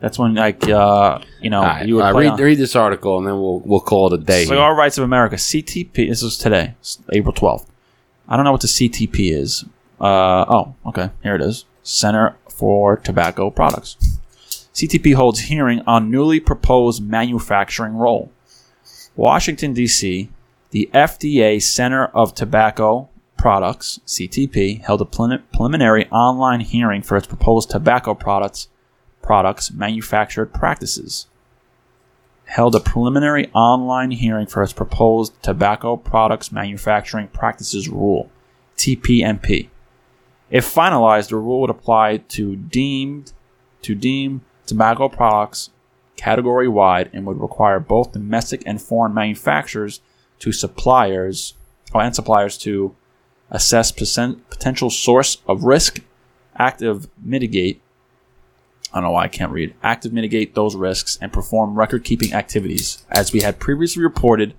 That's 0.00 0.18
when 0.18 0.34
like 0.34 0.68
uh, 0.68 1.20
you 1.40 1.48
know 1.48 1.62
right, 1.62 1.86
you 1.86 1.94
would 1.96 2.02
all 2.02 2.06
right, 2.08 2.12
play 2.12 2.24
read, 2.24 2.32
on- 2.32 2.40
read 2.40 2.58
this 2.58 2.76
article 2.76 3.16
and 3.18 3.26
then 3.26 3.34
we'll 3.34 3.60
we'll 3.60 3.80
call 3.80 4.12
it 4.12 4.20
a 4.20 4.22
day. 4.22 4.44
Cigar 4.44 4.74
Rights 4.74 4.98
of 4.98 5.04
America 5.04 5.36
CTP. 5.36 6.08
This 6.08 6.22
was 6.22 6.36
today, 6.36 6.74
April 7.10 7.32
twelfth. 7.32 7.70
I 8.28 8.36
don't 8.36 8.44
know 8.44 8.52
what 8.52 8.60
the 8.60 8.68
CTP 8.68 9.32
is. 9.32 9.64
Uh, 10.00 10.44
oh, 10.48 10.74
okay, 10.86 11.10
here 11.22 11.34
it 11.34 11.40
is. 11.40 11.64
Center 11.82 12.36
for 12.48 12.96
Tobacco 12.98 13.50
Products. 13.50 13.96
CTP 14.74 15.14
holds 15.14 15.40
hearing 15.40 15.80
on 15.86 16.10
newly 16.10 16.38
proposed 16.38 17.02
manufacturing 17.02 17.94
role. 17.94 18.30
Washington, 19.16 19.72
D.C., 19.72 20.30
the 20.70 20.90
FDA 20.92 21.60
Center 21.60 22.06
of 22.06 22.34
Tobacco 22.34 23.08
Products, 23.36 23.98
CTP, 24.06 24.82
held 24.82 25.00
a 25.00 25.04
preliminary 25.04 26.08
online 26.10 26.60
hearing 26.60 27.02
for 27.02 27.16
its 27.16 27.26
proposed 27.26 27.70
tobacco 27.70 28.14
products 28.14 28.68
products 29.22 29.70
manufactured 29.72 30.52
practices. 30.54 31.26
Held 32.48 32.74
a 32.74 32.80
preliminary 32.80 33.50
online 33.52 34.10
hearing 34.10 34.46
for 34.46 34.62
its 34.62 34.72
proposed 34.72 35.40
Tobacco 35.42 35.96
Products 35.96 36.50
Manufacturing 36.50 37.28
Practices 37.28 37.88
Rule, 37.88 38.30
TPMP. 38.76 39.68
If 40.50 40.64
finalized, 40.64 41.28
the 41.28 41.36
rule 41.36 41.60
would 41.60 41.70
apply 41.70 42.16
to 42.16 42.56
deemed 42.56 43.32
to 43.82 43.94
deem 43.94 44.40
tobacco 44.66 45.08
products 45.08 45.70
category 46.16 46.68
wide 46.68 47.10
and 47.12 47.26
would 47.26 47.40
require 47.40 47.78
both 47.78 48.12
domestic 48.12 48.62
and 48.66 48.80
foreign 48.80 49.14
manufacturers 49.14 50.00
to 50.38 50.50
suppliers 50.50 51.54
oh, 51.94 52.00
and 52.00 52.14
suppliers 52.14 52.56
to 52.58 52.94
assess 53.50 53.92
potential 53.92 54.90
source 54.90 55.38
of 55.46 55.64
risk, 55.64 56.00
active 56.56 57.08
mitigate. 57.22 57.80
I 58.92 58.96
don't 58.96 59.04
know 59.04 59.10
why 59.10 59.24
I 59.24 59.28
can't 59.28 59.52
read. 59.52 59.74
Active 59.82 60.12
mitigate 60.12 60.54
those 60.54 60.74
risks 60.74 61.18
and 61.20 61.32
perform 61.32 61.78
record 61.78 62.04
keeping 62.04 62.32
activities. 62.32 63.04
As 63.10 63.32
we 63.32 63.40
had 63.40 63.58
previously 63.58 64.02
reported, 64.02 64.54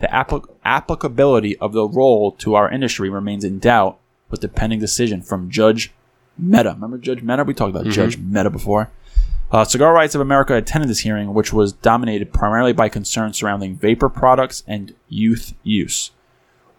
the 0.00 0.08
applic- 0.08 0.48
applicability 0.64 1.56
of 1.58 1.72
the 1.72 1.86
role 1.86 2.32
to 2.32 2.54
our 2.54 2.70
industry 2.70 3.08
remains 3.08 3.44
in 3.44 3.58
doubt 3.58 3.98
with 4.30 4.40
the 4.40 4.48
pending 4.48 4.80
decision 4.80 5.22
from 5.22 5.50
Judge 5.50 5.92
Mehta. 6.36 6.70
Remember 6.70 6.98
Judge 6.98 7.22
Mehta? 7.22 7.44
We 7.44 7.54
talked 7.54 7.70
about 7.70 7.86
Judge 7.86 8.18
Mehta 8.18 8.50
before. 8.50 8.90
Uh, 9.52 9.64
Cigar 9.64 9.92
Rights 9.92 10.14
of 10.14 10.20
America 10.20 10.54
attended 10.54 10.88
this 10.88 11.00
hearing, 11.00 11.34
which 11.34 11.52
was 11.52 11.72
dominated 11.72 12.32
primarily 12.32 12.72
by 12.72 12.88
concerns 12.88 13.36
surrounding 13.36 13.76
vapor 13.76 14.08
products 14.08 14.62
and 14.66 14.94
youth 15.08 15.54
use. 15.62 16.12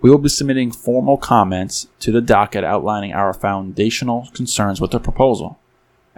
We 0.02 0.10
will 0.10 0.18
be 0.18 0.30
submitting 0.30 0.72
formal 0.72 1.18
comments 1.18 1.88
to 2.00 2.12
the 2.12 2.22
docket 2.22 2.64
outlining 2.64 3.14
our 3.14 3.34
foundational 3.34 4.30
concerns 4.34 4.82
with 4.82 4.92
the 4.92 5.00
proposal. 5.00 5.60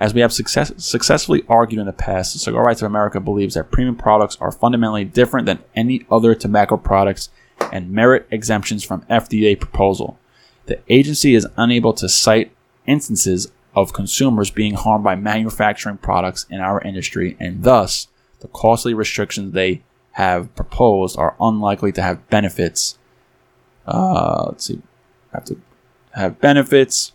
As 0.04 0.14
we 0.14 0.20
have 0.20 0.34
success- 0.34 0.74
successfully 0.76 1.46
argued 1.48 1.80
in 1.80 1.86
the 1.86 1.94
past, 1.94 2.38
Cigar 2.38 2.66
Rights 2.66 2.82
of 2.82 2.88
America 2.88 3.22
believes 3.22 3.54
that 3.54 3.72
premium 3.72 3.96
products 3.96 4.38
are 4.42 4.52
fundamentally 4.52 5.06
different 5.06 5.46
than 5.46 5.60
any 5.78 6.06
other 6.12 6.36
tobacco 6.36 6.76
products 6.76 7.30
and 7.72 7.90
merit 7.90 8.28
exemptions 8.30 8.84
from 8.84 9.06
FDA 9.10 9.58
proposal. 9.58 10.20
The 10.66 10.82
agency 10.90 11.36
is 11.36 11.48
unable 11.56 11.94
to 11.94 12.10
cite 12.10 12.52
instances 12.86 13.54
of 13.76 13.94
consumers 13.94 14.52
being 14.52 14.74
harmed 14.74 15.06
by 15.06 15.16
manufacturing 15.16 15.96
products 15.96 16.48
in 16.50 16.60
our 16.60 16.82
industry, 16.82 17.38
and 17.40 17.64
thus 17.64 18.10
the 18.42 18.50
costly 18.50 18.94
restrictions 18.94 19.54
they 19.54 19.84
have 20.12 20.54
proposed 20.54 21.18
are 21.18 21.38
unlikely 21.40 21.94
to 21.94 22.02
have 22.02 22.30
benefits. 22.30 22.98
Uh, 23.88 24.48
let's 24.48 24.66
see, 24.66 24.82
have 25.32 25.46
to 25.46 25.62
have 26.12 26.42
benefits. 26.42 27.14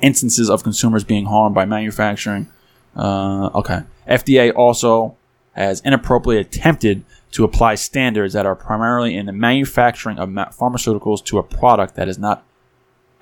Instances 0.00 0.50
of 0.50 0.62
consumers 0.62 1.04
being 1.04 1.26
harmed 1.26 1.54
by 1.54 1.64
manufacturing. 1.64 2.48
Uh, 2.96 3.50
okay. 3.54 3.82
FDA 4.08 4.54
also 4.54 5.16
has 5.52 5.80
inappropriately 5.80 6.40
attempted 6.40 7.04
to 7.32 7.44
apply 7.44 7.74
standards 7.76 8.34
that 8.34 8.46
are 8.46 8.56
primarily 8.56 9.16
in 9.16 9.26
the 9.26 9.32
manufacturing 9.32 10.18
of 10.18 10.28
ma- 10.28 10.48
pharmaceuticals 10.48 11.24
to 11.24 11.38
a 11.38 11.42
product 11.42 11.94
that 11.94 12.08
is 12.08 12.18
not 12.18 12.44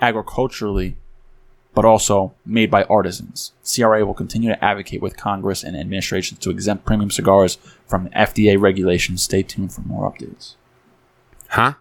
agriculturally 0.01 0.97
but 1.75 1.85
also 1.85 2.35
made 2.45 2.71
by 2.73 2.83
artisans. 2.85 3.53
CRA 3.63 4.05
will 4.05 4.15
continue 4.15 4.49
to 4.49 4.65
advocate 4.65 5.01
with 5.01 5.17
Congress 5.17 5.63
and 5.63 5.77
administrations 5.77 6.41
to 6.41 6.51
exempt 6.51 6.85
premium 6.85 7.09
cigars 7.09 7.57
from 7.87 8.09
FDA 8.09 8.61
regulations. 8.61 9.23
Stay 9.23 9.45
tuned 9.45 9.73
for 9.73 9.83
more 9.83 10.11
updates. 10.11 10.55
Huh? 11.51 11.75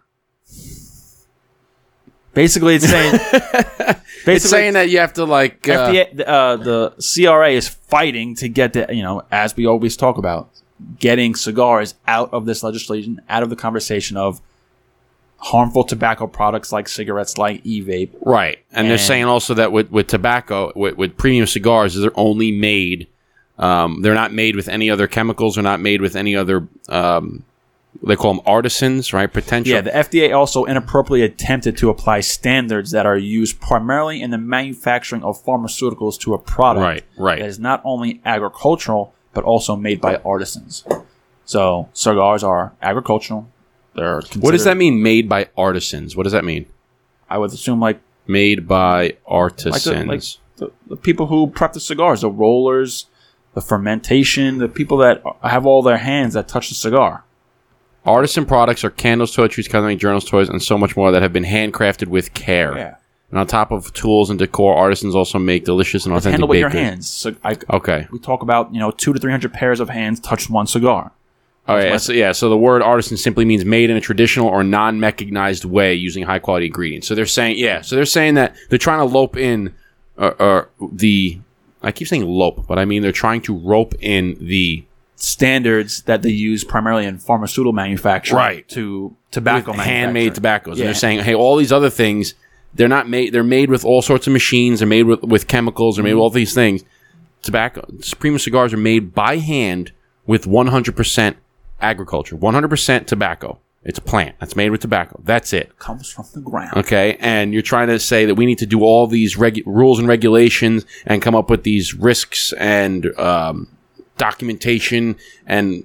Basically, 2.38 2.76
it's 2.76 2.88
saying 2.88 3.12
basically 3.32 4.34
It's 4.34 4.48
saying 4.48 4.74
that 4.74 4.88
you 4.90 5.00
have 5.00 5.12
to 5.14 5.24
like. 5.24 5.68
Uh, 5.68 5.90
FDA, 5.90 6.16
the, 6.16 6.28
uh, 6.28 6.56
the 6.56 6.90
CRA 7.02 7.50
is 7.50 7.66
fighting 7.66 8.36
to 8.36 8.48
get 8.48 8.74
the, 8.74 8.86
you 8.94 9.02
know, 9.02 9.24
as 9.32 9.56
we 9.56 9.66
always 9.66 9.96
talk 9.96 10.18
about, 10.18 10.48
getting 11.00 11.34
cigars 11.34 11.96
out 12.06 12.32
of 12.32 12.46
this 12.46 12.62
legislation, 12.62 13.20
out 13.28 13.42
of 13.42 13.50
the 13.50 13.56
conversation 13.56 14.16
of 14.16 14.40
harmful 15.38 15.82
tobacco 15.82 16.28
products 16.28 16.70
like 16.70 16.86
cigarettes, 16.88 17.38
like 17.38 17.60
e-vape. 17.64 18.10
Right, 18.20 18.60
and, 18.70 18.88
they're 18.88 18.98
saying 18.98 19.24
also 19.24 19.54
that 19.54 19.72
with, 19.72 19.90
with 19.90 20.06
tobacco, 20.06 20.70
with, 20.76 20.96
with 20.96 21.16
premium 21.16 21.48
cigars, 21.48 21.96
they're 21.96 22.12
only 22.14 22.52
made. 22.52 23.08
Um, 23.58 24.02
they're 24.02 24.14
not 24.14 24.32
made 24.32 24.54
with 24.54 24.68
any 24.68 24.90
other 24.90 25.08
chemicals. 25.08 25.56
They're 25.56 25.64
not 25.64 25.80
made 25.80 26.00
with 26.00 26.14
any 26.14 26.36
other. 26.36 26.68
Um, 26.88 27.42
they 28.02 28.16
call 28.16 28.34
them 28.34 28.42
artisans, 28.46 29.12
right? 29.12 29.32
Potential. 29.32 29.72
Yeah, 29.74 29.80
the 29.80 29.90
FDA 29.90 30.34
also 30.36 30.64
inappropriately 30.64 31.22
attempted 31.22 31.76
to 31.78 31.90
apply 31.90 32.20
standards 32.20 32.90
that 32.92 33.06
are 33.06 33.16
used 33.16 33.60
primarily 33.60 34.22
in 34.22 34.30
the 34.30 34.38
manufacturing 34.38 35.22
of 35.24 35.42
pharmaceuticals 35.44 36.18
to 36.20 36.34
a 36.34 36.38
product 36.38 36.82
Right, 36.82 37.04
right. 37.18 37.40
that 37.40 37.48
is 37.48 37.58
not 37.58 37.80
only 37.84 38.20
agricultural 38.24 39.14
but 39.34 39.44
also 39.44 39.76
made 39.76 40.00
by 40.00 40.16
artisans. 40.16 40.84
So 41.44 41.88
cigars 41.92 42.42
are 42.42 42.72
agricultural. 42.82 43.48
They're 43.94 44.20
what 44.38 44.52
does 44.52 44.64
that 44.64 44.76
mean? 44.76 45.02
Made 45.02 45.28
by 45.28 45.48
artisans. 45.56 46.14
What 46.16 46.22
does 46.24 46.32
that 46.32 46.44
mean? 46.44 46.66
I 47.28 47.38
would 47.38 47.52
assume 47.52 47.80
like 47.80 48.00
Made 48.26 48.68
by 48.68 49.00
like 49.02 49.20
artisans. 49.26 49.84
the, 49.84 50.04
like 50.04 50.22
the, 50.56 50.70
the 50.88 50.96
people 50.96 51.26
who 51.26 51.46
prep 51.48 51.72
the 51.72 51.80
cigars, 51.80 52.20
the 52.20 52.30
rollers, 52.30 53.06
the 53.54 53.60
fermentation, 53.62 54.58
the 54.58 54.68
people 54.68 54.98
that 54.98 55.22
have 55.42 55.64
all 55.66 55.82
their 55.82 55.96
hands 55.98 56.34
that 56.34 56.46
touch 56.48 56.68
the 56.68 56.74
cigar. 56.74 57.24
Artisan 58.04 58.46
products 58.46 58.84
are 58.84 58.90
candles, 58.90 59.34
toiletries, 59.36 59.68
coloring 59.68 59.98
journals, 59.98 60.24
toys, 60.24 60.48
and 60.48 60.62
so 60.62 60.78
much 60.78 60.96
more 60.96 61.10
that 61.12 61.20
have 61.22 61.32
been 61.32 61.44
handcrafted 61.44 62.06
with 62.08 62.32
care. 62.32 62.76
Yeah. 62.76 62.94
And 63.30 63.38
on 63.38 63.46
top 63.46 63.70
of 63.70 63.92
tools 63.92 64.30
and 64.30 64.38
decor, 64.38 64.74
artisans 64.74 65.14
also 65.14 65.38
make 65.38 65.64
delicious 65.66 66.06
and 66.06 66.14
authentic 66.14 66.32
handle 66.32 66.48
with 66.48 66.60
your 66.60 66.70
hands. 66.70 67.10
So 67.10 67.34
I, 67.44 67.58
Okay. 67.70 68.06
we 68.10 68.18
talk 68.18 68.42
about 68.42 68.72
you 68.72 68.80
know 68.80 68.90
two 68.90 69.12
to 69.12 69.18
three 69.20 69.30
hundred 69.30 69.52
pairs 69.52 69.80
of 69.80 69.90
hands 69.90 70.20
touch 70.20 70.48
one 70.48 70.66
cigar. 70.66 71.12
All 71.66 71.76
right. 71.76 72.00
So, 72.00 72.14
yeah. 72.14 72.32
So 72.32 72.48
the 72.48 72.56
word 72.56 72.80
artisan 72.80 73.18
simply 73.18 73.44
means 73.44 73.66
made 73.66 73.90
in 73.90 73.96
a 73.98 74.00
traditional 74.00 74.48
or 74.48 74.64
non-mechanized 74.64 75.66
way 75.66 75.92
using 75.92 76.24
high-quality 76.24 76.64
ingredients. 76.64 77.06
So 77.06 77.14
they're 77.14 77.26
saying, 77.26 77.58
yeah. 77.58 77.82
So 77.82 77.94
they're 77.94 78.06
saying 78.06 78.34
that 78.36 78.56
they're 78.70 78.78
trying 78.78 79.00
to 79.00 79.04
lope 79.04 79.36
in, 79.36 79.74
uh, 80.16 80.32
uh, 80.38 80.64
the. 80.92 81.38
I 81.82 81.92
keep 81.92 82.08
saying 82.08 82.24
lope, 82.24 82.66
but 82.66 82.78
I 82.78 82.86
mean 82.86 83.02
they're 83.02 83.12
trying 83.12 83.42
to 83.42 83.54
rope 83.54 83.94
in 84.00 84.38
the 84.40 84.82
Standards 85.20 86.02
that 86.02 86.22
they 86.22 86.30
use 86.30 86.62
primarily 86.62 87.04
in 87.04 87.18
pharmaceutical 87.18 87.72
manufacturing 87.72 88.36
Right. 88.38 88.68
to 88.68 89.16
tobacco 89.32 89.72
handmade 89.72 90.34
tobaccos. 90.36 90.78
And 90.78 90.86
they're 90.86 90.94
saying, 90.94 91.20
hey, 91.20 91.34
all 91.34 91.56
these 91.56 91.72
other 91.72 91.90
things, 91.90 92.34
they're 92.72 92.86
not 92.86 93.08
made. 93.08 93.32
They're 93.34 93.42
made 93.42 93.68
with 93.68 93.84
all 93.84 94.00
sorts 94.00 94.28
of 94.28 94.32
machines. 94.32 94.78
They're 94.78 94.86
made 94.88 95.02
with, 95.04 95.22
with 95.24 95.48
chemicals. 95.48 95.96
They're 95.96 96.04
made 96.04 96.14
with 96.14 96.20
all 96.22 96.30
these 96.30 96.54
things. 96.54 96.84
Tobacco, 97.42 97.84
premium 98.20 98.38
cigars 98.38 98.72
are 98.72 98.76
made 98.78 99.12
by 99.12 99.38
hand 99.38 99.90
with 100.26 100.44
100% 100.46 101.34
agriculture, 101.80 102.36
100% 102.36 103.06
tobacco. 103.06 103.58
It's 103.84 103.98
a 103.98 104.02
plant 104.02 104.36
that's 104.38 104.54
made 104.54 104.70
with 104.70 104.80
tobacco. 104.82 105.20
That's 105.24 105.52
it. 105.52 105.78
comes 105.78 106.10
from 106.10 106.26
the 106.34 106.40
ground. 106.40 106.76
Okay, 106.76 107.16
and 107.20 107.52
you're 107.52 107.62
trying 107.62 107.88
to 107.88 107.98
say 107.98 108.24
that 108.26 108.34
we 108.34 108.44
need 108.46 108.58
to 108.58 108.66
do 108.66 108.82
all 108.82 109.06
these 109.06 109.36
regu- 109.36 109.62
rules 109.66 109.98
and 109.98 110.06
regulations 110.06 110.84
and 111.06 111.22
come 111.22 111.34
up 111.34 111.48
with 111.50 111.62
these 111.62 111.94
risks 111.94 112.52
and 112.54 113.06
um, 113.18 113.68
documentation 114.18 115.16
and 115.46 115.84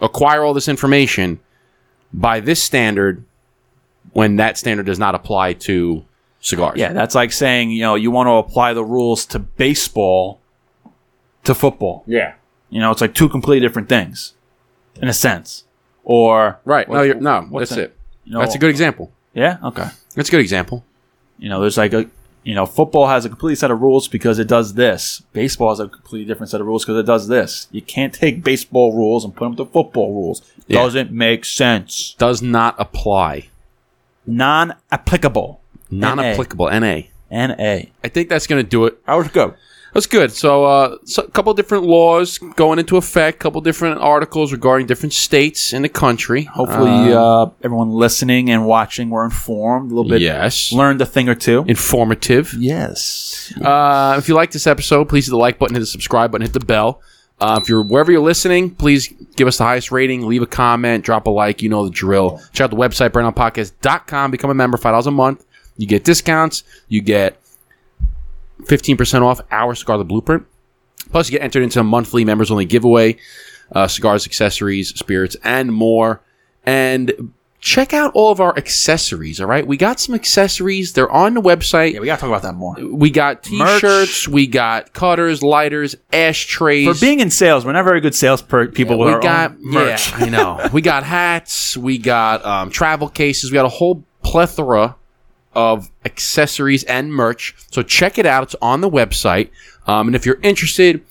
acquire 0.00 0.42
all 0.42 0.54
this 0.54 0.68
information 0.68 1.40
by 2.12 2.40
this 2.40 2.62
standard 2.62 3.24
when 4.12 4.36
that 4.36 4.56
standard 4.58 4.86
does 4.86 4.98
not 4.98 5.14
apply 5.14 5.52
to 5.54 6.04
cigars. 6.40 6.78
Yeah, 6.78 6.92
that's 6.92 7.14
like 7.14 7.32
saying 7.32 7.70
you 7.70 7.82
know 7.82 7.94
you 7.94 8.10
want 8.10 8.26
to 8.28 8.32
apply 8.32 8.72
the 8.74 8.84
rules 8.84 9.26
to 9.26 9.38
baseball 9.38 10.40
to 11.44 11.54
football. 11.54 12.04
yeah. 12.06 12.34
You 12.70 12.80
know, 12.80 12.90
it's 12.90 13.00
like 13.00 13.14
two 13.14 13.28
completely 13.28 13.64
different 13.64 13.88
things, 13.88 14.32
in 15.00 15.06
a 15.06 15.12
sense. 15.12 15.62
Or 16.02 16.58
Right. 16.64 16.88
no, 16.88 17.02
you're, 17.02 17.14
no, 17.14 17.48
that's 17.52 17.70
that? 17.70 17.78
it. 17.78 17.96
You 18.24 18.32
know, 18.32 18.40
That's 18.40 18.56
a 18.56 18.58
good 18.58 18.70
example. 18.70 19.12
Yeah. 19.32 19.58
Okay. 19.62 19.86
That's 20.16 20.28
a 20.28 20.32
good 20.32 20.40
example. 20.40 20.84
You 21.38 21.50
know, 21.50 21.60
there's 21.60 21.76
like 21.78 21.92
a 21.92 22.06
you 22.44 22.54
know, 22.54 22.66
football 22.66 23.08
has 23.08 23.24
a 23.24 23.28
complete 23.30 23.56
set 23.56 23.70
of 23.70 23.80
rules 23.80 24.06
because 24.06 24.38
it 24.38 24.46
does 24.46 24.74
this. 24.74 25.22
Baseball 25.32 25.70
has 25.70 25.80
a 25.80 25.88
completely 25.88 26.26
different 26.26 26.50
set 26.50 26.60
of 26.60 26.66
rules 26.66 26.84
because 26.84 27.00
it 27.00 27.06
does 27.06 27.26
this. 27.26 27.68
You 27.72 27.80
can't 27.80 28.12
take 28.12 28.44
baseball 28.44 28.92
rules 28.92 29.24
and 29.24 29.34
put 29.34 29.46
them 29.46 29.56
to 29.56 29.64
football 29.64 30.12
rules. 30.12 30.42
Yeah. 30.66 30.82
Doesn't 30.82 31.10
make 31.10 31.46
sense. 31.46 32.14
Does 32.18 32.42
not 32.42 32.76
apply. 32.78 33.48
Non-applicable. 34.26 35.60
Non-applicable. 35.90 36.66
NA. 36.66 37.00
N-A. 37.30 37.90
I 38.04 38.08
think 38.08 38.28
that's 38.28 38.46
going 38.46 38.62
to 38.62 38.68
do 38.68 38.84
it. 38.84 38.98
It 39.08 39.32
go? 39.32 39.54
That's 39.94 40.06
good. 40.06 40.32
So, 40.32 40.64
uh, 40.64 40.96
so 41.04 41.22
a 41.22 41.30
couple 41.30 41.54
different 41.54 41.84
laws 41.84 42.38
going 42.38 42.78
into 42.80 42.96
effect, 42.96 43.36
a 43.36 43.38
couple 43.38 43.60
different 43.60 44.00
articles 44.00 44.52
regarding 44.52 44.88
different 44.88 45.12
states 45.12 45.72
in 45.72 45.82
the 45.82 45.88
country. 45.88 46.42
Hopefully, 46.44 47.12
uh, 47.12 47.46
everyone 47.62 47.90
listening 47.90 48.50
and 48.50 48.66
watching 48.66 49.08
were 49.10 49.24
informed 49.24 49.92
a 49.92 49.94
little 49.94 50.10
bit. 50.10 50.20
yes, 50.20 50.72
Learned 50.72 51.00
a 51.00 51.06
thing 51.06 51.28
or 51.28 51.36
two. 51.36 51.64
informative. 51.68 52.52
Yes. 52.54 53.52
Uh, 53.62 54.16
if 54.18 54.28
you 54.28 54.34
like 54.34 54.50
this 54.50 54.66
episode, 54.66 55.08
please 55.08 55.26
hit 55.26 55.30
the 55.30 55.36
like 55.36 55.58
button, 55.60 55.74
hit 55.76 55.80
the 55.80 55.86
subscribe 55.86 56.32
button, 56.32 56.44
hit 56.44 56.52
the 56.54 56.60
bell. 56.64 57.00
Uh, 57.40 57.58
if 57.62 57.68
you're 57.68 57.82
wherever 57.84 58.10
you're 58.12 58.20
listening, 58.20 58.70
please 58.74 59.12
give 59.36 59.46
us 59.46 59.58
the 59.58 59.64
highest 59.64 59.90
rating, 59.92 60.26
leave 60.26 60.42
a 60.42 60.46
comment, 60.46 61.04
drop 61.04 61.26
a 61.26 61.30
like. 61.30 61.62
You 61.62 61.68
know 61.68 61.84
the 61.84 61.90
drill. 61.90 62.40
Check 62.52 62.64
out 62.64 62.70
the 62.70 62.76
website, 62.76 63.10
burndownpodcast.com. 63.10 64.30
Become 64.30 64.50
a 64.50 64.54
member, 64.54 64.76
$5 64.78 65.06
a 65.06 65.10
month. 65.10 65.44
You 65.76 65.86
get 65.86 66.04
discounts. 66.04 66.62
You 66.88 67.00
get 67.00 67.40
15% 68.66 69.22
off 69.22 69.40
our 69.50 69.74
Cigar 69.74 69.98
the 69.98 70.04
Blueprint. 70.04 70.46
Plus, 71.10 71.28
you 71.30 71.38
get 71.38 71.44
entered 71.44 71.62
into 71.62 71.80
a 71.80 71.84
monthly 71.84 72.24
members 72.24 72.50
only 72.50 72.64
giveaway, 72.64 73.16
uh, 73.72 73.86
cigars, 73.86 74.26
accessories, 74.26 74.88
spirits, 74.98 75.36
and 75.44 75.72
more. 75.72 76.20
And 76.64 77.32
check 77.64 77.94
out 77.94 78.12
all 78.14 78.30
of 78.30 78.40
our 78.40 78.56
accessories, 78.58 79.40
all 79.40 79.46
right? 79.46 79.66
We 79.66 79.76
got 79.78 79.98
some 79.98 80.14
accessories. 80.14 80.92
They're 80.92 81.10
on 81.10 81.34
the 81.34 81.40
website. 81.40 81.94
Yeah, 81.94 82.00
we 82.00 82.06
gotta 82.06 82.20
talk 82.20 82.28
about 82.28 82.42
that 82.42 82.54
more. 82.54 82.76
We 82.78 83.10
got 83.10 83.42
t-shirts, 83.42 84.28
we 84.28 84.46
got 84.46 84.92
cutters, 84.92 85.42
lighters, 85.42 85.96
ashtrays. 86.12 86.86
For 86.86 87.00
being 87.00 87.20
in 87.20 87.30
sales, 87.30 87.64
we're 87.64 87.72
not 87.72 87.84
very 87.84 88.02
good 88.02 88.14
sales 88.14 88.42
per- 88.42 88.68
people 88.68 88.98
with 88.98 89.14
we 89.14 89.20
got 89.20 89.58
merch. 89.60 90.10
yeah, 90.10 90.16
I 90.26 90.28
know. 90.28 90.68
we 90.72 90.82
got 90.82 91.04
hats, 91.04 91.74
we 91.76 91.96
got 91.96 92.44
um, 92.44 92.70
travel 92.70 93.08
cases, 93.08 93.50
we 93.50 93.54
got 93.54 93.64
a 93.66 93.70
whole 93.70 94.04
plethora 94.22 94.96
of 95.54 95.90
accessories 96.04 96.84
and 96.84 97.12
merch. 97.12 97.54
So 97.70 97.82
check 97.82 98.18
it 98.18 98.26
out. 98.26 98.42
It's 98.44 98.56
on 98.62 98.80
the 98.80 98.90
website. 98.90 99.50
Um, 99.86 100.08
and 100.08 100.16
if 100.16 100.26
you're 100.26 100.40
interested, 100.42 101.04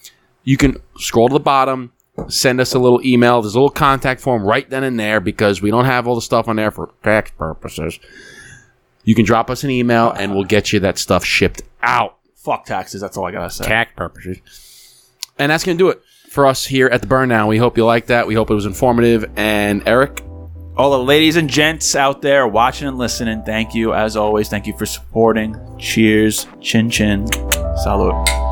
you 0.43 0.57
can 0.57 0.77
scroll 0.97 1.29
to 1.29 1.33
the 1.33 1.39
bottom, 1.39 1.91
send 2.27 2.59
us 2.59 2.73
a 2.73 2.79
little 2.79 3.05
email. 3.05 3.41
There's 3.41 3.55
a 3.55 3.59
little 3.59 3.69
contact 3.69 4.21
form 4.21 4.43
right 4.43 4.69
then 4.69 4.83
and 4.83 4.99
there 4.99 5.19
because 5.19 5.61
we 5.61 5.71
don't 5.71 5.85
have 5.85 6.07
all 6.07 6.15
the 6.15 6.21
stuff 6.21 6.47
on 6.47 6.55
there 6.57 6.71
for 6.71 6.91
tax 7.03 7.31
purposes. 7.31 7.99
You 9.03 9.15
can 9.15 9.25
drop 9.25 9.49
us 9.49 9.63
an 9.63 9.69
email 9.69 10.11
and 10.11 10.33
we'll 10.33 10.45
get 10.45 10.71
you 10.71 10.79
that 10.81 10.97
stuff 10.97 11.25
shipped 11.25 11.61
out. 11.81 12.17
Fuck 12.35 12.65
taxes. 12.65 13.01
That's 13.01 13.17
all 13.17 13.25
I 13.25 13.31
gotta 13.31 13.49
say. 13.49 13.65
tax 13.65 13.91
purposes. 13.95 14.39
And 15.39 15.51
that's 15.51 15.63
going 15.63 15.77
to 15.77 15.83
do 15.83 15.89
it 15.89 16.01
for 16.29 16.45
us 16.45 16.65
here 16.65 16.87
at 16.87 17.01
the 17.01 17.07
Burn 17.07 17.29
Down. 17.29 17.47
We 17.47 17.57
hope 17.57 17.77
you 17.77 17.85
liked 17.85 18.07
that. 18.07 18.27
We 18.27 18.35
hope 18.35 18.51
it 18.51 18.53
was 18.53 18.65
informative. 18.65 19.25
And 19.35 19.87
Eric, 19.87 20.23
All 20.75 20.89
the 20.89 21.03
ladies 21.03 21.35
and 21.35 21.47
gents 21.47 21.95
out 21.95 22.23
there 22.23 22.47
watching 22.47 22.87
and 22.87 22.97
listening, 22.97 23.43
thank 23.43 23.75
you 23.75 23.93
as 23.93 24.17
always. 24.17 24.49
Thank 24.49 24.65
you 24.65 24.75
for 24.75 24.87
supporting. 24.87 25.55
Cheers. 25.77 26.47
Chin 26.61 26.89
chin. 26.89 27.27
Salute. 27.83 28.42